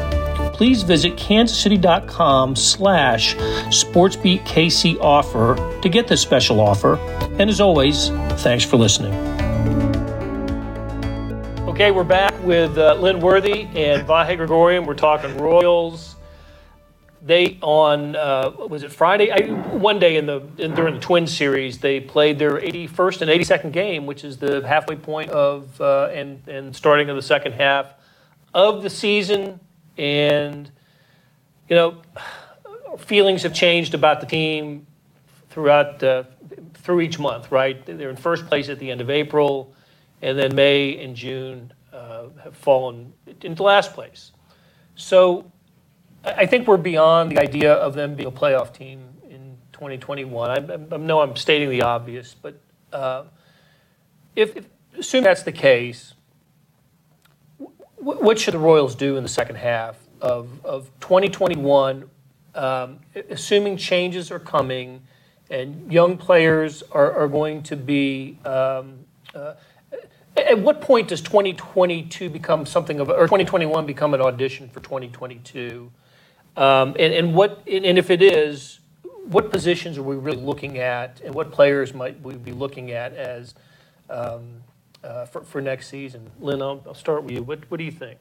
Please 0.61 0.83
visit 0.83 1.15
kansascity.com 1.15 2.55
slash 2.55 3.35
sportsbeatkc 3.35 4.99
offer 4.99 5.55
to 5.81 5.89
get 5.89 6.07
this 6.07 6.21
special 6.21 6.59
offer. 6.59 6.97
And 7.39 7.49
as 7.49 7.59
always, 7.59 8.09
thanks 8.43 8.63
for 8.63 8.77
listening. 8.77 9.11
Okay, 11.67 11.89
we're 11.89 12.03
back 12.03 12.39
with 12.43 12.77
uh, 12.77 12.93
Lynn 12.93 13.21
Worthy 13.21 13.63
and 13.73 14.07
Vahe 14.07 14.37
Gregorian. 14.37 14.85
We're 14.85 14.93
talking 14.93 15.35
Royals. 15.39 16.15
They 17.23 17.57
on 17.63 18.15
uh, 18.15 18.51
was 18.69 18.83
it 18.83 18.91
Friday? 18.91 19.31
I, 19.31 19.51
one 19.75 19.97
day 19.97 20.15
in 20.15 20.27
the 20.27 20.47
in, 20.59 20.75
during 20.75 20.93
the 20.93 21.01
Twin 21.01 21.25
series, 21.25 21.79
they 21.79 21.99
played 21.99 22.37
their 22.37 22.59
81st 22.59 23.21
and 23.23 23.31
82nd 23.31 23.71
game, 23.71 24.05
which 24.05 24.23
is 24.23 24.37
the 24.37 24.61
halfway 24.67 24.95
point 24.95 25.31
of 25.31 25.81
uh, 25.81 26.11
and 26.13 26.47
and 26.47 26.75
starting 26.75 27.09
of 27.09 27.15
the 27.15 27.23
second 27.23 27.53
half 27.53 27.95
of 28.53 28.83
the 28.83 28.91
season. 28.91 29.59
And 29.97 30.71
you 31.69 31.75
know, 31.75 32.01
feelings 32.97 33.43
have 33.43 33.53
changed 33.53 33.93
about 33.93 34.19
the 34.21 34.27
team 34.27 34.87
throughout 35.49 36.03
uh, 36.03 36.23
through 36.75 37.01
each 37.01 37.19
month. 37.19 37.51
Right, 37.51 37.85
they're 37.85 38.09
in 38.09 38.15
first 38.15 38.47
place 38.47 38.69
at 38.69 38.79
the 38.79 38.91
end 38.91 39.01
of 39.01 39.09
April, 39.09 39.73
and 40.21 40.37
then 40.37 40.55
May 40.55 41.03
and 41.03 41.15
June 41.15 41.73
uh, 41.93 42.25
have 42.43 42.55
fallen 42.55 43.13
into 43.41 43.63
last 43.63 43.93
place. 43.93 44.31
So 44.95 45.51
I 46.23 46.45
think 46.45 46.67
we're 46.67 46.77
beyond 46.77 47.31
the 47.31 47.39
idea 47.39 47.73
of 47.73 47.93
them 47.93 48.15
being 48.15 48.27
a 48.27 48.31
playoff 48.31 48.73
team 48.73 49.09
in 49.29 49.57
2021. 49.73 50.49
I, 50.49 50.55
I- 50.73 50.97
know 50.97 51.21
I'm 51.21 51.35
stating 51.35 51.69
the 51.69 51.81
obvious, 51.81 52.35
but 52.39 52.59
uh, 52.93 53.23
if, 54.35 54.55
if 54.55 54.65
assume 54.97 55.23
that's 55.23 55.43
the 55.43 55.51
case, 55.51 56.13
what 58.01 58.39
should 58.39 58.53
the 58.53 58.59
Royals 58.59 58.95
do 58.95 59.17
in 59.17 59.23
the 59.23 59.29
second 59.29 59.57
half 59.57 59.97
of, 60.21 60.63
of 60.65 60.89
2021, 60.99 62.09
um, 62.55 62.99
assuming 63.29 63.77
changes 63.77 64.31
are 64.31 64.39
coming 64.39 65.01
and 65.49 65.91
young 65.91 66.17
players 66.17 66.83
are, 66.91 67.11
are 67.11 67.27
going 67.27 67.61
to 67.63 67.75
be 67.75 68.37
um, 68.45 69.05
at 70.37 70.59
what 70.59 70.81
point 70.81 71.07
does 71.07 71.21
2022 71.21 72.29
become 72.29 72.65
something 72.65 72.99
of, 72.99 73.09
or 73.09 73.25
2021 73.25 73.85
become 73.85 74.13
an 74.13 74.21
audition 74.21 74.69
for 74.69 74.79
2022? 74.79 75.91
Um, 76.57 76.95
and, 76.99 77.13
and 77.13 77.33
what, 77.33 77.63
and 77.67 77.97
if 77.97 78.09
it 78.09 78.21
is, 78.21 78.79
what 79.25 79.51
positions 79.51 79.97
are 79.97 80.03
we 80.03 80.15
really 80.15 80.41
looking 80.41 80.79
at, 80.79 81.21
and 81.23 81.33
what 81.33 81.51
players 81.51 81.93
might 81.93 82.19
we 82.21 82.35
be 82.35 82.51
looking 82.51 82.91
at 82.91 83.13
as 83.13 83.55
um, 84.09 84.61
uh, 85.03 85.25
for, 85.25 85.41
for 85.41 85.61
next 85.61 85.87
season? 85.87 86.29
Lynn, 86.39 86.61
I'll, 86.61 86.83
I'll 86.85 86.93
start 86.93 87.23
with 87.23 87.33
you. 87.33 87.43
What, 87.43 87.59
what 87.69 87.77
do 87.77 87.83
you 87.83 87.91
think? 87.91 88.19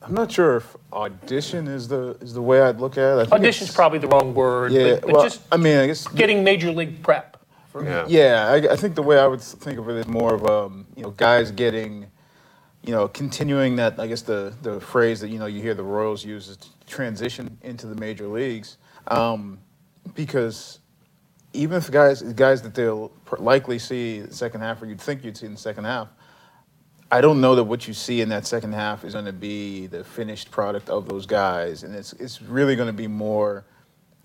I'm 0.00 0.14
not 0.14 0.30
sure 0.30 0.56
if 0.56 0.76
audition 0.92 1.66
is 1.66 1.88
the 1.88 2.16
is 2.20 2.32
the 2.32 2.42
way 2.42 2.62
I'd 2.62 2.78
look 2.78 2.96
at 2.96 3.18
it. 3.18 3.20
I 3.20 3.24
think 3.24 3.32
Audition's 3.32 3.74
probably 3.74 3.98
the 3.98 4.06
wrong 4.06 4.32
word, 4.32 4.72
yeah. 4.72 4.94
but, 4.94 5.00
but 5.02 5.12
well, 5.12 5.22
just 5.22 5.40
I 5.50 5.56
mean, 5.56 5.76
I 5.76 5.86
guess 5.86 6.06
getting 6.06 6.44
major 6.44 6.70
league 6.70 7.02
prep. 7.02 7.36
For, 7.68 7.84
Yeah. 7.84 8.06
Yeah, 8.08 8.48
I, 8.48 8.72
I 8.72 8.76
think 8.76 8.94
the 8.94 9.02
way 9.02 9.18
I 9.18 9.26
would 9.26 9.42
think 9.42 9.78
of 9.78 9.88
it 9.90 9.96
is 9.96 10.06
more 10.06 10.34
of 10.34 10.46
um, 10.46 10.86
you 10.96 11.02
know 11.02 11.10
guys 11.10 11.50
getting, 11.50 12.06
you 12.82 12.92
know, 12.92 13.08
continuing 13.08 13.76
that 13.76 13.98
I 13.98 14.06
guess 14.06 14.22
the 14.22 14.54
the 14.62 14.80
phrase 14.80 15.20
that 15.20 15.28
you 15.28 15.38
know 15.38 15.46
you 15.46 15.60
hear 15.60 15.74
the 15.74 15.82
Royals 15.82 16.24
use 16.24 16.48
is 16.48 16.56
to 16.58 16.68
transition 16.86 17.58
into 17.62 17.86
the 17.86 17.96
major 17.96 18.28
leagues, 18.28 18.78
um, 19.08 19.58
because 20.14 20.78
even 21.52 21.78
if 21.78 21.90
guys 21.90 22.22
guys 22.22 22.62
that 22.62 22.74
they'll 22.74 23.10
likely 23.38 23.78
see 23.78 24.20
the 24.20 24.34
second 24.34 24.60
half 24.60 24.82
or 24.82 24.86
you'd 24.86 25.00
think 25.00 25.24
you'd 25.24 25.36
see 25.36 25.46
in 25.46 25.52
the 25.52 25.58
second 25.58 25.84
half, 25.84 26.08
I 27.10 27.20
don't 27.20 27.40
know 27.40 27.54
that 27.54 27.64
what 27.64 27.88
you 27.88 27.94
see 27.94 28.20
in 28.20 28.28
that 28.28 28.46
second 28.46 28.74
half 28.74 29.04
is 29.04 29.14
going 29.14 29.24
to 29.24 29.32
be 29.32 29.86
the 29.86 30.04
finished 30.04 30.50
product 30.50 30.90
of 30.90 31.08
those 31.08 31.26
guys, 31.26 31.82
and 31.82 31.94
it's 31.94 32.12
it's 32.14 32.42
really 32.42 32.76
going 32.76 32.88
to 32.88 32.92
be 32.92 33.06
more 33.06 33.64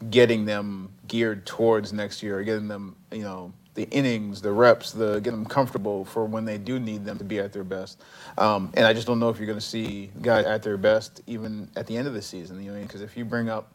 getting 0.10 0.46
them 0.46 0.92
geared 1.08 1.46
towards 1.46 1.94
next 1.94 2.22
year, 2.22 2.44
getting 2.44 2.68
them, 2.68 2.96
you 3.12 3.22
know, 3.22 3.54
the 3.76 3.90
innings, 3.90 4.42
the 4.42 4.52
reps, 4.52 4.92
the 4.92 5.20
getting 5.20 5.44
them 5.44 5.46
comfortable 5.46 6.06
for 6.06 6.26
when 6.26 6.46
they 6.46 6.58
do 6.58 6.80
need 6.80 7.06
them 7.06 7.18
to 7.18 7.24
be 7.24 7.40
at 7.40 7.54
their 7.54 7.64
best. 7.64 8.02
Um, 8.38 8.72
and 8.76 8.86
I 8.86 8.94
just 8.94 9.08
don't 9.08 9.20
know 9.20 9.30
if 9.30 9.38
you're 9.38 9.48
going 9.48 9.60
to 9.60 9.66
see 9.66 10.12
guys 10.22 10.46
at 10.46 10.62
their 10.62 10.78
best 10.78 11.22
even 11.26 11.70
at 11.76 11.88
the 11.88 11.98
end 11.98 12.08
of 12.08 12.14
the 12.14 12.22
season. 12.22 12.62
You 12.62 12.72
know, 12.72 12.82
because 12.82 13.02
if 13.02 13.18
you 13.18 13.26
bring 13.26 13.50
up, 13.50 13.72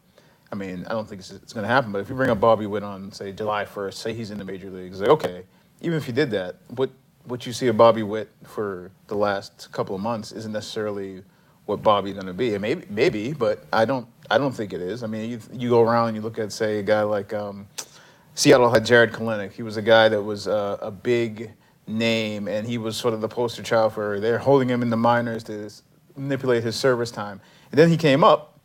I 0.51 0.55
mean, 0.55 0.87
I 0.87 0.91
don't 0.91 1.07
think 1.09 1.21
it's, 1.21 1.31
it's 1.31 1.53
going 1.53 1.65
to 1.65 1.73
happen, 1.73 1.93
but 1.93 2.01
if 2.01 2.09
you 2.09 2.15
bring 2.15 2.31
up 2.31 2.41
Bobby 2.41 2.67
Witt 2.67 2.83
on 2.83 3.13
say 3.13 3.33
July 3.33 3.65
1st, 3.65 3.95
say 3.95 4.13
he's 4.15 4.31
in 4.31 4.39
the 4.39 4.45
major 4.45 4.71
leagues, 4.71 5.01
like 5.01 5.11
okay, 5.11 5.45
even 5.81 5.99
if 5.99 6.07
you 6.07 6.15
did 6.15 6.31
that, 6.31 6.57
what 6.69 6.91
what 7.25 7.47
you 7.47 7.53
see 7.53 7.67
of 7.67 7.77
Bobby 7.77 8.03
Witt 8.03 8.31
for 8.45 8.91
the 9.07 9.15
last 9.15 9.71
couple 9.73 9.95
of 9.95 10.01
months 10.01 10.33
isn't 10.33 10.53
necessarily 10.53 11.23
what 11.67 11.83
Bobby's 11.83 12.15
going 12.15 12.27
to 12.27 12.33
be. 12.33 12.55
And 12.55 12.63
maybe, 12.63 12.87
maybe, 12.89 13.33
but 13.35 13.67
I 13.73 13.85
don't, 13.85 14.07
I 14.31 14.39
don't 14.39 14.53
think 14.53 14.73
it 14.73 14.81
is. 14.81 15.03
I 15.03 15.07
mean, 15.07 15.31
you, 15.31 15.41
you 15.53 15.69
go 15.69 15.83
around 15.83 16.09
and 16.09 16.17
you 16.17 16.23
look 16.23 16.39
at, 16.39 16.51
say, 16.51 16.79
a 16.79 16.83
guy 16.83 17.03
like 17.03 17.35
um, 17.35 17.67
Seattle 18.35 18.71
had 18.71 18.87
Jared 18.87 19.13
Kelenic. 19.13 19.53
He 19.53 19.63
was 19.63 19.77
a 19.77 19.83
guy 19.83 20.09
that 20.09 20.23
was 20.23 20.49
uh, 20.49 20.79
a 20.81 20.91
big 20.91 21.53
name, 21.87 22.49
and 22.49 22.67
he 22.67 22.79
was 22.79 22.97
sort 22.97 23.13
of 23.13 23.21
the 23.21 23.29
poster 23.29 23.63
child 23.63 23.93
for. 23.93 24.19
They're 24.19 24.39
holding 24.39 24.69
him 24.69 24.81
in 24.81 24.89
the 24.89 24.97
minors 24.97 25.45
to 25.45 25.71
manipulate 26.17 26.65
his 26.65 26.75
service 26.75 27.11
time. 27.11 27.41
And 27.71 27.79
then 27.79 27.91
he 27.91 27.99
came 27.99 28.25
up, 28.25 28.58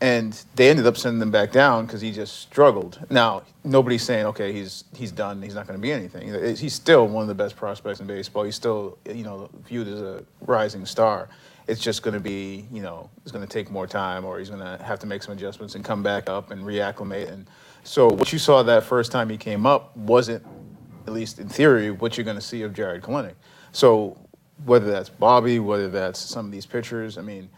and 0.00 0.44
they 0.56 0.68
ended 0.68 0.86
up 0.86 0.96
sending 0.96 1.22
him 1.22 1.30
back 1.30 1.52
down 1.52 1.86
because 1.86 2.00
he 2.00 2.10
just 2.10 2.40
struggled. 2.40 2.98
Now 3.10 3.42
nobody's 3.62 4.02
saying 4.02 4.26
okay 4.26 4.52
he's 4.52 4.84
he's 4.94 5.12
done 5.12 5.40
he's 5.40 5.54
not 5.54 5.66
going 5.66 5.78
to 5.78 5.82
be 5.82 5.92
anything. 5.92 6.56
He's 6.56 6.74
still 6.74 7.06
one 7.06 7.22
of 7.22 7.28
the 7.28 7.34
best 7.34 7.56
prospects 7.56 8.00
in 8.00 8.06
baseball. 8.06 8.44
He's 8.44 8.56
still 8.56 8.98
you 9.08 9.24
know 9.24 9.48
viewed 9.66 9.88
as 9.88 10.00
a 10.00 10.24
rising 10.42 10.84
star. 10.84 11.28
It's 11.66 11.80
just 11.80 12.02
going 12.02 12.14
to 12.14 12.20
be 12.20 12.66
you 12.72 12.82
know 12.82 13.08
it's 13.22 13.32
going 13.32 13.46
to 13.46 13.50
take 13.50 13.70
more 13.70 13.86
time 13.86 14.24
or 14.24 14.38
he's 14.38 14.50
going 14.50 14.60
to 14.60 14.82
have 14.84 14.98
to 15.00 15.06
make 15.06 15.22
some 15.22 15.32
adjustments 15.36 15.74
and 15.74 15.84
come 15.84 16.02
back 16.02 16.28
up 16.28 16.50
and 16.50 16.64
reacclimate. 16.64 17.32
And 17.32 17.46
so 17.84 18.08
what 18.08 18.32
you 18.32 18.38
saw 18.38 18.62
that 18.62 18.84
first 18.84 19.12
time 19.12 19.28
he 19.28 19.36
came 19.36 19.64
up 19.64 19.96
wasn't 19.96 20.44
at 21.06 21.12
least 21.12 21.38
in 21.38 21.48
theory 21.48 21.90
what 21.90 22.16
you're 22.16 22.24
going 22.24 22.36
to 22.36 22.42
see 22.42 22.62
of 22.62 22.74
Jared 22.74 23.02
Kelenic. 23.02 23.34
So 23.72 24.18
whether 24.64 24.90
that's 24.90 25.08
Bobby, 25.08 25.58
whether 25.58 25.88
that's 25.88 26.18
some 26.18 26.46
of 26.46 26.52
these 26.52 26.66
pitchers, 26.66 27.16
I 27.16 27.22
mean 27.22 27.48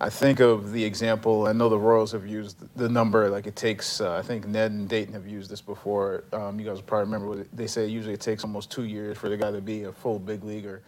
I 0.00 0.10
think 0.10 0.40
of 0.40 0.72
the 0.72 0.84
example. 0.84 1.46
I 1.46 1.52
know 1.52 1.68
the 1.68 1.78
Royals 1.78 2.12
have 2.12 2.26
used 2.26 2.56
the 2.76 2.88
number 2.88 3.28
like 3.30 3.46
it 3.46 3.54
takes. 3.54 4.00
Uh, 4.00 4.16
I 4.16 4.22
think 4.22 4.46
Ned 4.46 4.72
and 4.72 4.88
Dayton 4.88 5.14
have 5.14 5.26
used 5.26 5.50
this 5.50 5.60
before. 5.60 6.24
Um, 6.32 6.58
you 6.58 6.66
guys 6.66 6.80
probably 6.80 7.04
remember 7.04 7.28
what 7.28 7.56
they 7.56 7.66
say. 7.66 7.86
Usually, 7.86 8.14
it 8.14 8.20
takes 8.20 8.42
almost 8.42 8.70
two 8.70 8.84
years 8.84 9.16
for 9.16 9.28
the 9.28 9.36
guy 9.36 9.52
to 9.52 9.60
be 9.60 9.84
a 9.84 9.92
full 9.92 10.18
big 10.18 10.42
leaguer. 10.42 10.82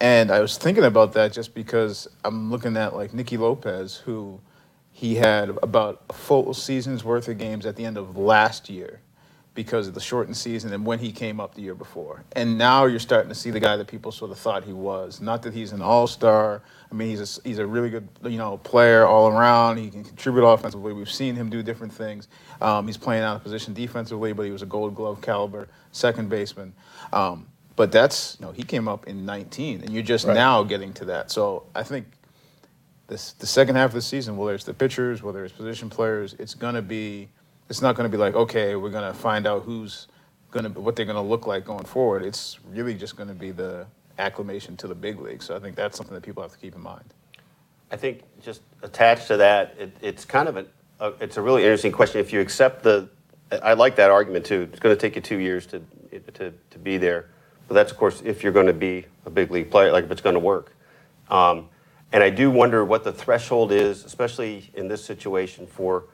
And 0.00 0.30
I 0.30 0.40
was 0.40 0.56
thinking 0.56 0.84
about 0.84 1.12
that 1.12 1.32
just 1.32 1.54
because 1.54 2.08
I'm 2.24 2.50
looking 2.50 2.76
at 2.78 2.96
like 2.96 3.12
Nicky 3.12 3.36
Lopez, 3.36 3.96
who 3.96 4.40
he 4.90 5.16
had 5.16 5.50
about 5.62 6.02
a 6.08 6.14
full 6.14 6.54
season's 6.54 7.04
worth 7.04 7.28
of 7.28 7.36
games 7.36 7.66
at 7.66 7.76
the 7.76 7.84
end 7.84 7.98
of 7.98 8.16
last 8.16 8.70
year 8.70 9.00
because 9.54 9.88
of 9.88 9.94
the 9.94 10.00
shortened 10.00 10.36
season 10.36 10.72
and 10.72 10.86
when 10.86 10.98
he 10.98 11.10
came 11.10 11.40
up 11.40 11.54
the 11.54 11.60
year 11.60 11.74
before. 11.74 12.22
And 12.32 12.56
now 12.56 12.86
you're 12.86 13.00
starting 13.00 13.28
to 13.30 13.34
see 13.34 13.50
the 13.50 13.58
guy 13.58 13.76
that 13.76 13.88
people 13.88 14.12
sort 14.12 14.30
of 14.30 14.38
thought 14.38 14.64
he 14.64 14.72
was. 14.72 15.20
Not 15.20 15.42
that 15.42 15.52
he's 15.52 15.72
an 15.72 15.82
all-star. 15.82 16.62
I 16.90 16.94
mean, 16.94 17.08
he's 17.08 17.38
a, 17.38 17.42
he's 17.42 17.58
a 17.58 17.66
really 17.66 17.90
good 17.90 18.08
you 18.24 18.38
know 18.38 18.58
player 18.58 19.06
all 19.06 19.28
around. 19.28 19.78
He 19.78 19.90
can 19.90 20.04
contribute 20.04 20.44
offensively. 20.44 20.92
We've 20.92 21.10
seen 21.10 21.34
him 21.34 21.50
do 21.50 21.62
different 21.62 21.92
things. 21.92 22.28
Um, 22.60 22.86
he's 22.86 22.96
playing 22.96 23.22
out 23.22 23.36
of 23.36 23.42
position 23.42 23.74
defensively, 23.74 24.32
but 24.32 24.44
he 24.44 24.52
was 24.52 24.62
a 24.62 24.66
Gold 24.66 24.94
Glove 24.94 25.20
caliber 25.20 25.68
second 25.92 26.28
baseman. 26.28 26.72
Um, 27.12 27.46
but 27.76 27.92
that's 27.92 28.36
you 28.38 28.46
know 28.46 28.52
he 28.52 28.62
came 28.62 28.88
up 28.88 29.06
in 29.06 29.24
19, 29.24 29.82
and 29.82 29.90
you're 29.90 30.02
just 30.02 30.26
right. 30.26 30.34
now 30.34 30.62
getting 30.62 30.92
to 30.94 31.06
that. 31.06 31.30
So 31.30 31.64
I 31.74 31.82
think 31.82 32.06
this 33.06 33.32
the 33.32 33.46
second 33.46 33.76
half 33.76 33.90
of 33.90 33.94
the 33.94 34.02
season, 34.02 34.36
whether 34.36 34.54
it's 34.54 34.64
the 34.64 34.74
pitchers, 34.74 35.22
whether 35.22 35.44
it's 35.44 35.54
position 35.54 35.90
players, 35.90 36.34
it's 36.38 36.54
going 36.54 36.74
to 36.74 36.82
be 36.82 37.28
it's 37.70 37.80
not 37.80 37.94
going 37.94 38.10
to 38.10 38.14
be 38.14 38.20
like, 38.20 38.34
okay, 38.34 38.74
we're 38.74 38.90
going 38.90 39.10
to 39.10 39.16
find 39.16 39.46
out 39.46 39.62
who's 39.62 40.08
going 40.50 40.64
to, 40.64 40.80
what 40.80 40.96
they're 40.96 41.06
going 41.06 41.14
to 41.14 41.22
look 41.22 41.46
like 41.46 41.64
going 41.64 41.84
forward. 41.84 42.24
It's 42.24 42.58
really 42.68 42.94
just 42.94 43.16
going 43.16 43.28
to 43.28 43.34
be 43.34 43.52
the 43.52 43.86
acclimation 44.18 44.76
to 44.78 44.88
the 44.88 44.94
big 44.94 45.20
league. 45.20 45.40
So 45.40 45.54
I 45.54 45.60
think 45.60 45.76
that's 45.76 45.96
something 45.96 46.14
that 46.14 46.24
people 46.24 46.42
have 46.42 46.50
to 46.50 46.58
keep 46.58 46.74
in 46.74 46.82
mind. 46.82 47.14
I 47.92 47.96
think 47.96 48.22
just 48.42 48.62
attached 48.82 49.28
to 49.28 49.36
that, 49.36 49.76
it, 49.78 49.96
it's 50.02 50.24
kind 50.24 50.48
of 50.48 50.56
a, 50.56 50.66
a, 50.98 51.12
it's 51.20 51.36
a 51.36 51.42
really 51.42 51.62
interesting 51.62 51.92
question. 51.92 52.20
If 52.20 52.32
you 52.32 52.40
accept 52.40 52.82
the, 52.82 53.08
I 53.62 53.74
like 53.74 53.94
that 53.96 54.10
argument 54.10 54.44
too. 54.46 54.68
It's 54.72 54.80
going 54.80 54.94
to 54.94 55.00
take 55.00 55.14
you 55.14 55.22
two 55.22 55.38
years 55.38 55.66
to, 55.66 55.80
to, 56.34 56.52
to 56.70 56.78
be 56.78 56.98
there. 56.98 57.30
But 57.68 57.74
that's, 57.74 57.92
of 57.92 57.98
course, 57.98 58.20
if 58.24 58.42
you're 58.42 58.52
going 58.52 58.66
to 58.66 58.72
be 58.72 59.06
a 59.26 59.30
big 59.30 59.52
league 59.52 59.70
player, 59.70 59.92
like 59.92 60.04
if 60.04 60.10
it's 60.10 60.20
going 60.20 60.34
to 60.34 60.40
work. 60.40 60.74
Um, 61.28 61.68
and 62.10 62.24
I 62.24 62.30
do 62.30 62.50
wonder 62.50 62.84
what 62.84 63.04
the 63.04 63.12
threshold 63.12 63.70
is, 63.70 64.04
especially 64.04 64.72
in 64.74 64.88
this 64.88 65.04
situation, 65.04 65.68
for 65.68 66.06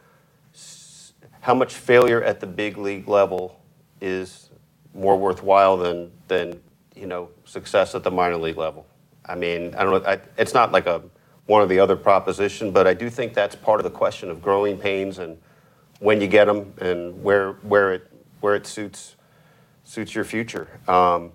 how 1.40 1.54
much 1.54 1.74
failure 1.74 2.22
at 2.22 2.40
the 2.40 2.46
big 2.46 2.76
league 2.76 3.08
level 3.08 3.60
is 4.00 4.50
more 4.94 5.16
worthwhile 5.16 5.76
than 5.76 6.10
than 6.28 6.60
you 6.94 7.06
know 7.06 7.28
success 7.44 7.94
at 7.94 8.02
the 8.02 8.10
minor 8.10 8.36
league 8.36 8.56
level. 8.56 8.86
I 9.24 9.34
mean, 9.34 9.74
I 9.74 9.82
don't 9.82 10.02
know. 10.02 10.08
I, 10.08 10.20
it's 10.38 10.54
not 10.54 10.72
like 10.72 10.86
a 10.86 11.02
one 11.46 11.62
or 11.62 11.66
the 11.66 11.78
other 11.78 11.96
proposition, 11.96 12.72
but 12.72 12.86
I 12.86 12.94
do 12.94 13.08
think 13.08 13.34
that's 13.34 13.54
part 13.54 13.80
of 13.80 13.84
the 13.84 13.90
question 13.90 14.30
of 14.30 14.42
growing 14.42 14.78
pains 14.78 15.18
and 15.18 15.38
when 16.00 16.20
you 16.20 16.26
get 16.26 16.46
them 16.46 16.72
and 16.78 17.22
where 17.22 17.52
where 17.62 17.94
it 17.94 18.10
where 18.40 18.54
it 18.54 18.66
suits 18.66 19.16
suits 19.84 20.14
your 20.14 20.24
future. 20.24 20.68
Um, 20.88 21.32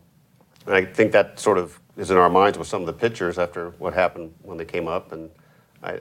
and 0.66 0.76
I 0.76 0.86
think 0.86 1.12
that 1.14 1.40
sort 1.40 1.58
of 1.58 1.80
is 1.98 2.12
in 2.12 2.18
our 2.18 2.30
minds 2.30 2.58
with 2.58 2.68
some 2.68 2.82
of 2.82 2.88
the 2.88 2.94
pitchers 2.94 3.40
after 3.40 3.72
what 3.72 3.94
happened 3.94 4.34
when 4.44 4.58
they 4.58 4.66
came 4.66 4.88
up. 4.88 5.12
And 5.12 5.30
I, 5.82 5.94
I, 5.94 6.00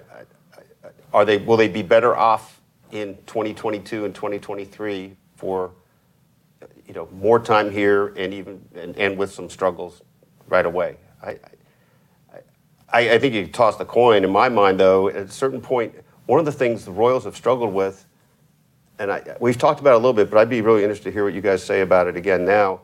are 1.13 1.25
they 1.25 1.39
will 1.39 1.57
they 1.57 1.69
be 1.69 1.83
better 1.83 2.17
off 2.17 2.60
in 2.93 3.17
2022 3.27 4.05
and 4.05 4.15
2023 4.15 5.17
for 5.37 5.73
you 6.87 6.95
know 6.95 7.09
more 7.13 7.39
time 7.39 7.71
here 7.71 8.09
and 8.17 8.35
even 8.35 8.61
and, 8.75 8.97
and 8.97 9.17
with 9.17 9.33
some 9.33 9.49
struggles 9.49 10.03
right 10.49 10.67
away. 10.67 10.97
I, 11.23 11.39
I, 12.93 13.11
I 13.15 13.19
think 13.19 13.35
you 13.35 13.47
toss 13.47 13.77
the 13.77 13.85
coin. 13.85 14.25
In 14.25 14.31
my 14.31 14.49
mind, 14.49 14.81
though, 14.81 15.09
at 15.09 15.17
a 15.17 15.29
certain 15.29 15.61
point, 15.61 15.95
one 16.27 16.41
of 16.41 16.47
the 16.47 16.53
things 16.53 16.85
the 16.85 16.91
Royals 16.91 17.25
have 17.25 17.37
struggled 17.37 17.73
with, 17.73 18.07
and 18.99 19.13
I, 19.13 19.37
we've 19.41 19.59
talked 19.59 19.81
about 19.81 19.93
it 19.93 19.95
a 19.95 19.99
little 19.99 20.13
bit, 20.13 20.31
but 20.31 20.39
I'd 20.39 20.51
be 20.51 20.61
really 20.61 20.83
interested 20.83 21.05
to 21.05 21.13
hear 21.13 21.25
what 21.25 21.35
you 21.35 21.41
guys 21.41 21.63
say 21.63 21.83
about 21.83 22.09
it 22.09 22.17
again 22.17 22.45
now, 22.45 22.81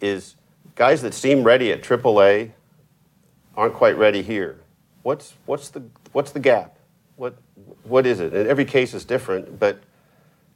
is 0.00 0.36
guys 0.76 1.02
that 1.02 1.12
seem 1.12 1.42
ready 1.42 1.72
at 1.72 1.82
AAA 1.82 2.52
aren't 3.56 3.74
quite 3.74 3.98
ready 3.98 4.22
here. 4.22 4.60
What's 5.02 5.34
what's 5.46 5.70
the 5.70 5.82
what's 6.12 6.30
the 6.30 6.40
gap? 6.40 6.77
What 7.18 7.34
what 7.82 8.06
is 8.06 8.20
it? 8.20 8.32
Every 8.32 8.64
case 8.64 8.94
is 8.94 9.04
different, 9.04 9.58
but 9.58 9.80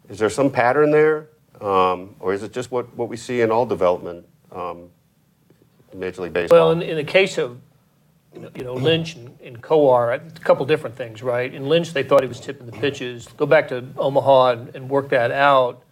is 0.08 0.20
there 0.20 0.30
some 0.30 0.48
pattern 0.48 0.92
there, 0.92 1.28
um, 1.60 2.14
or 2.20 2.32
is 2.32 2.44
it 2.44 2.52
just 2.52 2.70
what, 2.70 2.94
what 2.96 3.08
we 3.08 3.16
see 3.16 3.40
in 3.40 3.50
all 3.50 3.66
development, 3.66 4.24
um, 4.52 4.88
Major 5.92 6.22
League 6.22 6.32
Baseball? 6.32 6.58
Well, 6.58 6.70
in, 6.70 6.82
in 6.82 6.96
the 6.96 7.04
case 7.04 7.36
of 7.36 7.60
you 8.54 8.62
know 8.62 8.74
Lynch 8.74 9.16
and, 9.16 9.36
and 9.40 9.60
Kowar, 9.60 10.14
a 10.14 10.40
couple 10.40 10.64
different 10.64 10.94
things, 10.94 11.20
right? 11.20 11.52
In 11.52 11.68
Lynch, 11.68 11.92
they 11.92 12.04
thought 12.04 12.22
he 12.22 12.28
was 12.28 12.38
tipping 12.38 12.66
the 12.66 12.72
pitches. 12.72 13.26
Go 13.36 13.44
back 13.44 13.66
to 13.68 13.84
Omaha 13.96 14.52
and, 14.52 14.76
and 14.76 14.88
work 14.88 15.08
that 15.08 15.32
out. 15.32 15.82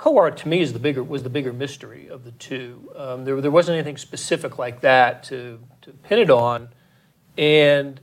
Kowar, 0.00 0.34
to 0.34 0.48
me, 0.48 0.62
is 0.62 0.72
the 0.72 0.80
bigger 0.80 1.04
was 1.04 1.22
the 1.22 1.30
bigger 1.30 1.52
mystery 1.52 2.08
of 2.08 2.24
the 2.24 2.32
two. 2.32 2.90
Um, 2.96 3.24
there, 3.24 3.40
there 3.40 3.52
wasn't 3.52 3.76
anything 3.76 3.98
specific 3.98 4.58
like 4.58 4.80
that 4.80 5.22
to 5.24 5.60
to 5.82 5.92
pin 5.92 6.18
it 6.18 6.30
on, 6.30 6.70
and 7.38 8.00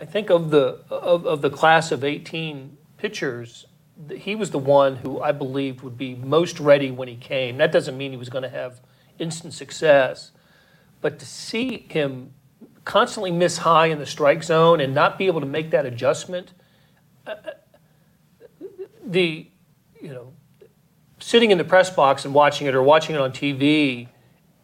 I 0.00 0.04
think 0.04 0.30
of 0.30 0.50
the 0.50 0.80
of, 0.90 1.26
of 1.26 1.42
the 1.42 1.50
class 1.50 1.90
of 1.90 2.04
18 2.04 2.76
pitchers, 2.98 3.66
he 4.14 4.34
was 4.34 4.50
the 4.50 4.58
one 4.58 4.96
who 4.96 5.20
I 5.20 5.32
believed 5.32 5.82
would 5.82 5.98
be 5.98 6.14
most 6.14 6.60
ready 6.60 6.90
when 6.90 7.08
he 7.08 7.16
came. 7.16 7.56
That 7.58 7.72
doesn't 7.72 7.96
mean 7.96 8.12
he 8.12 8.16
was 8.16 8.28
going 8.28 8.42
to 8.42 8.48
have 8.48 8.80
instant 9.18 9.54
success, 9.54 10.30
but 11.00 11.18
to 11.18 11.26
see 11.26 11.86
him 11.88 12.32
constantly 12.84 13.30
miss 13.30 13.58
high 13.58 13.86
in 13.86 13.98
the 13.98 14.06
strike 14.06 14.42
zone 14.42 14.80
and 14.80 14.94
not 14.94 15.18
be 15.18 15.26
able 15.26 15.40
to 15.40 15.46
make 15.46 15.70
that 15.70 15.84
adjustment, 15.84 16.52
uh, 17.26 17.34
the 19.04 19.48
you 20.00 20.10
know 20.10 20.32
sitting 21.18 21.50
in 21.50 21.58
the 21.58 21.64
press 21.64 21.90
box 21.90 22.24
and 22.24 22.32
watching 22.32 22.68
it 22.68 22.74
or 22.74 22.82
watching 22.82 23.16
it 23.16 23.20
on 23.20 23.32
TV, 23.32 24.08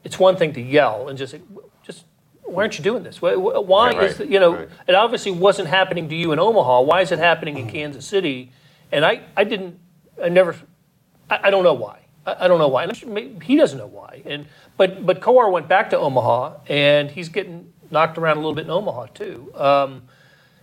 it's 0.05 0.19
one 0.19 0.37
thing 0.37 0.53
to 0.53 0.61
yell 0.61 1.09
and 1.09 1.19
just 1.19 1.35
why 2.55 2.63
aren't 2.63 2.79
you 2.79 2.85
doing 2.85 3.03
this? 3.03 3.21
Why, 3.21 3.35
why 3.35 3.93
right, 3.93 4.11
is 4.11 4.21
you 4.21 4.41
know 4.41 4.55
right. 4.55 4.69
it 4.87 4.95
obviously 4.95 5.33
wasn't 5.33 5.69
happening 5.69 6.09
to 6.09 6.15
you 6.15 6.33
in 6.33 6.39
Omaha. 6.39 6.83
Why 6.83 7.01
is 7.01 7.13
it 7.13 7.19
happening 7.19 7.59
in 7.59 7.69
Kansas 7.69 8.07
City? 8.07 8.53
And 8.93 9.05
I, 9.05 9.23
I 9.37 9.45
didn't 9.45 9.79
I 10.23 10.29
never 10.29 10.57
I, 11.29 11.41
I 11.45 11.51
don't 11.51 11.65
know 11.65 11.75
why. 11.75 12.01
I, 12.27 12.45
I, 12.45 12.49
don't 12.49 12.59
know 12.59 12.69
why. 12.69 12.85
And 12.85 13.43
he 13.43 13.57
doesn't 13.57 13.79
know 13.79 13.87
why. 13.87 14.23
And 14.25 14.47
but 14.77 15.05
but 15.05 15.21
Kowar 15.21 15.51
went 15.51 15.69
back 15.69 15.91
to 15.91 15.99
Omaha 15.99 16.59
and 16.69 17.11
he's 17.11 17.29
getting 17.29 17.73
knocked 17.91 18.19
around 18.19 18.37
a 18.37 18.41
little 18.41 18.55
bit 18.55 18.65
in 18.65 18.71
Omaha 18.71 19.07
too. 19.07 19.53
Um, 19.55 20.03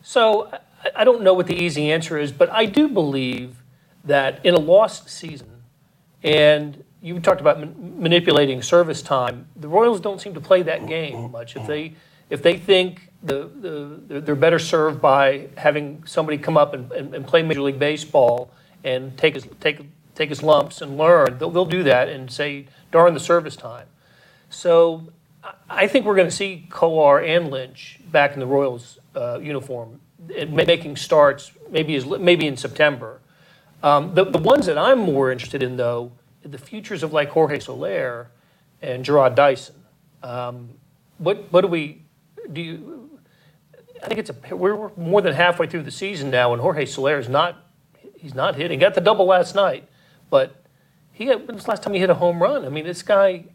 so 0.02 0.50
I, 0.84 0.90
I 0.98 1.04
don't 1.04 1.22
know 1.22 1.34
what 1.34 1.48
the 1.48 1.56
easy 1.56 1.92
answer 1.92 2.18
is, 2.18 2.32
but 2.32 2.50
I 2.52 2.66
do 2.66 2.88
believe 2.88 3.64
that 4.04 4.44
in 4.46 4.54
a 4.54 4.60
lost 4.60 5.10
season 5.10 5.64
and 6.24 6.84
you 7.02 7.20
talked 7.20 7.42
about 7.42 7.60
man- 7.60 7.96
manipulating 7.98 8.62
service 8.62 9.02
time. 9.02 9.48
The 9.56 9.68
Royals 9.68 10.00
don't 10.00 10.22
seem 10.22 10.34
to 10.36 10.42
play 10.42 10.62
that 10.64 10.88
game 10.88 11.32
much. 11.32 11.56
If 11.56 11.68
they 11.68 11.94
if 12.30 12.42
they 12.42 12.58
think 12.58 13.10
the, 13.24 13.50
the 14.08 14.22
they're 14.22 14.36
better 14.36 14.60
served 14.60 15.02
by 15.02 15.50
having 15.58 16.04
somebody 16.06 16.38
come 16.38 16.58
up 16.58 16.74
and, 16.74 16.92
and, 16.92 17.14
and 17.14 17.28
play 17.28 17.44
Major 17.44 17.62
League 17.62 17.80
Baseball 17.80 18.52
and 18.84 19.18
take 19.18 19.34
his 19.36 19.48
take 19.60 19.82
take 20.16 20.30
his 20.30 20.44
lumps 20.44 20.82
and 20.82 20.98
learn, 20.98 21.38
they'll, 21.38 21.50
they'll 21.50 21.66
do 21.66 21.84
that 21.84 22.08
and 22.10 22.32
say 22.32 22.68
darn 22.92 23.14
the 23.14 23.20
service 23.20 23.56
time. 23.56 23.88
So 24.50 25.08
I 25.70 25.88
think 25.88 26.06
we're 26.06 26.16
going 26.16 26.30
to 26.30 26.36
see 26.36 26.68
Kowar 26.70 27.26
and 27.28 27.50
Lynch 27.50 28.00
back 28.12 28.34
in 28.34 28.40
the 28.40 28.46
Royals 28.46 29.00
uh, 29.16 29.40
uniform, 29.40 30.02
making 30.50 30.98
starts 30.98 31.52
maybe 31.72 31.96
as 31.96 32.06
maybe 32.06 32.46
in 32.46 32.58
September. 32.58 33.22
Um, 33.82 34.14
the, 34.14 34.26
the 34.26 34.38
ones 34.38 34.68
that 34.68 34.78
I'm 34.78 35.00
more 35.00 35.32
interested 35.32 35.64
in, 35.64 35.78
though, 35.78 36.12
the 36.44 36.58
futures 36.58 37.04
of 37.04 37.14
like 37.14 37.30
Jorge 37.30 37.60
Soler 37.60 38.30
and 38.82 39.06
Jarrod 39.06 39.36
Dyson. 39.36 39.76
Um, 40.24 40.70
what 41.18 41.52
what 41.52 41.62
do 41.62 41.68
we 41.68 42.04
do? 42.52 42.62
You, 42.62 43.20
I 44.04 44.08
think 44.08 44.20
it's 44.20 44.32
a 44.32 44.56
we're 44.56 44.90
more 44.96 45.22
than 45.22 45.34
halfway 45.34 45.68
through 45.68 45.84
the 45.84 45.92
season 45.92 46.30
now, 46.30 46.54
and 46.54 46.62
Jorge 46.62 46.86
Soler 46.86 47.20
is 47.20 47.30
not 47.30 47.66
he's 48.18 48.34
not 48.34 48.56
hitting. 48.56 48.80
Got 48.80 48.94
the 48.94 49.02
double 49.02 49.26
last 49.26 49.56
night, 49.56 49.88
but 50.30 50.64
he 51.12 51.28
when 51.28 51.48
was 51.48 51.66
the 51.66 51.72
last 51.72 51.84
time 51.84 51.94
he 51.94 52.00
hit 52.00 52.10
a 52.10 52.16
home 52.16 52.42
run? 52.42 52.66
I 52.66 52.70
mean, 52.70 52.86
this 52.86 53.04
guy, 53.04 53.46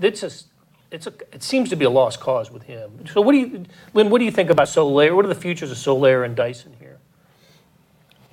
it's 0.00 0.20
just 0.20 0.46
it's 0.90 1.06
a 1.06 1.12
it 1.32 1.42
seems 1.42 1.70
to 1.70 1.76
be 1.76 1.84
a 1.84 1.90
lost 1.90 2.20
cause 2.20 2.50
with 2.50 2.64
him. 2.64 3.04
So 3.12 3.20
what 3.20 3.32
do 3.32 3.38
you, 3.38 3.64
Lynn? 3.94 4.10
What 4.10 4.18
do 4.18 4.24
you 4.24 4.30
think 4.30 4.50
about 4.50 4.68
Soler? 4.68 5.14
What 5.14 5.24
are 5.24 5.28
the 5.28 5.34
futures 5.34 5.70
of 5.70 5.76
Soler 5.78 6.24
and 6.24 6.36
Dyson 6.36 6.74
here? 6.78 6.98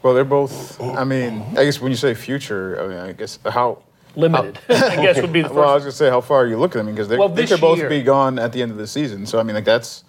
Well, 0.02 0.13
they're 0.13 0.24
both. 0.24 0.80
I 0.80 1.04
mean, 1.04 1.44
I 1.58 1.65
guess 1.65 1.82
when 1.82 1.91
you 1.91 1.98
say 1.98 2.13
future, 2.13 2.80
I 2.80 2.88
mean, 2.88 2.98
I 2.98 3.12
guess 3.13 3.39
how. 3.44 3.82
Limited, 4.15 4.60
I 4.69 4.95
guess 4.97 5.21
would 5.21 5.34
be 5.34 5.41
the 5.41 5.49
Well, 5.54 5.69
I 5.69 5.73
was 5.75 5.84
gonna 5.84 5.91
say, 5.91 6.10
how 6.10 6.21
far 6.21 6.43
are 6.43 6.47
you 6.47 6.58
looking? 6.58 6.80
I 6.80 6.84
mean, 6.84 6.95
because 6.95 7.08
they, 7.08 7.17
Well, 7.17 7.30
they 7.30 7.45
could 7.45 7.60
both 7.62 7.78
year- 7.78 7.89
be 7.89 8.01
gone 8.01 8.39
at 8.39 8.51
the 8.54 8.62
end 8.62 8.71
of 8.71 8.78
the 8.78 8.88
season. 8.88 9.25
So 9.25 9.39
I 9.39 9.43
mean, 9.43 9.56
like 9.56 9.65
that's. 9.65 10.04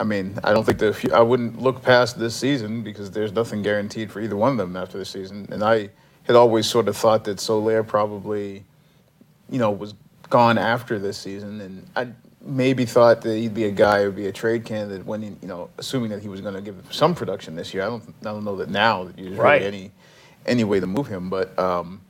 I 0.00 0.04
mean, 0.04 0.38
I 0.44 0.52
don't 0.52 0.64
think 0.64 0.78
the. 0.78 1.10
I 1.12 1.20
wouldn't 1.22 1.60
look 1.60 1.82
past 1.82 2.18
this 2.20 2.36
season 2.36 2.82
because 2.82 3.10
there's 3.10 3.32
nothing 3.32 3.62
guaranteed 3.62 4.12
for 4.12 4.20
either 4.20 4.36
one 4.36 4.52
of 4.52 4.58
them 4.58 4.76
after 4.76 4.96
the 4.96 5.04
season. 5.04 5.48
And 5.50 5.64
I 5.64 5.90
had 6.22 6.36
always 6.36 6.68
sort 6.68 6.86
of 6.86 6.96
thought 6.96 7.24
that 7.24 7.40
Soler 7.40 7.82
probably, 7.82 8.62
you 9.50 9.58
know, 9.58 9.72
was 9.72 9.94
gone 10.30 10.56
after 10.56 11.00
this 11.00 11.18
season, 11.18 11.60
and 11.60 11.84
I 11.96 12.08
maybe 12.40 12.84
thought 12.84 13.22
that 13.22 13.34
he'd 13.36 13.54
be 13.54 13.64
a 13.64 13.72
guy 13.72 14.04
who'd 14.04 14.14
be 14.14 14.28
a 14.28 14.32
trade 14.32 14.64
candidate 14.64 15.04
when 15.04 15.20
he, 15.22 15.28
you 15.42 15.48
know, 15.48 15.68
assuming 15.78 16.10
that 16.10 16.22
he 16.22 16.28
was 16.28 16.40
going 16.40 16.54
to 16.54 16.60
give 16.60 16.76
some 16.90 17.12
production 17.12 17.56
this 17.56 17.74
year. 17.74 17.82
I 17.82 17.86
don't. 17.86 18.04
I 18.20 18.24
don't 18.26 18.44
know 18.44 18.54
that 18.56 18.68
now 18.68 19.02
that 19.02 19.16
there's 19.16 19.36
Right. 19.36 19.62
really 19.62 19.66
any 19.66 19.90
any 20.46 20.62
way 20.64 20.78
to 20.78 20.86
move 20.86 21.08
him, 21.08 21.28
but. 21.28 21.58
um 21.58 22.02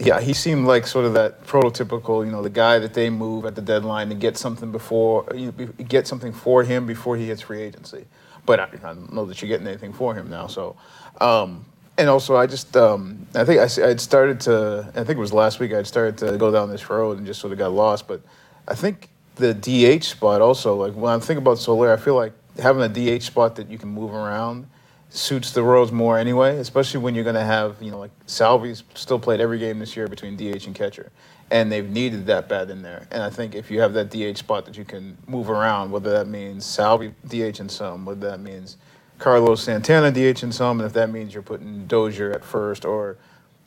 yeah, 0.00 0.18
he 0.18 0.32
seemed 0.32 0.66
like 0.66 0.86
sort 0.86 1.04
of 1.04 1.12
that 1.12 1.44
prototypical, 1.46 2.24
you 2.24 2.32
know, 2.32 2.42
the 2.42 2.48
guy 2.48 2.78
that 2.78 2.94
they 2.94 3.10
move 3.10 3.44
at 3.44 3.54
the 3.54 3.60
deadline 3.60 4.08
to 4.08 4.14
get 4.14 4.38
something 4.38 4.72
before, 4.72 5.26
you 5.34 5.46
know, 5.46 5.52
be- 5.52 5.84
get 5.84 6.06
something 6.06 6.32
for 6.32 6.64
him 6.64 6.86
before 6.86 7.16
he 7.18 7.26
hits 7.26 7.42
free 7.42 7.60
agency. 7.60 8.06
But 8.46 8.60
I, 8.60 8.64
I 8.64 8.94
don't 8.94 9.12
know 9.12 9.26
that 9.26 9.42
you're 9.42 9.48
getting 9.48 9.66
anything 9.66 9.92
for 9.92 10.14
him 10.14 10.30
now. 10.30 10.46
So, 10.46 10.76
um, 11.20 11.66
and 11.98 12.08
also 12.08 12.34
I 12.34 12.46
just, 12.46 12.74
um, 12.78 13.26
I 13.34 13.44
think 13.44 13.60
I, 13.60 13.88
I'd 13.90 14.00
started 14.00 14.40
to, 14.40 14.90
I 14.94 15.04
think 15.04 15.18
it 15.18 15.20
was 15.20 15.34
last 15.34 15.60
week 15.60 15.74
I'd 15.74 15.86
started 15.86 16.16
to 16.18 16.38
go 16.38 16.50
down 16.50 16.70
this 16.70 16.88
road 16.88 17.18
and 17.18 17.26
just 17.26 17.38
sort 17.40 17.52
of 17.52 17.58
got 17.58 17.72
lost. 17.72 18.08
But 18.08 18.22
I 18.66 18.74
think 18.74 19.10
the 19.34 19.52
DH 19.52 20.04
spot 20.04 20.40
also, 20.40 20.76
like 20.76 20.94
when 20.94 21.12
I 21.12 21.18
think 21.18 21.38
about 21.38 21.58
Soler, 21.58 21.92
I 21.92 21.98
feel 21.98 22.14
like 22.14 22.32
having 22.58 22.82
a 22.82 22.88
DH 22.88 23.22
spot 23.22 23.54
that 23.56 23.68
you 23.68 23.76
can 23.76 23.90
move 23.90 24.14
around 24.14 24.66
suits 25.10 25.50
the 25.52 25.62
Royals 25.62 25.92
more 25.92 26.16
anyway, 26.18 26.56
especially 26.58 27.00
when 27.00 27.14
you're 27.14 27.24
going 27.24 27.34
to 27.34 27.44
have, 27.44 27.76
you 27.80 27.90
know, 27.90 27.98
like 27.98 28.12
Salvi's 28.26 28.84
still 28.94 29.18
played 29.18 29.40
every 29.40 29.58
game 29.58 29.78
this 29.78 29.96
year 29.96 30.06
between 30.06 30.36
DH 30.36 30.66
and 30.66 30.74
catcher. 30.74 31.10
And 31.50 31.70
they've 31.70 31.88
needed 31.88 32.26
that 32.26 32.48
bat 32.48 32.70
in 32.70 32.82
there. 32.82 33.08
And 33.10 33.22
I 33.22 33.28
think 33.28 33.56
if 33.56 33.72
you 33.72 33.80
have 33.80 33.92
that 33.94 34.10
DH 34.10 34.38
spot 34.38 34.66
that 34.66 34.76
you 34.76 34.84
can 34.84 35.18
move 35.26 35.50
around, 35.50 35.90
whether 35.90 36.10
that 36.12 36.28
means 36.28 36.64
Salvi 36.64 37.12
DH 37.26 37.58
in 37.58 37.68
some, 37.68 38.04
whether 38.04 38.30
that 38.30 38.40
means 38.40 38.76
Carlos 39.18 39.62
Santana 39.62 40.12
DH 40.12 40.44
in 40.44 40.52
some, 40.52 40.78
and 40.78 40.86
if 40.86 40.92
that 40.92 41.10
means 41.10 41.34
you're 41.34 41.42
putting 41.42 41.86
Dozier 41.86 42.30
at 42.30 42.44
first 42.44 42.84
or, 42.84 43.16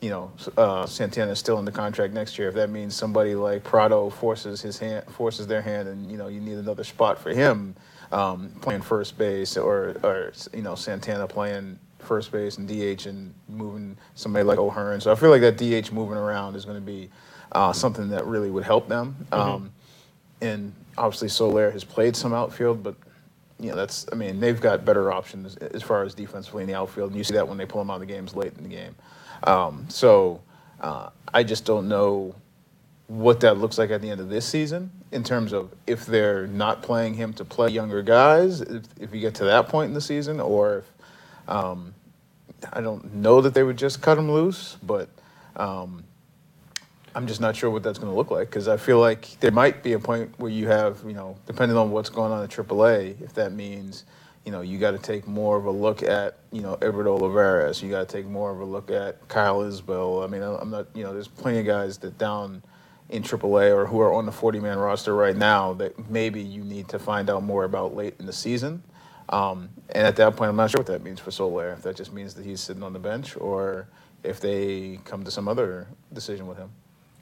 you 0.00 0.08
know, 0.08 0.32
uh, 0.56 0.86
Santana's 0.86 1.38
still 1.38 1.58
in 1.58 1.66
the 1.66 1.72
contract 1.72 2.14
next 2.14 2.38
year, 2.38 2.48
if 2.48 2.54
that 2.54 2.70
means 2.70 2.96
somebody 2.96 3.34
like 3.34 3.64
Pratto 3.64 4.08
forces 4.08 4.62
his 4.62 4.78
hand, 4.78 5.04
forces 5.06 5.46
their 5.46 5.62
hand, 5.62 5.88
and 5.88 6.10
you 6.10 6.18
know 6.18 6.28
you 6.28 6.40
need 6.40 6.58
another 6.58 6.84
spot 6.84 7.18
for 7.18 7.30
him, 7.30 7.74
um, 8.12 8.50
playing 8.60 8.82
first 8.82 9.16
base, 9.18 9.56
or 9.56 9.96
or 10.02 10.32
you 10.52 10.62
know 10.62 10.74
Santana 10.74 11.26
playing 11.26 11.78
first 11.98 12.30
base 12.30 12.58
and 12.58 12.68
DH 12.68 13.06
and 13.06 13.34
moving 13.48 13.96
somebody 14.14 14.44
like 14.44 14.58
O'Hearn. 14.58 15.00
So 15.00 15.10
I 15.10 15.14
feel 15.14 15.30
like 15.30 15.40
that 15.40 15.56
DH 15.56 15.90
moving 15.92 16.18
around 16.18 16.54
is 16.54 16.64
going 16.64 16.76
to 16.76 16.84
be 16.84 17.10
uh, 17.52 17.72
something 17.72 18.08
that 18.10 18.26
really 18.26 18.50
would 18.50 18.64
help 18.64 18.88
them. 18.88 19.26
Um, 19.32 19.72
and 20.40 20.72
obviously 20.98 21.28
Soler 21.28 21.70
has 21.70 21.84
played 21.84 22.14
some 22.14 22.34
outfield, 22.34 22.82
but 22.82 22.94
you 23.58 23.70
know 23.70 23.76
that's 23.76 24.06
I 24.12 24.16
mean 24.16 24.40
they've 24.40 24.60
got 24.60 24.84
better 24.84 25.12
options 25.12 25.56
as 25.56 25.82
far 25.82 26.02
as 26.02 26.14
defensively 26.14 26.62
in 26.62 26.68
the 26.68 26.74
outfield, 26.74 27.10
and 27.10 27.18
you 27.18 27.24
see 27.24 27.34
that 27.34 27.46
when 27.46 27.58
they 27.58 27.66
pull 27.66 27.80
them 27.80 27.90
out 27.90 27.94
of 27.94 28.00
the 28.00 28.06
games 28.06 28.34
late 28.34 28.52
in 28.56 28.62
the 28.62 28.68
game. 28.68 28.94
Um, 29.44 29.86
so 29.88 30.42
uh, 30.80 31.10
I 31.32 31.42
just 31.42 31.64
don't 31.64 31.88
know 31.88 32.34
what 33.06 33.40
that 33.40 33.58
looks 33.58 33.76
like 33.76 33.90
at 33.90 34.00
the 34.00 34.10
end 34.10 34.20
of 34.20 34.30
this 34.30 34.46
season 34.46 34.90
in 35.12 35.22
terms 35.22 35.52
of 35.52 35.72
if 35.86 36.06
they're 36.06 36.46
not 36.46 36.82
playing 36.82 37.14
him 37.14 37.32
to 37.34 37.44
play 37.44 37.68
younger 37.68 38.02
guys, 38.02 38.60
if, 38.62 38.84
if 38.98 39.14
you 39.14 39.20
get 39.20 39.34
to 39.36 39.44
that 39.44 39.68
point 39.68 39.88
in 39.88 39.94
the 39.94 40.00
season, 40.00 40.40
or 40.40 40.78
if 40.78 41.48
um, 41.48 41.94
I 42.72 42.80
don't 42.80 43.14
know 43.14 43.40
that 43.40 43.54
they 43.54 43.62
would 43.62 43.76
just 43.76 44.00
cut 44.00 44.16
him 44.16 44.30
loose, 44.30 44.76
but 44.82 45.08
um, 45.56 46.04
I'm 47.14 47.26
just 47.26 47.40
not 47.40 47.54
sure 47.54 47.70
what 47.70 47.82
that's 47.82 47.98
going 47.98 48.10
to 48.10 48.16
look 48.16 48.30
like 48.30 48.48
because 48.48 48.68
I 48.68 48.76
feel 48.76 48.98
like 48.98 49.38
there 49.40 49.52
might 49.52 49.82
be 49.82 49.92
a 49.92 49.98
point 49.98 50.32
where 50.38 50.50
you 50.50 50.68
have, 50.68 51.02
you 51.06 51.12
know, 51.12 51.36
depending 51.46 51.76
on 51.76 51.90
what's 51.90 52.10
going 52.10 52.32
on 52.32 52.42
at 52.42 52.50
AAA, 52.50 53.20
if 53.20 53.34
that 53.34 53.52
means, 53.52 54.04
you 54.44 54.52
know, 54.52 54.62
you 54.62 54.78
got 54.78 54.92
to 54.92 54.98
take 54.98 55.26
more 55.26 55.56
of 55.56 55.66
a 55.66 55.70
look 55.70 56.02
at, 56.02 56.38
you 56.50 56.62
know, 56.62 56.76
Edward 56.82 57.06
Olivares, 57.06 57.82
you 57.82 57.90
got 57.90 58.08
to 58.08 58.12
take 58.12 58.26
more 58.26 58.50
of 58.50 58.60
a 58.60 58.64
look 58.64 58.90
at 58.90 59.26
Kyle 59.28 59.60
Isbell. 59.60 60.24
I 60.24 60.26
mean, 60.26 60.42
I'm 60.42 60.70
not, 60.70 60.86
you 60.94 61.04
know, 61.04 61.12
there's 61.12 61.28
plenty 61.28 61.58
of 61.58 61.66
guys 61.66 61.98
that 61.98 62.18
down 62.18 62.62
in 63.10 63.22
AAA 63.22 63.74
or 63.74 63.86
who 63.86 64.00
are 64.00 64.12
on 64.12 64.26
the 64.26 64.32
40 64.32 64.60
man 64.60 64.78
roster 64.78 65.14
right 65.14 65.36
now 65.36 65.74
that 65.74 66.10
maybe 66.10 66.40
you 66.40 66.64
need 66.64 66.88
to 66.88 66.98
find 66.98 67.28
out 67.28 67.42
more 67.42 67.64
about 67.64 67.94
late 67.94 68.14
in 68.18 68.26
the 68.26 68.32
season. 68.32 68.82
Um, 69.28 69.70
and 69.90 70.06
at 70.06 70.16
that 70.16 70.36
point, 70.36 70.50
I'm 70.50 70.56
not 70.56 70.70
sure 70.70 70.80
what 70.80 70.86
that 70.88 71.02
means 71.02 71.20
for 71.20 71.30
Soler. 71.30 71.72
If 71.72 71.82
that 71.82 71.96
just 71.96 72.12
means 72.12 72.34
that 72.34 72.44
he's 72.44 72.60
sitting 72.60 72.82
on 72.82 72.92
the 72.92 72.98
bench 72.98 73.36
or 73.36 73.88
if 74.22 74.40
they 74.40 75.00
come 75.04 75.22
to 75.24 75.30
some 75.30 75.48
other 75.48 75.86
decision 76.12 76.46
with 76.46 76.58
him. 76.58 76.70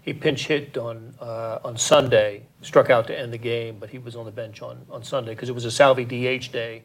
He 0.02 0.12
pinch 0.12 0.48
hit 0.48 0.76
on, 0.76 1.14
uh, 1.20 1.60
on 1.64 1.76
Sunday, 1.76 2.46
struck 2.60 2.90
out 2.90 3.06
to 3.06 3.18
end 3.18 3.32
the 3.32 3.38
game, 3.38 3.76
but 3.78 3.90
he 3.90 3.98
was 3.98 4.16
on 4.16 4.24
the 4.24 4.32
bench 4.32 4.60
on, 4.60 4.84
on 4.90 5.04
Sunday 5.04 5.32
because 5.32 5.48
it 5.48 5.54
was 5.54 5.64
a 5.64 5.70
Salvi 5.70 6.04
DH 6.04 6.50
day. 6.50 6.82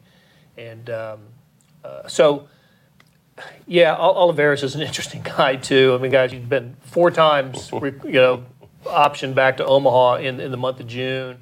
And 0.56 0.90
um, 0.90 1.20
uh, 1.84 2.08
so, 2.08 2.48
yeah, 3.66 3.96
Ol- 3.96 4.16
Olivares 4.16 4.62
is 4.62 4.76
an 4.76 4.82
interesting 4.88 5.24
guy 5.24 5.56
too. 5.56 5.96
I 5.98 6.02
mean, 6.02 6.12
guys, 6.12 6.32
he's 6.32 6.42
been 6.42 6.76
four 6.82 7.10
times, 7.10 7.72
you 7.72 8.12
know, 8.12 8.46
optioned 8.86 9.36
back 9.36 9.58
to 9.58 9.66
Omaha 9.66 10.16
in, 10.18 10.40
in 10.40 10.52
the 10.52 10.58
month 10.58 10.80
of 10.80 10.88
June. 10.88 11.40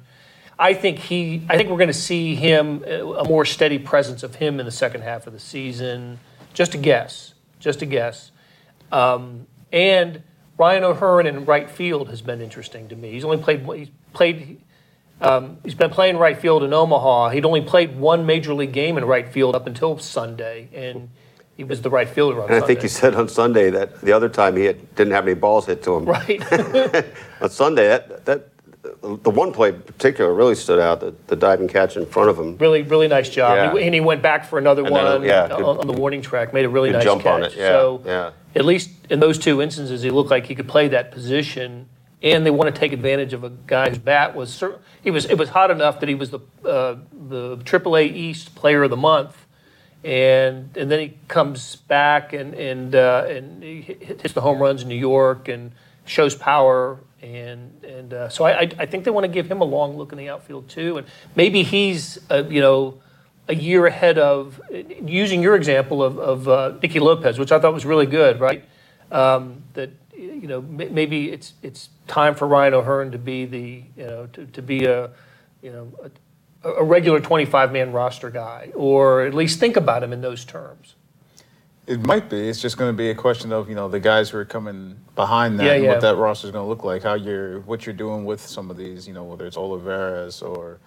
I 0.58 0.72
think 0.72 0.98
he, 0.98 1.42
I 1.48 1.56
think 1.56 1.68
we're 1.68 1.76
going 1.76 1.88
to 1.88 1.92
see 1.92 2.34
him 2.34 2.82
a 2.84 3.24
more 3.24 3.44
steady 3.44 3.78
presence 3.78 4.22
of 4.22 4.36
him 4.36 4.58
in 4.58 4.64
the 4.64 4.72
second 4.72 5.02
half 5.02 5.26
of 5.26 5.32
the 5.32 5.40
season. 5.40 6.18
Just 6.54 6.74
a 6.74 6.78
guess, 6.78 7.34
just 7.60 7.82
a 7.82 7.86
guess. 7.86 8.30
Um, 8.90 9.46
and 9.70 10.22
Ryan 10.56 10.84
O'Hearn 10.84 11.26
in 11.26 11.44
right 11.44 11.68
field 11.68 12.08
has 12.08 12.22
been 12.22 12.40
interesting 12.40 12.88
to 12.88 12.96
me. 12.96 13.10
He's 13.10 13.24
only 13.24 13.36
played, 13.36 13.66
he's 13.74 13.90
played, 14.14 14.62
um, 15.20 15.58
he's 15.62 15.74
been 15.74 15.90
playing 15.90 16.16
right 16.16 16.38
field 16.38 16.62
in 16.62 16.72
Omaha. 16.72 17.30
He'd 17.30 17.44
only 17.44 17.60
played 17.60 17.98
one 17.98 18.24
major 18.24 18.54
league 18.54 18.72
game 18.72 18.96
in 18.96 19.04
right 19.04 19.28
field 19.28 19.54
up 19.54 19.66
until 19.66 19.98
Sunday, 19.98 20.70
and 20.72 21.10
he 21.56 21.64
was 21.64 21.80
the 21.82 21.90
right 21.90 22.08
fielder 22.08 22.42
on 22.42 22.50
And 22.52 22.62
I 22.62 22.66
think 22.66 22.82
he 22.82 22.88
said 22.88 23.14
on 23.14 23.28
Sunday 23.28 23.70
that 23.70 24.00
the 24.02 24.12
other 24.12 24.28
time 24.28 24.56
he 24.56 24.64
had, 24.64 24.94
didn't 24.94 25.12
have 25.12 25.24
any 25.26 25.34
balls 25.34 25.66
hit 25.66 25.82
to 25.84 25.94
him. 25.94 26.04
right. 26.04 26.40
On 27.40 27.50
Sunday, 27.50 27.88
that, 27.88 28.24
that 28.26 28.48
the 29.02 29.30
one 29.30 29.52
play 29.52 29.70
in 29.70 29.80
particular 29.82 30.32
really 30.32 30.54
stood 30.54 30.78
out, 30.78 31.00
the, 31.00 31.14
the 31.26 31.36
diving 31.36 31.66
catch 31.68 31.96
in 31.96 32.06
front 32.06 32.30
of 32.30 32.38
him. 32.38 32.56
really, 32.58 32.82
really 32.82 33.08
nice 33.08 33.28
job. 33.28 33.56
Yeah. 33.56 33.78
He- 33.80 33.84
and 33.86 33.94
he 33.94 34.00
went 34.00 34.22
back 34.22 34.44
for 34.46 34.58
another 34.58 34.84
And 34.84 34.94
then, 34.94 35.04
one 35.04 35.22
yeah, 35.24 35.42
on, 35.44 35.48
good- 35.48 35.64
on 35.80 35.86
the 35.86 35.92
warning 35.92 36.22
track. 36.22 36.52
Made 36.54 36.64
a 36.64 36.68
really 36.68 36.90
nice 36.90 37.02
jump 37.04 37.22
catch. 37.22 37.32
on 37.32 37.42
it, 37.44 37.54
yeah, 37.56 37.68
so 37.68 38.02
yeah. 38.04 38.30
at 38.54 38.64
least 38.64 38.90
in 39.10 39.20
those 39.20 39.38
two 39.38 39.60
instances, 39.62 40.02
he 40.02 40.10
looked 40.10 40.30
like 40.30 40.46
he 40.46 40.54
could 40.54 40.68
play 40.68 40.88
that 40.88 41.10
position. 41.10 41.88
And 42.22 42.46
they 42.46 42.50
want 42.50 42.74
to 42.74 42.78
take 42.78 42.92
advantage 42.92 43.34
of 43.34 43.44
a 43.44 43.50
guy 43.50 43.90
whose 43.90 43.98
bat 43.98 44.34
was 44.34 44.62
he 45.04 45.10
was 45.10 45.26
it 45.26 45.36
was 45.36 45.50
hot 45.50 45.70
enough 45.70 46.00
that 46.00 46.08
he 46.08 46.14
was 46.14 46.30
the 46.30 46.40
uh, 46.64 46.96
the 47.28 47.58
AAA 47.58 48.10
East 48.16 48.54
Player 48.54 48.84
of 48.84 48.90
the 48.90 48.96
Month, 48.96 49.45
and 50.04 50.76
and 50.76 50.90
then 50.90 51.00
he 51.00 51.18
comes 51.28 51.76
back 51.76 52.32
and 52.32 52.54
and 52.54 52.94
uh, 52.94 53.26
and 53.28 53.62
hits 53.62 54.32
the 54.32 54.40
home 54.40 54.60
runs 54.60 54.82
in 54.82 54.88
New 54.88 54.94
York 54.94 55.48
and 55.48 55.72
shows 56.04 56.34
power 56.34 56.98
and 57.22 57.84
and 57.84 58.12
uh, 58.12 58.28
so 58.28 58.44
I, 58.44 58.70
I 58.78 58.86
think 58.86 59.04
they 59.04 59.10
want 59.10 59.24
to 59.24 59.28
give 59.28 59.50
him 59.50 59.60
a 59.60 59.64
long 59.64 59.96
look 59.96 60.12
in 60.12 60.18
the 60.18 60.28
outfield 60.28 60.68
too, 60.68 60.98
and 60.98 61.06
maybe 61.34 61.62
he's 61.62 62.18
uh, 62.30 62.44
you 62.48 62.60
know 62.60 63.00
a 63.48 63.54
year 63.54 63.86
ahead 63.86 64.18
of 64.18 64.60
using 64.70 65.42
your 65.42 65.56
example 65.56 66.02
of 66.02 66.18
of 66.18 66.48
uh, 66.48 66.74
Nicky 66.82 67.00
Lopez, 67.00 67.38
which 67.38 67.52
I 67.52 67.58
thought 67.58 67.72
was 67.72 67.86
really 67.86 68.06
good, 68.06 68.38
right? 68.38 68.64
Um, 69.10 69.62
that 69.74 69.90
you 70.14 70.46
know 70.46 70.60
maybe 70.60 71.30
it's 71.30 71.54
it's 71.62 71.88
time 72.06 72.34
for 72.34 72.46
Ryan 72.46 72.74
O'Hearn 72.74 73.12
to 73.12 73.18
be 73.18 73.46
the 73.46 73.82
you 73.96 74.06
know 74.06 74.26
to, 74.34 74.46
to 74.46 74.62
be 74.62 74.84
a 74.84 75.10
you 75.62 75.72
know 75.72 75.92
a, 76.02 76.10
a 76.78 76.84
regular 76.84 77.20
25 77.20 77.72
man 77.72 77.92
roster 77.92 78.30
guy, 78.30 78.70
or 78.74 79.22
at 79.22 79.34
least 79.34 79.60
think 79.60 79.76
about 79.76 80.02
him 80.02 80.12
in 80.12 80.20
those 80.20 80.44
terms. 80.44 80.94
It 81.86 82.04
might 82.04 82.28
be. 82.28 82.48
It's 82.48 82.60
just 82.60 82.76
going 82.76 82.92
to 82.92 82.96
be 82.96 83.10
a 83.10 83.14
question 83.14 83.52
of 83.52 83.68
you 83.68 83.76
know 83.76 83.88
the 83.88 84.00
guys 84.00 84.30
who 84.30 84.38
are 84.38 84.44
coming 84.44 84.96
behind 85.14 85.58
that 85.60 85.64
Yeah, 85.64 85.72
and 85.74 85.84
yeah. 85.84 85.90
what 85.92 86.00
that 86.00 86.16
roster 86.16 86.48
is 86.48 86.52
going 86.52 86.64
to 86.64 86.68
look 86.68 86.82
like. 86.82 87.02
How 87.02 87.14
you're, 87.14 87.60
what 87.60 87.86
you're 87.86 87.94
doing 87.94 88.24
with 88.24 88.40
some 88.40 88.70
of 88.70 88.76
these. 88.76 89.06
You 89.06 89.14
know, 89.14 89.22
whether 89.22 89.46
it's 89.46 89.56
Olivares 89.56 90.42
or, 90.42 90.80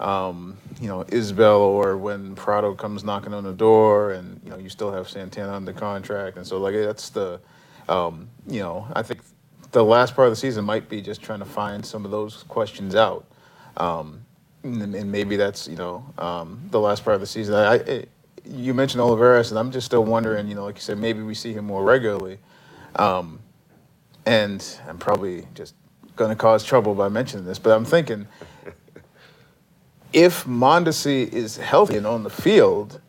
um, 0.00 0.58
you 0.80 0.88
know, 0.88 1.04
Isbell 1.04 1.60
or 1.60 1.96
when 1.96 2.34
Pratto 2.34 2.74
comes 2.74 3.04
knocking 3.04 3.32
on 3.32 3.44
the 3.44 3.52
door, 3.52 4.10
and 4.12 4.40
you 4.44 4.50
know 4.50 4.58
you 4.58 4.68
still 4.68 4.90
have 4.92 5.08
Santana 5.08 5.52
under 5.52 5.72
contract, 5.72 6.36
and 6.36 6.44
so 6.44 6.58
like 6.58 6.74
that's 6.74 7.10
the, 7.10 7.40
um, 7.88 8.28
you 8.48 8.60
know, 8.60 8.88
I 8.94 9.02
think 9.02 9.20
the 9.70 9.84
last 9.84 10.16
part 10.16 10.26
of 10.26 10.32
the 10.32 10.36
season 10.36 10.64
might 10.64 10.88
be 10.88 11.00
just 11.00 11.22
trying 11.22 11.38
to 11.38 11.44
find 11.44 11.86
some 11.86 12.04
of 12.04 12.10
those 12.10 12.42
questions 12.48 12.96
out. 12.96 13.24
Um, 13.76 14.24
and, 14.62 14.94
and 14.94 15.10
maybe 15.10 15.36
that's 15.36 15.68
you 15.68 15.76
know 15.76 16.04
um, 16.18 16.60
the 16.70 16.80
last 16.80 17.04
part 17.04 17.14
of 17.14 17.20
the 17.20 17.26
season. 17.26 17.54
I, 17.54 17.74
I 17.74 18.04
you 18.44 18.74
mentioned 18.74 19.00
Olivares, 19.00 19.50
and 19.50 19.58
I'm 19.58 19.70
just 19.70 19.86
still 19.86 20.04
wondering. 20.04 20.48
You 20.48 20.54
know, 20.54 20.64
like 20.64 20.76
you 20.76 20.82
said, 20.82 20.98
maybe 20.98 21.22
we 21.22 21.34
see 21.34 21.52
him 21.52 21.66
more 21.66 21.84
regularly, 21.84 22.38
um, 22.96 23.40
and 24.26 24.64
I'm 24.88 24.98
probably 24.98 25.46
just 25.54 25.74
going 26.16 26.30
to 26.30 26.36
cause 26.36 26.64
trouble 26.64 26.94
by 26.94 27.08
mentioning 27.08 27.46
this, 27.46 27.58
but 27.58 27.70
I'm 27.70 27.84
thinking 27.84 28.26
if 30.12 30.44
Mondesi 30.44 31.32
is 31.32 31.56
healthy 31.56 31.96
and 31.96 32.06
on 32.06 32.24
the 32.24 32.30
field, 32.30 33.00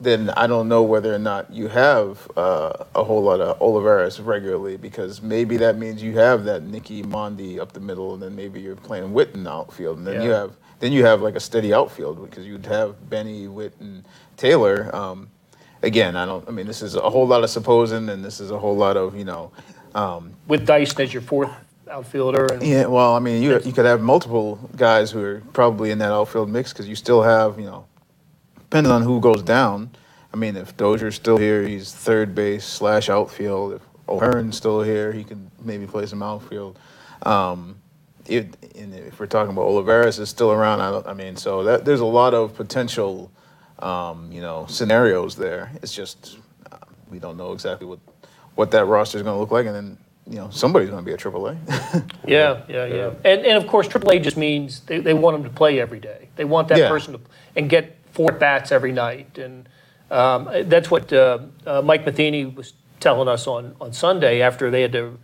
then 0.00 0.30
I 0.30 0.46
don't 0.46 0.68
know 0.68 0.82
whether 0.82 1.14
or 1.14 1.18
not 1.18 1.52
you 1.52 1.68
have 1.68 2.28
uh, 2.36 2.84
a 2.94 3.04
whole 3.04 3.22
lot 3.22 3.40
of 3.40 3.60
Olivares 3.60 4.20
regularly 4.20 4.76
because 4.76 5.22
maybe 5.22 5.56
that 5.58 5.76
means 5.78 6.02
you 6.02 6.18
have 6.18 6.44
that 6.44 6.62
Nicky 6.62 7.02
Mondi 7.02 7.58
up 7.58 7.72
the 7.72 7.80
middle, 7.80 8.14
and 8.14 8.22
then 8.22 8.34
maybe 8.34 8.60
you're 8.60 8.76
playing 8.76 9.12
Witt 9.12 9.34
in 9.34 9.46
outfield, 9.46 9.98
and 9.98 10.06
then 10.06 10.22
you 10.22 10.30
have 10.30 10.56
then 10.80 10.92
you 10.92 11.04
have 11.04 11.22
like 11.22 11.34
a 11.34 11.40
steady 11.40 11.72
outfield 11.72 12.22
because 12.28 12.46
you'd 12.46 12.66
have 12.66 13.08
Benny, 13.08 13.48
Witt, 13.48 13.74
and 13.80 14.04
Taylor. 14.36 14.94
Um, 14.94 15.28
again, 15.82 16.16
I 16.16 16.26
don't. 16.26 16.46
I 16.48 16.50
mean, 16.50 16.66
this 16.66 16.82
is 16.82 16.94
a 16.94 17.08
whole 17.10 17.26
lot 17.26 17.44
of 17.44 17.50
supposing, 17.50 18.08
and 18.08 18.24
this 18.24 18.40
is 18.40 18.50
a 18.50 18.58
whole 18.58 18.76
lot 18.76 18.96
of 18.96 19.16
you 19.16 19.24
know. 19.24 19.52
Um, 19.94 20.34
With 20.46 20.66
Dyson 20.66 21.00
as 21.00 21.12
your 21.12 21.22
fourth 21.22 21.50
outfielder 21.90 22.46
and 22.52 22.62
yeah, 22.62 22.86
well, 22.86 23.14
I 23.14 23.18
mean, 23.18 23.42
you 23.42 23.58
you 23.60 23.72
could 23.72 23.86
have 23.86 24.00
multiple 24.00 24.56
guys 24.76 25.10
who 25.10 25.22
are 25.22 25.42
probably 25.52 25.90
in 25.90 25.98
that 25.98 26.12
outfield 26.12 26.50
mix 26.50 26.72
because 26.72 26.88
you 26.88 26.96
still 26.96 27.22
have, 27.22 27.58
you 27.58 27.66
know, 27.66 27.86
depending 28.58 28.92
on 28.92 29.02
who 29.02 29.20
goes 29.20 29.42
down. 29.42 29.90
I 30.34 30.36
mean, 30.36 30.56
if 30.56 30.76
Dozier's 30.76 31.14
still 31.14 31.38
here, 31.38 31.66
he's 31.66 31.94
third 31.94 32.34
base 32.34 32.64
slash 32.64 33.08
outfield. 33.08 33.74
If 33.74 33.82
O'Hearn's 34.08 34.56
still 34.56 34.82
here, 34.82 35.12
he 35.12 35.24
can 35.24 35.50
maybe 35.64 35.86
play 35.86 36.04
some 36.06 36.22
outfield. 36.22 36.78
Um, 37.22 37.76
if, 38.28 38.46
if 38.74 39.20
we're 39.20 39.26
talking 39.26 39.52
about 39.52 39.62
Olivares 39.66 40.18
is 40.18 40.28
still 40.28 40.52
around, 40.52 40.80
I, 40.80 41.10
I 41.10 41.14
mean, 41.14 41.36
so 41.36 41.62
that 41.64 41.84
there's 41.84 42.00
a 42.00 42.04
lot 42.06 42.34
of 42.34 42.54
potential, 42.54 43.30
um, 43.80 44.30
you 44.32 44.40
know, 44.40 44.66
scenarios 44.68 45.36
there. 45.36 45.70
It's 45.82 45.94
just 45.94 46.38
uh, 46.70 46.76
we 47.10 47.18
don't 47.18 47.36
know 47.36 47.52
exactly 47.52 47.86
what 47.86 47.98
what 48.54 48.70
that 48.70 48.86
roster 48.86 49.18
is 49.18 49.22
going 49.22 49.34
to 49.34 49.40
look 49.40 49.50
like, 49.50 49.66
and 49.66 49.74
then 49.74 49.98
you 50.26 50.36
know 50.36 50.48
somebody's 50.50 50.90
going 50.90 51.04
to 51.04 51.06
be 51.06 51.12
a 51.12 51.16
AAA. 51.16 51.56
Yeah, 52.26 52.62
yeah, 52.68 52.86
yeah. 52.86 53.10
And, 53.24 53.46
and 53.46 53.56
of 53.62 53.68
course, 53.68 53.86
AAA 53.88 54.22
just 54.22 54.36
means 54.36 54.80
they, 54.80 54.98
they 54.98 55.14
want 55.14 55.36
them 55.36 55.44
to 55.44 55.50
play 55.56 55.80
every 55.80 56.00
day. 56.00 56.28
They 56.36 56.44
want 56.44 56.68
that 56.68 56.78
Yeah. 56.78 56.88
person 56.88 57.12
to 57.14 57.20
and 57.54 57.70
get 57.70 57.96
four 58.12 58.32
bats 58.32 58.72
every 58.72 58.92
night. 58.92 59.38
And 59.38 59.68
um, 60.10 60.48
that's 60.64 60.90
what 60.90 61.12
uh, 61.12 61.38
uh, 61.66 61.82
Mike 61.82 62.04
Matheny 62.04 62.44
was 62.46 62.72
telling 63.00 63.28
us 63.28 63.46
on, 63.46 63.76
on 63.80 63.92
Sunday 63.92 64.40
after 64.42 64.70
they 64.70 64.82
had 64.82 64.92
to 64.92 65.18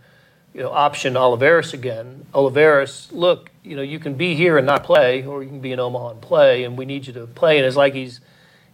you 0.53 0.61
know, 0.61 0.71
option 0.71 1.17
Olivares 1.17 1.73
again. 1.73 2.25
Olivares, 2.33 3.09
look, 3.11 3.49
you 3.63 3.75
know, 3.75 3.81
you 3.81 3.99
can 3.99 4.13
be 4.13 4.35
here 4.35 4.57
and 4.57 4.67
not 4.67 4.83
play, 4.83 5.25
or 5.25 5.41
you 5.41 5.49
can 5.49 5.59
be 5.59 5.71
in 5.71 5.79
Omaha 5.79 6.11
and 6.11 6.21
play, 6.21 6.63
and 6.63 6.77
we 6.77 6.85
need 6.85 7.07
you 7.07 7.13
to 7.13 7.25
play. 7.27 7.57
And 7.57 7.65
it's 7.65 7.75
like 7.75 7.93
he's 7.93 8.19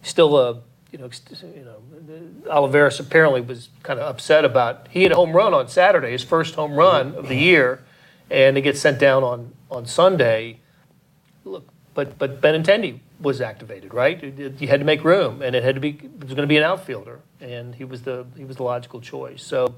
still 0.02 0.36
a, 0.36 0.60
you 0.92 0.98
know, 0.98 1.10
you 1.42 1.64
know, 1.64 2.50
Olivares 2.50 3.00
apparently 3.00 3.40
was 3.40 3.70
kind 3.82 3.98
of 3.98 4.06
upset 4.06 4.44
about. 4.44 4.88
He 4.90 5.04
had 5.04 5.12
a 5.12 5.14
home 5.14 5.32
run 5.32 5.54
on 5.54 5.68
Saturday, 5.68 6.12
his 6.12 6.24
first 6.24 6.54
home 6.54 6.74
run 6.74 7.14
of 7.14 7.28
the 7.28 7.36
year, 7.36 7.82
and 8.30 8.58
it 8.58 8.62
gets 8.62 8.80
sent 8.80 8.98
down 8.98 9.22
on 9.22 9.52
on 9.70 9.86
Sunday. 9.86 10.58
Look, 11.44 11.68
but 11.94 12.18
but 12.18 12.40
Benintendi 12.40 12.98
was 13.20 13.40
activated, 13.40 13.94
right? 13.94 14.22
You 14.22 14.68
had 14.68 14.80
to 14.80 14.86
make 14.86 15.04
room, 15.04 15.42
and 15.42 15.54
it 15.54 15.62
had 15.62 15.76
to 15.76 15.80
be 15.80 15.90
it 15.90 16.24
was 16.24 16.34
going 16.34 16.42
to 16.42 16.46
be 16.46 16.56
an 16.56 16.62
outfielder, 16.64 17.20
and 17.40 17.74
he 17.74 17.84
was 17.84 18.02
the 18.02 18.26
he 18.36 18.44
was 18.44 18.56
the 18.56 18.64
logical 18.64 19.00
choice. 19.00 19.42
So 19.42 19.76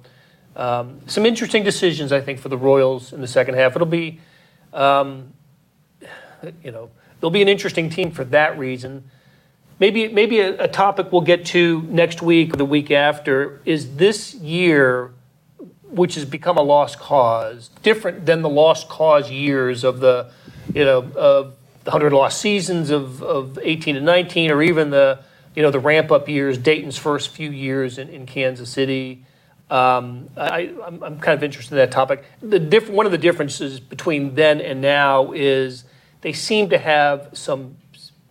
um, 0.57 1.01
some 1.07 1.25
interesting 1.25 1.65
decisions, 1.65 2.13
I 2.13 2.21
think, 2.21 2.39
for 2.39 2.49
the 2.49 2.59
Royals 2.59 3.13
in 3.13 3.21
the 3.21 3.27
second 3.27 3.55
half. 3.55 3.75
It'll 3.75 3.87
be, 3.87 4.21
um, 4.73 5.33
you 6.63 6.71
know, 6.71 6.91
it'll 7.19 7.31
be 7.31 7.43
an 7.43 7.49
interesting 7.49 7.89
team 7.89 8.11
for 8.11 8.25
that 8.25 8.59
reason. 8.59 9.11
Maybe 9.79 10.09
maybe 10.09 10.41
a, 10.41 10.65
a 10.65 10.69
topic 10.69 11.11
we'll 11.11 11.23
get 11.23 11.47
to 11.47 11.83
next 11.83 12.23
week 12.23 12.55
or 12.55 12.57
the 12.57 12.65
week 12.65 12.91
after 12.91 13.61
is 13.65 13.97
this 13.97 14.35
year, 14.35 15.13
which 15.85 16.15
has 16.15 16.25
become 16.25 16.59
a 16.59 16.63
lost 16.63 16.99
cause, 16.99 17.71
different 17.83 18.27
than 18.27 18.43
the 18.43 18.49
lost 18.49 18.89
cause 18.89 19.31
years 19.31 19.85
of 19.85 20.01
the, 20.01 20.31
you 20.75 20.85
know, 20.85 21.11
of 21.17 21.55
the 21.85 21.91
hundred 21.91 22.13
lost 22.13 22.41
seasons 22.41 22.91
of, 22.91 23.23
of 23.23 23.59
18 23.61 23.97
and 23.97 24.07
19, 24.07 24.51
or 24.51 24.63
even 24.63 24.91
the, 24.91 25.19
you 25.55 25.63
know, 25.63 25.71
the 25.71 25.81
ramp 25.81 26.13
up 26.13 26.29
years, 26.29 26.59
Dayton's 26.59 26.97
first 26.97 27.31
few 27.31 27.51
years 27.51 27.99
in, 27.99 28.09
in 28.09 28.27
Kansas 28.27 28.71
City. 28.71 29.25
Um, 29.73 30.29
I, 30.37 30.71
I'm, 30.85 31.03
I'm 31.03 31.19
kind 31.19 31.35
of 31.35 31.43
interested 31.43 31.73
in 31.73 31.79
that 31.79 31.91
topic. 31.91 32.25
The 32.43 32.59
diff- 32.59 32.91
one 32.91 33.07
of 33.07 33.13
the 33.13 33.17
differences 33.17 33.81
between 33.81 34.35
then 34.35 34.61
and 34.61 34.83
now 34.83 35.33
is 35.33 35.85
they 36.21 36.35
seem 36.35 36.69
to 36.69 36.79
have 36.79 37.31
some, 37.33 37.79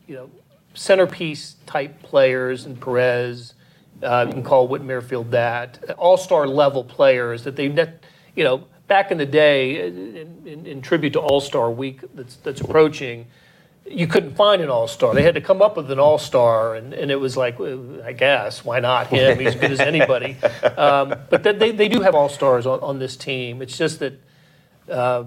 you 0.08 0.16
know, 0.16 0.30
centerpiece 0.76 1.56
type 1.66 2.00
players 2.04 2.68
in 2.68 2.76
Perez. 2.76 3.56
Uh, 4.04 4.26
you 4.28 4.34
can 4.34 4.44
call 4.44 4.68
Whit 4.68 4.84
Merrifield 4.84 5.32
that 5.32 5.80
all 5.98 6.16
star 6.16 6.46
level 6.46 6.84
players 6.84 7.44
that 7.46 7.56
they, 7.56 7.70
net, 7.70 8.04
you 8.36 8.44
know, 8.44 8.68
back 8.88 9.10
in 9.10 9.18
the 9.18 9.26
day, 9.26 9.88
in, 9.88 10.44
in, 10.46 10.66
in 10.68 10.82
tribute 10.82 11.14
to 11.14 11.20
All 11.20 11.42
Star 11.42 11.72
Week 11.72 12.02
that's 12.14 12.36
that's 12.38 12.62
approaching, 12.62 13.26
you 13.86 14.08
couldn't 14.08 14.36
find 14.36 14.62
an 14.62 14.70
All 14.70 14.88
Star. 14.88 15.14
They 15.14 15.24
had 15.24 15.36
to 15.36 15.42
come 15.42 15.62
up 15.62 15.78
with 15.78 15.90
an 15.92 16.00
All 16.00 16.18
Star, 16.18 16.76
and, 16.76 16.94
and 16.94 17.12
it 17.12 17.20
was 17.20 17.36
like, 17.36 17.60
well, 17.60 18.02
I 18.04 18.14
guess 18.14 18.64
why 18.64 18.80
not 18.80 19.08
him? 19.08 19.40
He's 19.40 19.50
as 19.50 19.56
good 19.56 19.72
as 19.72 19.80
anybody. 19.80 20.38
Um, 20.78 21.16
but 21.30 21.44
they 21.44 21.72
they 21.72 21.90
do 21.90 22.02
have 22.02 22.16
All 22.16 22.30
Stars 22.30 22.66
on, 22.66 22.80
on 22.80 23.00
this 23.00 23.16
team. 23.16 23.62
It's 23.62 23.78
just 23.78 24.00
that 24.00 24.20
uh, 24.90 25.26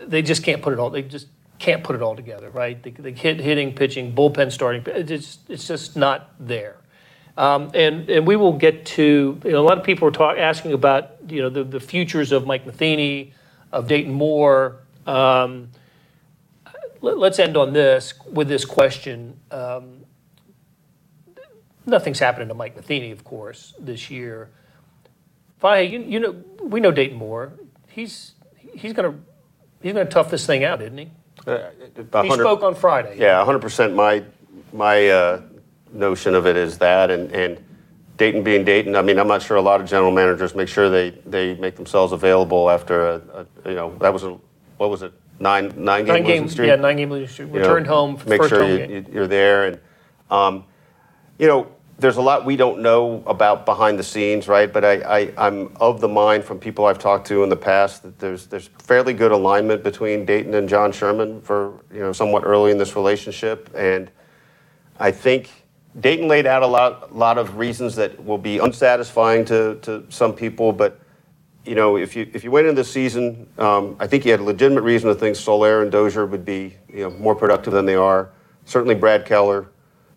they 0.00 0.22
just 0.22 0.42
can't 0.42 0.62
put 0.62 0.72
it 0.72 0.78
all. 0.78 0.90
They 0.90 1.02
just 1.02 1.28
can't 1.58 1.82
put 1.82 1.96
it 1.96 2.02
all 2.02 2.14
together, 2.14 2.50
right? 2.50 2.80
They, 2.82 2.90
they 2.90 3.12
hit 3.12 3.40
hitting, 3.40 3.74
pitching, 3.74 4.14
bullpen 4.14 4.52
starting. 4.52 4.82
It's 4.86 5.08
just, 5.08 5.50
it's 5.50 5.66
just 5.66 5.96
not 5.96 6.30
there. 6.38 6.76
Um, 7.36 7.70
and 7.74 8.10
and 8.10 8.26
we 8.26 8.34
will 8.34 8.54
get 8.54 8.84
to 8.86 9.40
you 9.44 9.50
know 9.52 9.60
a 9.60 9.66
lot 9.66 9.78
of 9.78 9.84
people 9.84 10.08
are 10.08 10.12
talk, 10.12 10.36
asking 10.38 10.72
about 10.72 11.16
you 11.28 11.40
know 11.42 11.48
the, 11.48 11.62
the 11.62 11.80
futures 11.80 12.32
of 12.32 12.46
Mike 12.46 12.66
Matheny, 12.66 13.32
of 13.70 13.86
Dayton 13.86 14.12
Moore. 14.12 14.78
Um, 15.06 15.70
let, 17.00 17.32
us 17.32 17.38
end 17.38 17.56
on 17.56 17.72
this 17.72 18.14
with 18.30 18.48
this 18.48 18.64
question. 18.64 19.38
Um, 19.50 20.04
nothing's 21.86 22.18
happening 22.18 22.48
to 22.48 22.54
Mike 22.54 22.76
Matheny, 22.76 23.10
of 23.10 23.24
course, 23.24 23.74
this 23.78 24.10
year. 24.10 24.50
Vahe, 25.62 25.90
you, 25.90 26.00
you 26.00 26.20
know 26.20 26.32
we 26.62 26.80
know 26.80 26.90
Dayton 26.90 27.16
Moore. 27.16 27.52
He's 27.88 28.32
he's 28.56 28.92
gonna 28.92 29.14
he's 29.82 29.92
gonna 29.92 30.04
tough 30.04 30.30
this 30.30 30.46
thing 30.46 30.64
out, 30.64 30.82
isn't 30.82 30.98
he? 30.98 31.10
Uh, 31.46 31.70
He 32.22 32.30
spoke 32.30 32.62
on 32.62 32.74
Friday. 32.74 33.16
Yeah, 33.18 33.44
100%. 33.44 33.94
My 33.94 34.22
my 34.72 35.08
uh, 35.08 35.42
notion 35.92 36.34
of 36.34 36.46
it 36.46 36.56
is 36.56 36.78
that, 36.78 37.10
and 37.10 37.32
and 37.32 37.64
Dayton 38.16 38.42
being 38.42 38.64
Dayton. 38.64 38.96
I 38.96 39.02
mean, 39.02 39.18
I'm 39.18 39.28
not 39.28 39.42
sure 39.42 39.56
a 39.56 39.62
lot 39.62 39.80
of 39.80 39.88
general 39.88 40.10
managers 40.10 40.54
make 40.54 40.68
sure 40.68 40.90
they 40.90 41.10
they 41.26 41.54
make 41.54 41.76
themselves 41.76 42.12
available 42.12 42.70
after 42.70 43.08
a, 43.08 43.46
a 43.64 43.70
you 43.70 43.76
know 43.76 43.96
that 44.00 44.12
was 44.12 44.24
a 44.24 44.36
what 44.76 44.90
was 44.90 45.02
it 45.02 45.12
nine 45.40 45.72
nine 45.76 46.04
game 46.04 46.14
Nine 46.14 46.24
losing 46.24 46.48
streak. 46.48 46.68
yeah, 46.68 46.76
nine 46.76 46.96
game 46.96 47.10
losing 47.10 47.28
streak. 47.28 47.54
you 47.54 47.60
know, 47.60 47.84
home 47.84 48.16
for 48.16 48.28
make 48.28 48.40
first 48.40 48.50
sure 48.50 48.62
home 48.62 48.70
you, 48.72 48.86
game. 48.86 49.06
you're 49.12 49.26
there, 49.26 49.66
and 49.66 49.80
um, 50.30 50.64
you 51.38 51.46
know, 51.46 51.68
there's 51.98 52.16
a 52.16 52.22
lot 52.22 52.44
we 52.44 52.56
don't 52.56 52.80
know 52.80 53.22
about 53.26 53.66
behind 53.66 53.98
the 53.98 54.02
scenes, 54.02 54.46
right? 54.46 54.72
But 54.72 54.84
I, 54.84 54.94
I, 55.00 55.32
I'm 55.36 55.76
of 55.80 56.00
the 56.00 56.08
mind 56.08 56.44
from 56.44 56.58
people 56.58 56.84
I've 56.86 56.98
talked 56.98 57.26
to 57.28 57.42
in 57.42 57.48
the 57.48 57.56
past 57.56 58.02
that 58.02 58.18
there's 58.18 58.46
there's 58.46 58.68
fairly 58.78 59.12
good 59.12 59.32
alignment 59.32 59.82
between 59.82 60.24
Dayton 60.24 60.54
and 60.54 60.68
John 60.68 60.92
Sherman 60.92 61.40
for 61.40 61.80
you 61.92 62.00
know 62.00 62.12
somewhat 62.12 62.44
early 62.44 62.70
in 62.70 62.78
this 62.78 62.94
relationship, 62.94 63.70
and 63.74 64.10
I 64.98 65.10
think 65.10 65.50
Dayton 66.00 66.28
laid 66.28 66.46
out 66.46 66.62
a 66.62 66.66
lot 66.66 67.10
a 67.10 67.14
lot 67.14 67.38
of 67.38 67.56
reasons 67.56 67.96
that 67.96 68.24
will 68.24 68.38
be 68.38 68.58
unsatisfying 68.58 69.44
to, 69.46 69.76
to 69.82 70.04
some 70.08 70.32
people, 70.32 70.72
but 70.72 71.00
you 71.68 71.74
know, 71.74 71.98
if 71.98 72.16
you 72.16 72.28
if 72.32 72.44
you 72.44 72.50
went 72.50 72.66
into 72.66 72.80
the 72.80 72.88
season, 72.88 73.46
um, 73.58 73.96
I 74.00 74.06
think 74.06 74.24
you 74.24 74.30
had 74.30 74.40
a 74.40 74.44
legitimate 74.44 74.80
reason 74.80 75.08
to 75.10 75.14
think 75.14 75.36
Soler 75.36 75.82
and 75.82 75.92
Dozier 75.92 76.24
would 76.24 76.44
be 76.44 76.76
you 76.88 77.00
know 77.00 77.10
more 77.10 77.34
productive 77.34 77.74
than 77.74 77.84
they 77.84 77.94
are. 77.94 78.30
Certainly, 78.64 78.94
Brad 78.94 79.26
Keller. 79.26 79.68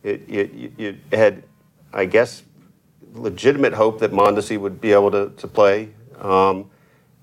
You, 0.03 0.71
you 0.77 0.97
had, 1.11 1.43
I 1.93 2.05
guess, 2.05 2.41
legitimate 3.13 3.73
hope 3.73 3.99
that 3.99 4.11
Mondesi 4.11 4.57
would 4.57 4.79
be 4.79 4.93
able 4.93 5.11
to 5.11 5.29
to 5.37 5.47
play. 5.47 5.89
Um, 6.19 6.69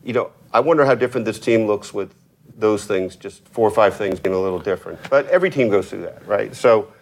you 0.04 0.12
know, 0.12 0.30
I 0.52 0.60
wonder 0.60 0.84
how 0.84 0.94
different 0.94 1.24
this 1.24 1.38
team 1.38 1.66
looks 1.66 1.94
with 1.94 2.14
those 2.56 2.84
things, 2.84 3.16
just 3.16 3.48
four 3.48 3.66
or 3.66 3.70
five 3.70 3.96
things 3.96 4.20
being 4.20 4.34
a 4.36 4.38
little 4.38 4.58
different. 4.58 4.98
But 5.08 5.26
every 5.28 5.48
team 5.48 5.70
goes 5.70 5.88
through 5.88 6.02
that, 6.02 6.26
right? 6.26 6.54
So 6.54 6.92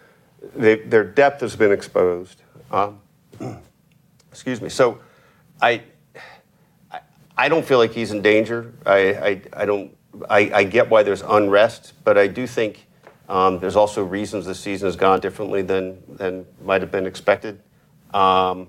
they, 0.55 0.75
their 0.75 1.03
depth 1.03 1.41
has 1.41 1.55
been 1.55 1.71
exposed. 1.71 2.41
Um, 2.71 3.01
excuse 4.31 4.61
me. 4.61 4.69
So 4.69 4.99
I. 5.61 5.83
I 7.37 7.49
don't 7.49 7.65
feel 7.65 7.77
like 7.77 7.91
he's 7.91 8.11
in 8.11 8.21
danger. 8.21 8.73
I, 8.85 8.97
I, 8.97 9.41
I 9.53 9.65
don't. 9.65 9.95
I, 10.29 10.51
I 10.53 10.63
get 10.63 10.89
why 10.89 11.03
there's 11.03 11.21
unrest, 11.21 11.93
but 12.03 12.17
I 12.17 12.25
do 12.25 12.47
think 12.47 12.87
um, 13.29 13.59
there's 13.59 13.75
also 13.75 14.03
reasons 14.03 14.45
the 14.45 14.55
season 14.55 14.87
has 14.87 14.95
gone 14.95 15.19
differently 15.19 15.61
than 15.61 16.01
than 16.09 16.45
might 16.63 16.81
have 16.81 16.91
been 16.91 17.05
expected. 17.05 17.61
Um, 18.13 18.67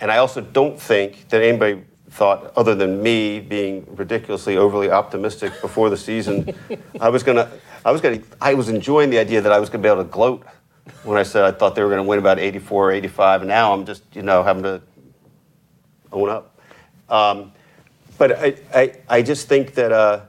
and 0.00 0.10
I 0.10 0.18
also 0.18 0.40
don't 0.40 0.80
think 0.80 1.28
that 1.28 1.42
anybody 1.42 1.84
thought, 2.10 2.52
other 2.56 2.74
than 2.74 3.02
me 3.02 3.40
being 3.40 3.86
ridiculously 3.96 4.56
overly 4.56 4.90
optimistic 4.90 5.52
before 5.60 5.90
the 5.90 5.96
season, 5.96 6.52
I 7.00 7.08
was 7.10 7.22
gonna. 7.22 7.50
I 7.84 7.92
was 7.92 8.00
gonna. 8.00 8.20
I 8.40 8.54
was 8.54 8.68
enjoying 8.68 9.10
the 9.10 9.18
idea 9.18 9.40
that 9.40 9.52
I 9.52 9.60
was 9.60 9.68
gonna 9.68 9.82
be 9.82 9.88
able 9.88 10.02
to 10.02 10.10
gloat 10.10 10.44
when 11.04 11.18
I 11.18 11.22
said 11.22 11.44
I 11.44 11.52
thought 11.52 11.74
they 11.76 11.82
were 11.82 11.90
gonna 11.90 12.02
win 12.02 12.18
about 12.18 12.40
84 12.40 12.88
or 12.88 12.92
85, 12.92 13.42
and 13.42 13.48
now 13.48 13.72
I'm 13.72 13.86
just 13.86 14.02
you 14.14 14.22
know 14.22 14.42
having 14.42 14.64
to 14.64 14.82
own 16.10 16.30
up. 16.30 16.58
Um, 17.08 17.52
but 18.18 18.38
I, 18.38 18.54
I, 18.74 18.92
I 19.08 19.22
just 19.22 19.48
think 19.48 19.74
that 19.74 19.92
uh, 19.92 20.20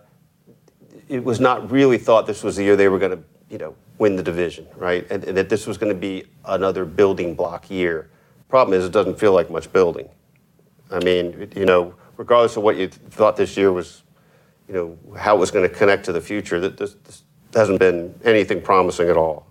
it 1.08 1.24
was 1.24 1.40
not 1.40 1.72
really 1.72 1.98
thought 1.98 2.26
this 2.28 2.44
was 2.44 2.56
the 2.56 2.64
year 2.64 2.76
they 2.76 2.90
were 2.90 3.00
going 3.00 3.12
to, 3.18 3.24
you 3.50 3.58
know, 3.58 3.76
win 3.98 4.16
the 4.16 4.24
division, 4.24 4.68
right? 4.76 5.06
And, 5.10 5.24
and 5.24 5.38
that 5.38 5.50
this 5.50 5.68
was 5.68 5.78
going 5.78 5.94
to 5.94 6.00
be 6.00 6.26
another 6.46 6.86
building 6.86 7.36
block 7.36 7.70
year. 7.70 8.10
Problem 8.50 8.78
is, 8.78 8.86
it 8.86 8.92
doesn't 8.92 9.20
feel 9.20 9.34
like 9.34 9.50
much 9.50 9.72
building. 9.72 10.10
I 10.92 11.00
mean, 11.00 11.52
you 11.56 11.66
know, 11.66 11.96
regardless 12.18 12.58
of 12.58 12.64
what 12.64 12.78
you 12.78 12.88
thought 12.88 13.36
this 13.38 13.56
year 13.58 13.72
was, 13.72 14.04
you 14.68 14.74
know, 14.74 15.18
how 15.18 15.36
it 15.36 15.40
was 15.40 15.52
going 15.52 15.68
to 15.68 15.74
connect 15.74 16.06
to 16.06 16.12
the 16.12 16.22
future, 16.22 16.60
that 16.60 16.78
this, 16.78 16.96
this 17.04 17.24
hasn't 17.54 17.80
been 17.80 18.14
anything 18.24 18.62
promising 18.62 19.10
at 19.10 19.18
all. 19.18 19.46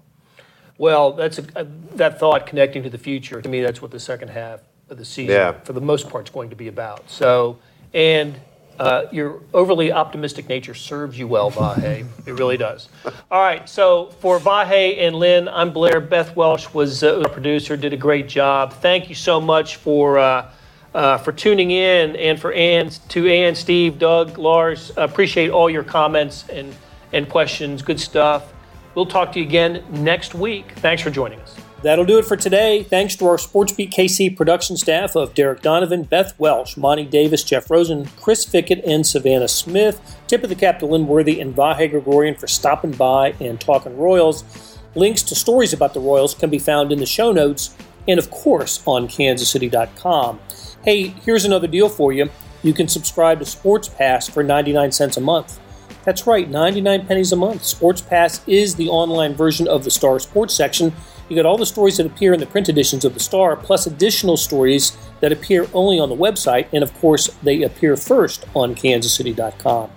Well, 0.77 1.13
that's 1.13 1.39
a, 1.39 1.45
a, 1.55 1.65
that 1.95 2.19
thought 2.19 2.47
connecting 2.47 2.83
to 2.83 2.91
the 2.91 2.99
future. 2.99 3.41
To 3.41 3.49
me, 3.49 3.63
that's 3.63 3.81
what 3.81 3.91
the 3.93 4.01
second 4.01 4.29
half 4.29 4.61
of 4.91 4.99
the 4.99 5.05
season, 5.05 5.35
Yeah. 5.35 5.53
for 5.61 5.73
the 5.73 5.81
most 5.81 6.09
part, 6.11 6.27
is 6.27 6.31
going 6.31 6.51
to 6.51 6.57
be 6.57 6.69
about. 6.69 7.09
So, 7.09 7.59
and 7.95 8.35
uh, 8.79 9.07
your 9.13 9.41
overly 9.53 9.93
optimistic 9.93 10.49
nature 10.49 10.75
serves 10.75 11.19
you 11.19 11.29
well, 11.29 11.51
Vahe. 11.51 12.05
it 12.27 12.33
really 12.33 12.57
does. 12.57 12.89
All 13.31 13.41
right. 13.41 13.69
So 13.69 14.07
for 14.19 14.39
Vahe 14.41 14.99
and 14.99 15.15
Lynn, 15.17 15.49
I'm 15.49 15.73
Blair. 15.73 16.01
Beth 16.01 16.35
Welsh 16.35 16.73
was 16.75 17.05
uh, 17.05 17.21
a 17.21 17.29
producer, 17.29 17.77
did 17.77 17.93
a 17.93 17.97
great 17.97 18.29
job. 18.29 18.73
Thank 18.75 19.09
you 19.09 19.15
so 19.15 19.41
much 19.41 19.77
for. 19.77 20.19
Uh, 20.19 20.51
uh, 20.95 21.19
for 21.19 21.33
tuning 21.33 21.73
in 21.73 22.15
and 22.15 22.41
for 22.41 22.53
Ann, 22.53 22.89
to 23.09 23.29
Ann, 23.29 23.57
Steve, 23.57 23.99
Doug, 23.99 24.39
Lars, 24.39 24.93
appreciate 24.97 25.51
all 25.51 25.69
your 25.69 25.83
comments 25.83 26.49
and, 26.49 26.73
and 27.13 27.29
questions. 27.29 27.83
Good 27.83 27.99
stuff. 27.99 28.53
We'll 28.95 29.07
talk 29.07 29.33
to 29.33 29.41
you 29.41 29.45
again 29.45 29.85
next 29.91 30.37
week. 30.37 30.71
Thanks 30.77 31.03
for 31.03 31.11
joining 31.11 31.41
us. 31.41 31.64
That'll 31.85 32.07
do 32.07 32.17
it 32.17 32.25
for 32.25 32.35
today. 32.35 32.83
Thanks 32.83 33.15
to 33.17 33.27
our 33.27 33.37
SportsBeat 33.37 33.93
KC 33.93 34.35
production 34.35 34.79
staff 34.79 35.15
of 35.15 35.35
Derek 35.35 35.61
Donovan, 35.61 36.05
Beth 36.05 36.33
Welsh, 36.39 36.79
Monty 36.79 37.05
Davis, 37.05 37.45
Jeff 37.45 37.71
Rosen, 37.71 38.07
Chris 38.19 38.47
Fickett, 38.47 38.83
and 38.87 39.07
Savannah 39.07 39.49
Smith. 39.49 40.17
Tip 40.27 40.43
of 40.43 40.49
the 40.49 40.55
cap 40.55 40.79
to 40.79 40.87
Lynn 40.87 41.07
Worthy 41.07 41.43
and 41.43 41.55
Vahe 41.55 41.91
Gregorian 41.91 42.37
for 42.37 42.47
stopping 42.47 42.93
by 42.93 43.35
and 43.39 43.61
talking 43.61 43.99
Royals. 43.99 44.79
Links 44.95 45.23
to 45.25 45.35
stories 45.35 45.75
about 45.75 45.93
the 45.93 46.01
Royals 46.01 46.33
can 46.33 46.49
be 46.49 46.59
found 46.59 46.91
in 46.91 47.01
the 47.01 47.07
show 47.07 47.33
notes 47.33 47.77
and, 48.09 48.19
of 48.19 48.31
course, 48.31 48.83
on 48.87 49.07
kansascity.com. 49.07 50.41
Hey, 50.87 51.09
here's 51.09 51.45
another 51.45 51.69
deal 51.69 51.91
for 51.91 52.15
you. 52.15 52.31
You 52.63 52.73
can 52.73 52.89
subscribe 52.89 53.41
to 53.41 53.45
Sports 53.45 53.91
Pass 53.91 54.27
for 54.27 54.43
99 54.43 54.91
cents 54.93 55.19
a 55.19 55.21
month. 55.21 55.61
That's 56.05 56.27
right, 56.27 56.49
99 56.49 57.07
pennies 57.07 57.33
a 57.33 57.37
month. 57.37 57.63
Sports 57.65 58.01
Pass 58.01 58.41
is 58.47 58.77
the 58.77 58.89
online 58.89 59.35
version 59.35 59.69
of 59.69 59.85
the 59.85 59.91
Star 59.91 60.19
Sports 60.19 60.55
section. 60.55 60.95
You 61.29 61.37
get 61.37 61.47
all 61.47 61.57
the 61.57 61.67
stories 61.67 61.97
that 61.97 62.07
appear 62.07 62.35
in 62.35 62.41
the 62.41 62.47
print 62.47 62.69
editions 62.69 63.05
of 63.05 63.15
the 63.15 63.21
Star, 63.21 63.57
plus 63.57 63.87
additional 63.87 64.37
stories 64.37 64.97
that 65.21 65.33
appear 65.33 65.67
only 65.73 65.99
on 65.99 66.09
the 66.11 66.17
website, 66.17 66.67
and 66.73 66.85
of 66.85 66.93
course, 67.01 67.29
they 67.43 67.63
appear 67.63 67.97
first 67.97 68.45
on 68.55 68.75
kansascity.com. 68.75 69.91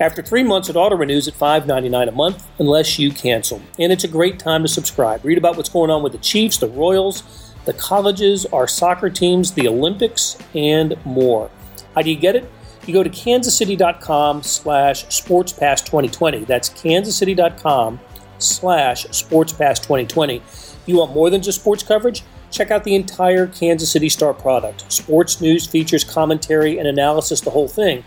After 0.00 0.22
three 0.22 0.42
months, 0.42 0.70
it 0.70 0.76
auto 0.76 0.96
renews 0.96 1.28
at 1.28 1.34
$5.99 1.34 2.08
a 2.08 2.12
month 2.12 2.46
unless 2.58 2.98
you 2.98 3.10
cancel. 3.12 3.60
And 3.78 3.92
it's 3.92 4.04
a 4.04 4.08
great 4.08 4.38
time 4.38 4.62
to 4.62 4.68
subscribe. 4.68 5.24
Read 5.24 5.36
about 5.36 5.56
what's 5.56 5.68
going 5.68 5.90
on 5.90 6.02
with 6.02 6.12
the 6.12 6.18
Chiefs, 6.18 6.56
the 6.56 6.68
Royals, 6.68 7.52
the 7.66 7.74
colleges, 7.74 8.46
our 8.46 8.66
soccer 8.66 9.10
teams, 9.10 9.52
the 9.52 9.68
Olympics, 9.68 10.38
and 10.54 10.96
more. 11.04 11.50
How 11.94 12.00
do 12.00 12.10
you 12.10 12.16
get 12.16 12.34
it? 12.34 12.50
You 12.86 12.94
go 12.94 13.02
to 13.02 13.10
kansascity.com 13.10 14.42
slash 14.42 15.04
sportspass2020. 15.06 16.46
That's 16.46 16.70
kansascity.com 16.70 18.00
slash 18.42 19.06
sportspass2020. 19.06 20.36
If 20.36 20.78
You 20.86 20.98
want 20.98 21.14
more 21.14 21.30
than 21.30 21.42
just 21.42 21.60
sports 21.60 21.82
coverage? 21.82 22.22
Check 22.50 22.70
out 22.70 22.84
the 22.84 22.94
entire 22.94 23.46
Kansas 23.46 23.90
City 23.90 24.08
Star 24.08 24.34
product. 24.34 24.90
Sports 24.92 25.40
news, 25.40 25.66
features, 25.66 26.04
commentary, 26.04 26.78
and 26.78 26.88
analysis, 26.88 27.40
the 27.40 27.50
whole 27.50 27.68
thing. 27.68 28.04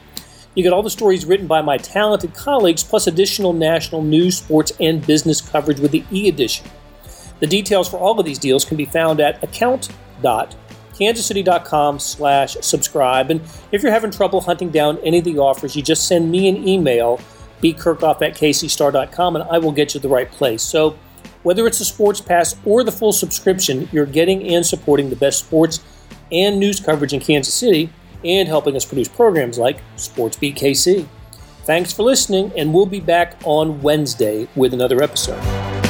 You 0.56 0.64
get 0.64 0.74
all 0.74 0.84
the 0.84 0.90
stories 0.90 1.26
written 1.26 1.48
by 1.48 1.62
my 1.62 1.78
talented 1.78 2.36
colleagues, 2.36 2.84
plus 2.84 3.08
additional 3.08 3.54
national 3.54 4.04
news, 4.04 4.38
sports, 4.38 4.74
and 4.80 5.06
business 5.06 5.42
coverage 5.42 5.80
with 5.80 5.92
the 5.92 6.04
e-edition. 6.12 6.68
The 7.40 7.48
details 7.48 7.90
for 7.90 7.98
all 7.98 8.20
of 8.20 8.26
these 8.26 8.38
deals 8.38 8.64
can 8.64 8.78
be 8.78 8.86
found 8.86 9.20
at 9.20 9.44
account.kansascity.com 9.44 12.00
slash 12.00 12.56
subscribe. 12.62 13.32
And 13.32 13.42
if 13.72 13.82
you're 13.82 13.92
having 13.92 14.12
trouble 14.12 14.42
hunting 14.42 14.70
down 14.70 15.00
any 15.00 15.18
of 15.18 15.24
the 15.24 15.40
offers, 15.40 15.76
you 15.76 15.82
just 15.82 16.08
send 16.08 16.30
me 16.30 16.48
an 16.48 16.68
email, 16.68 17.20
bkerkhoff 17.64 18.22
at 18.22 18.36
kcstar.com, 18.36 19.36
and 19.36 19.45
I 19.49 19.57
will 19.57 19.72
get 19.72 19.93
you 19.93 19.99
the 19.99 20.09
right 20.09 20.30
place. 20.30 20.61
So 20.61 20.97
whether 21.43 21.66
it's 21.68 21.80
a 21.80 21.86
sports 21.86 22.22
pass 22.22 22.55
or 22.66 22.84
the 22.84 22.91
full 22.91 23.14
subscription, 23.14 23.88
you're 23.91 24.05
getting 24.05 24.47
and 24.49 24.66
supporting 24.66 25.09
the 25.09 25.16
best 25.16 25.39
sports 25.39 25.80
and 26.32 26.59
news 26.59 26.80
coverage 26.80 27.14
in 27.14 27.20
Kansas 27.20 27.53
City 27.53 27.89
and 28.26 28.47
helping 28.47 28.76
us 28.76 28.86
produce 28.86 29.07
programs 29.07 29.57
like 29.57 29.80
Sports 29.95 30.38
Beat 30.38 30.55
KC. 30.55 31.07
Thanks 31.66 31.93
for 31.93 32.03
listening, 32.03 32.51
and 32.57 32.74
we'll 32.74 32.86
be 32.86 32.99
back 32.99 33.38
on 33.45 33.82
Wednesday 33.82 34.47
with 34.55 34.74
another 34.74 35.01
episode. 35.01 35.83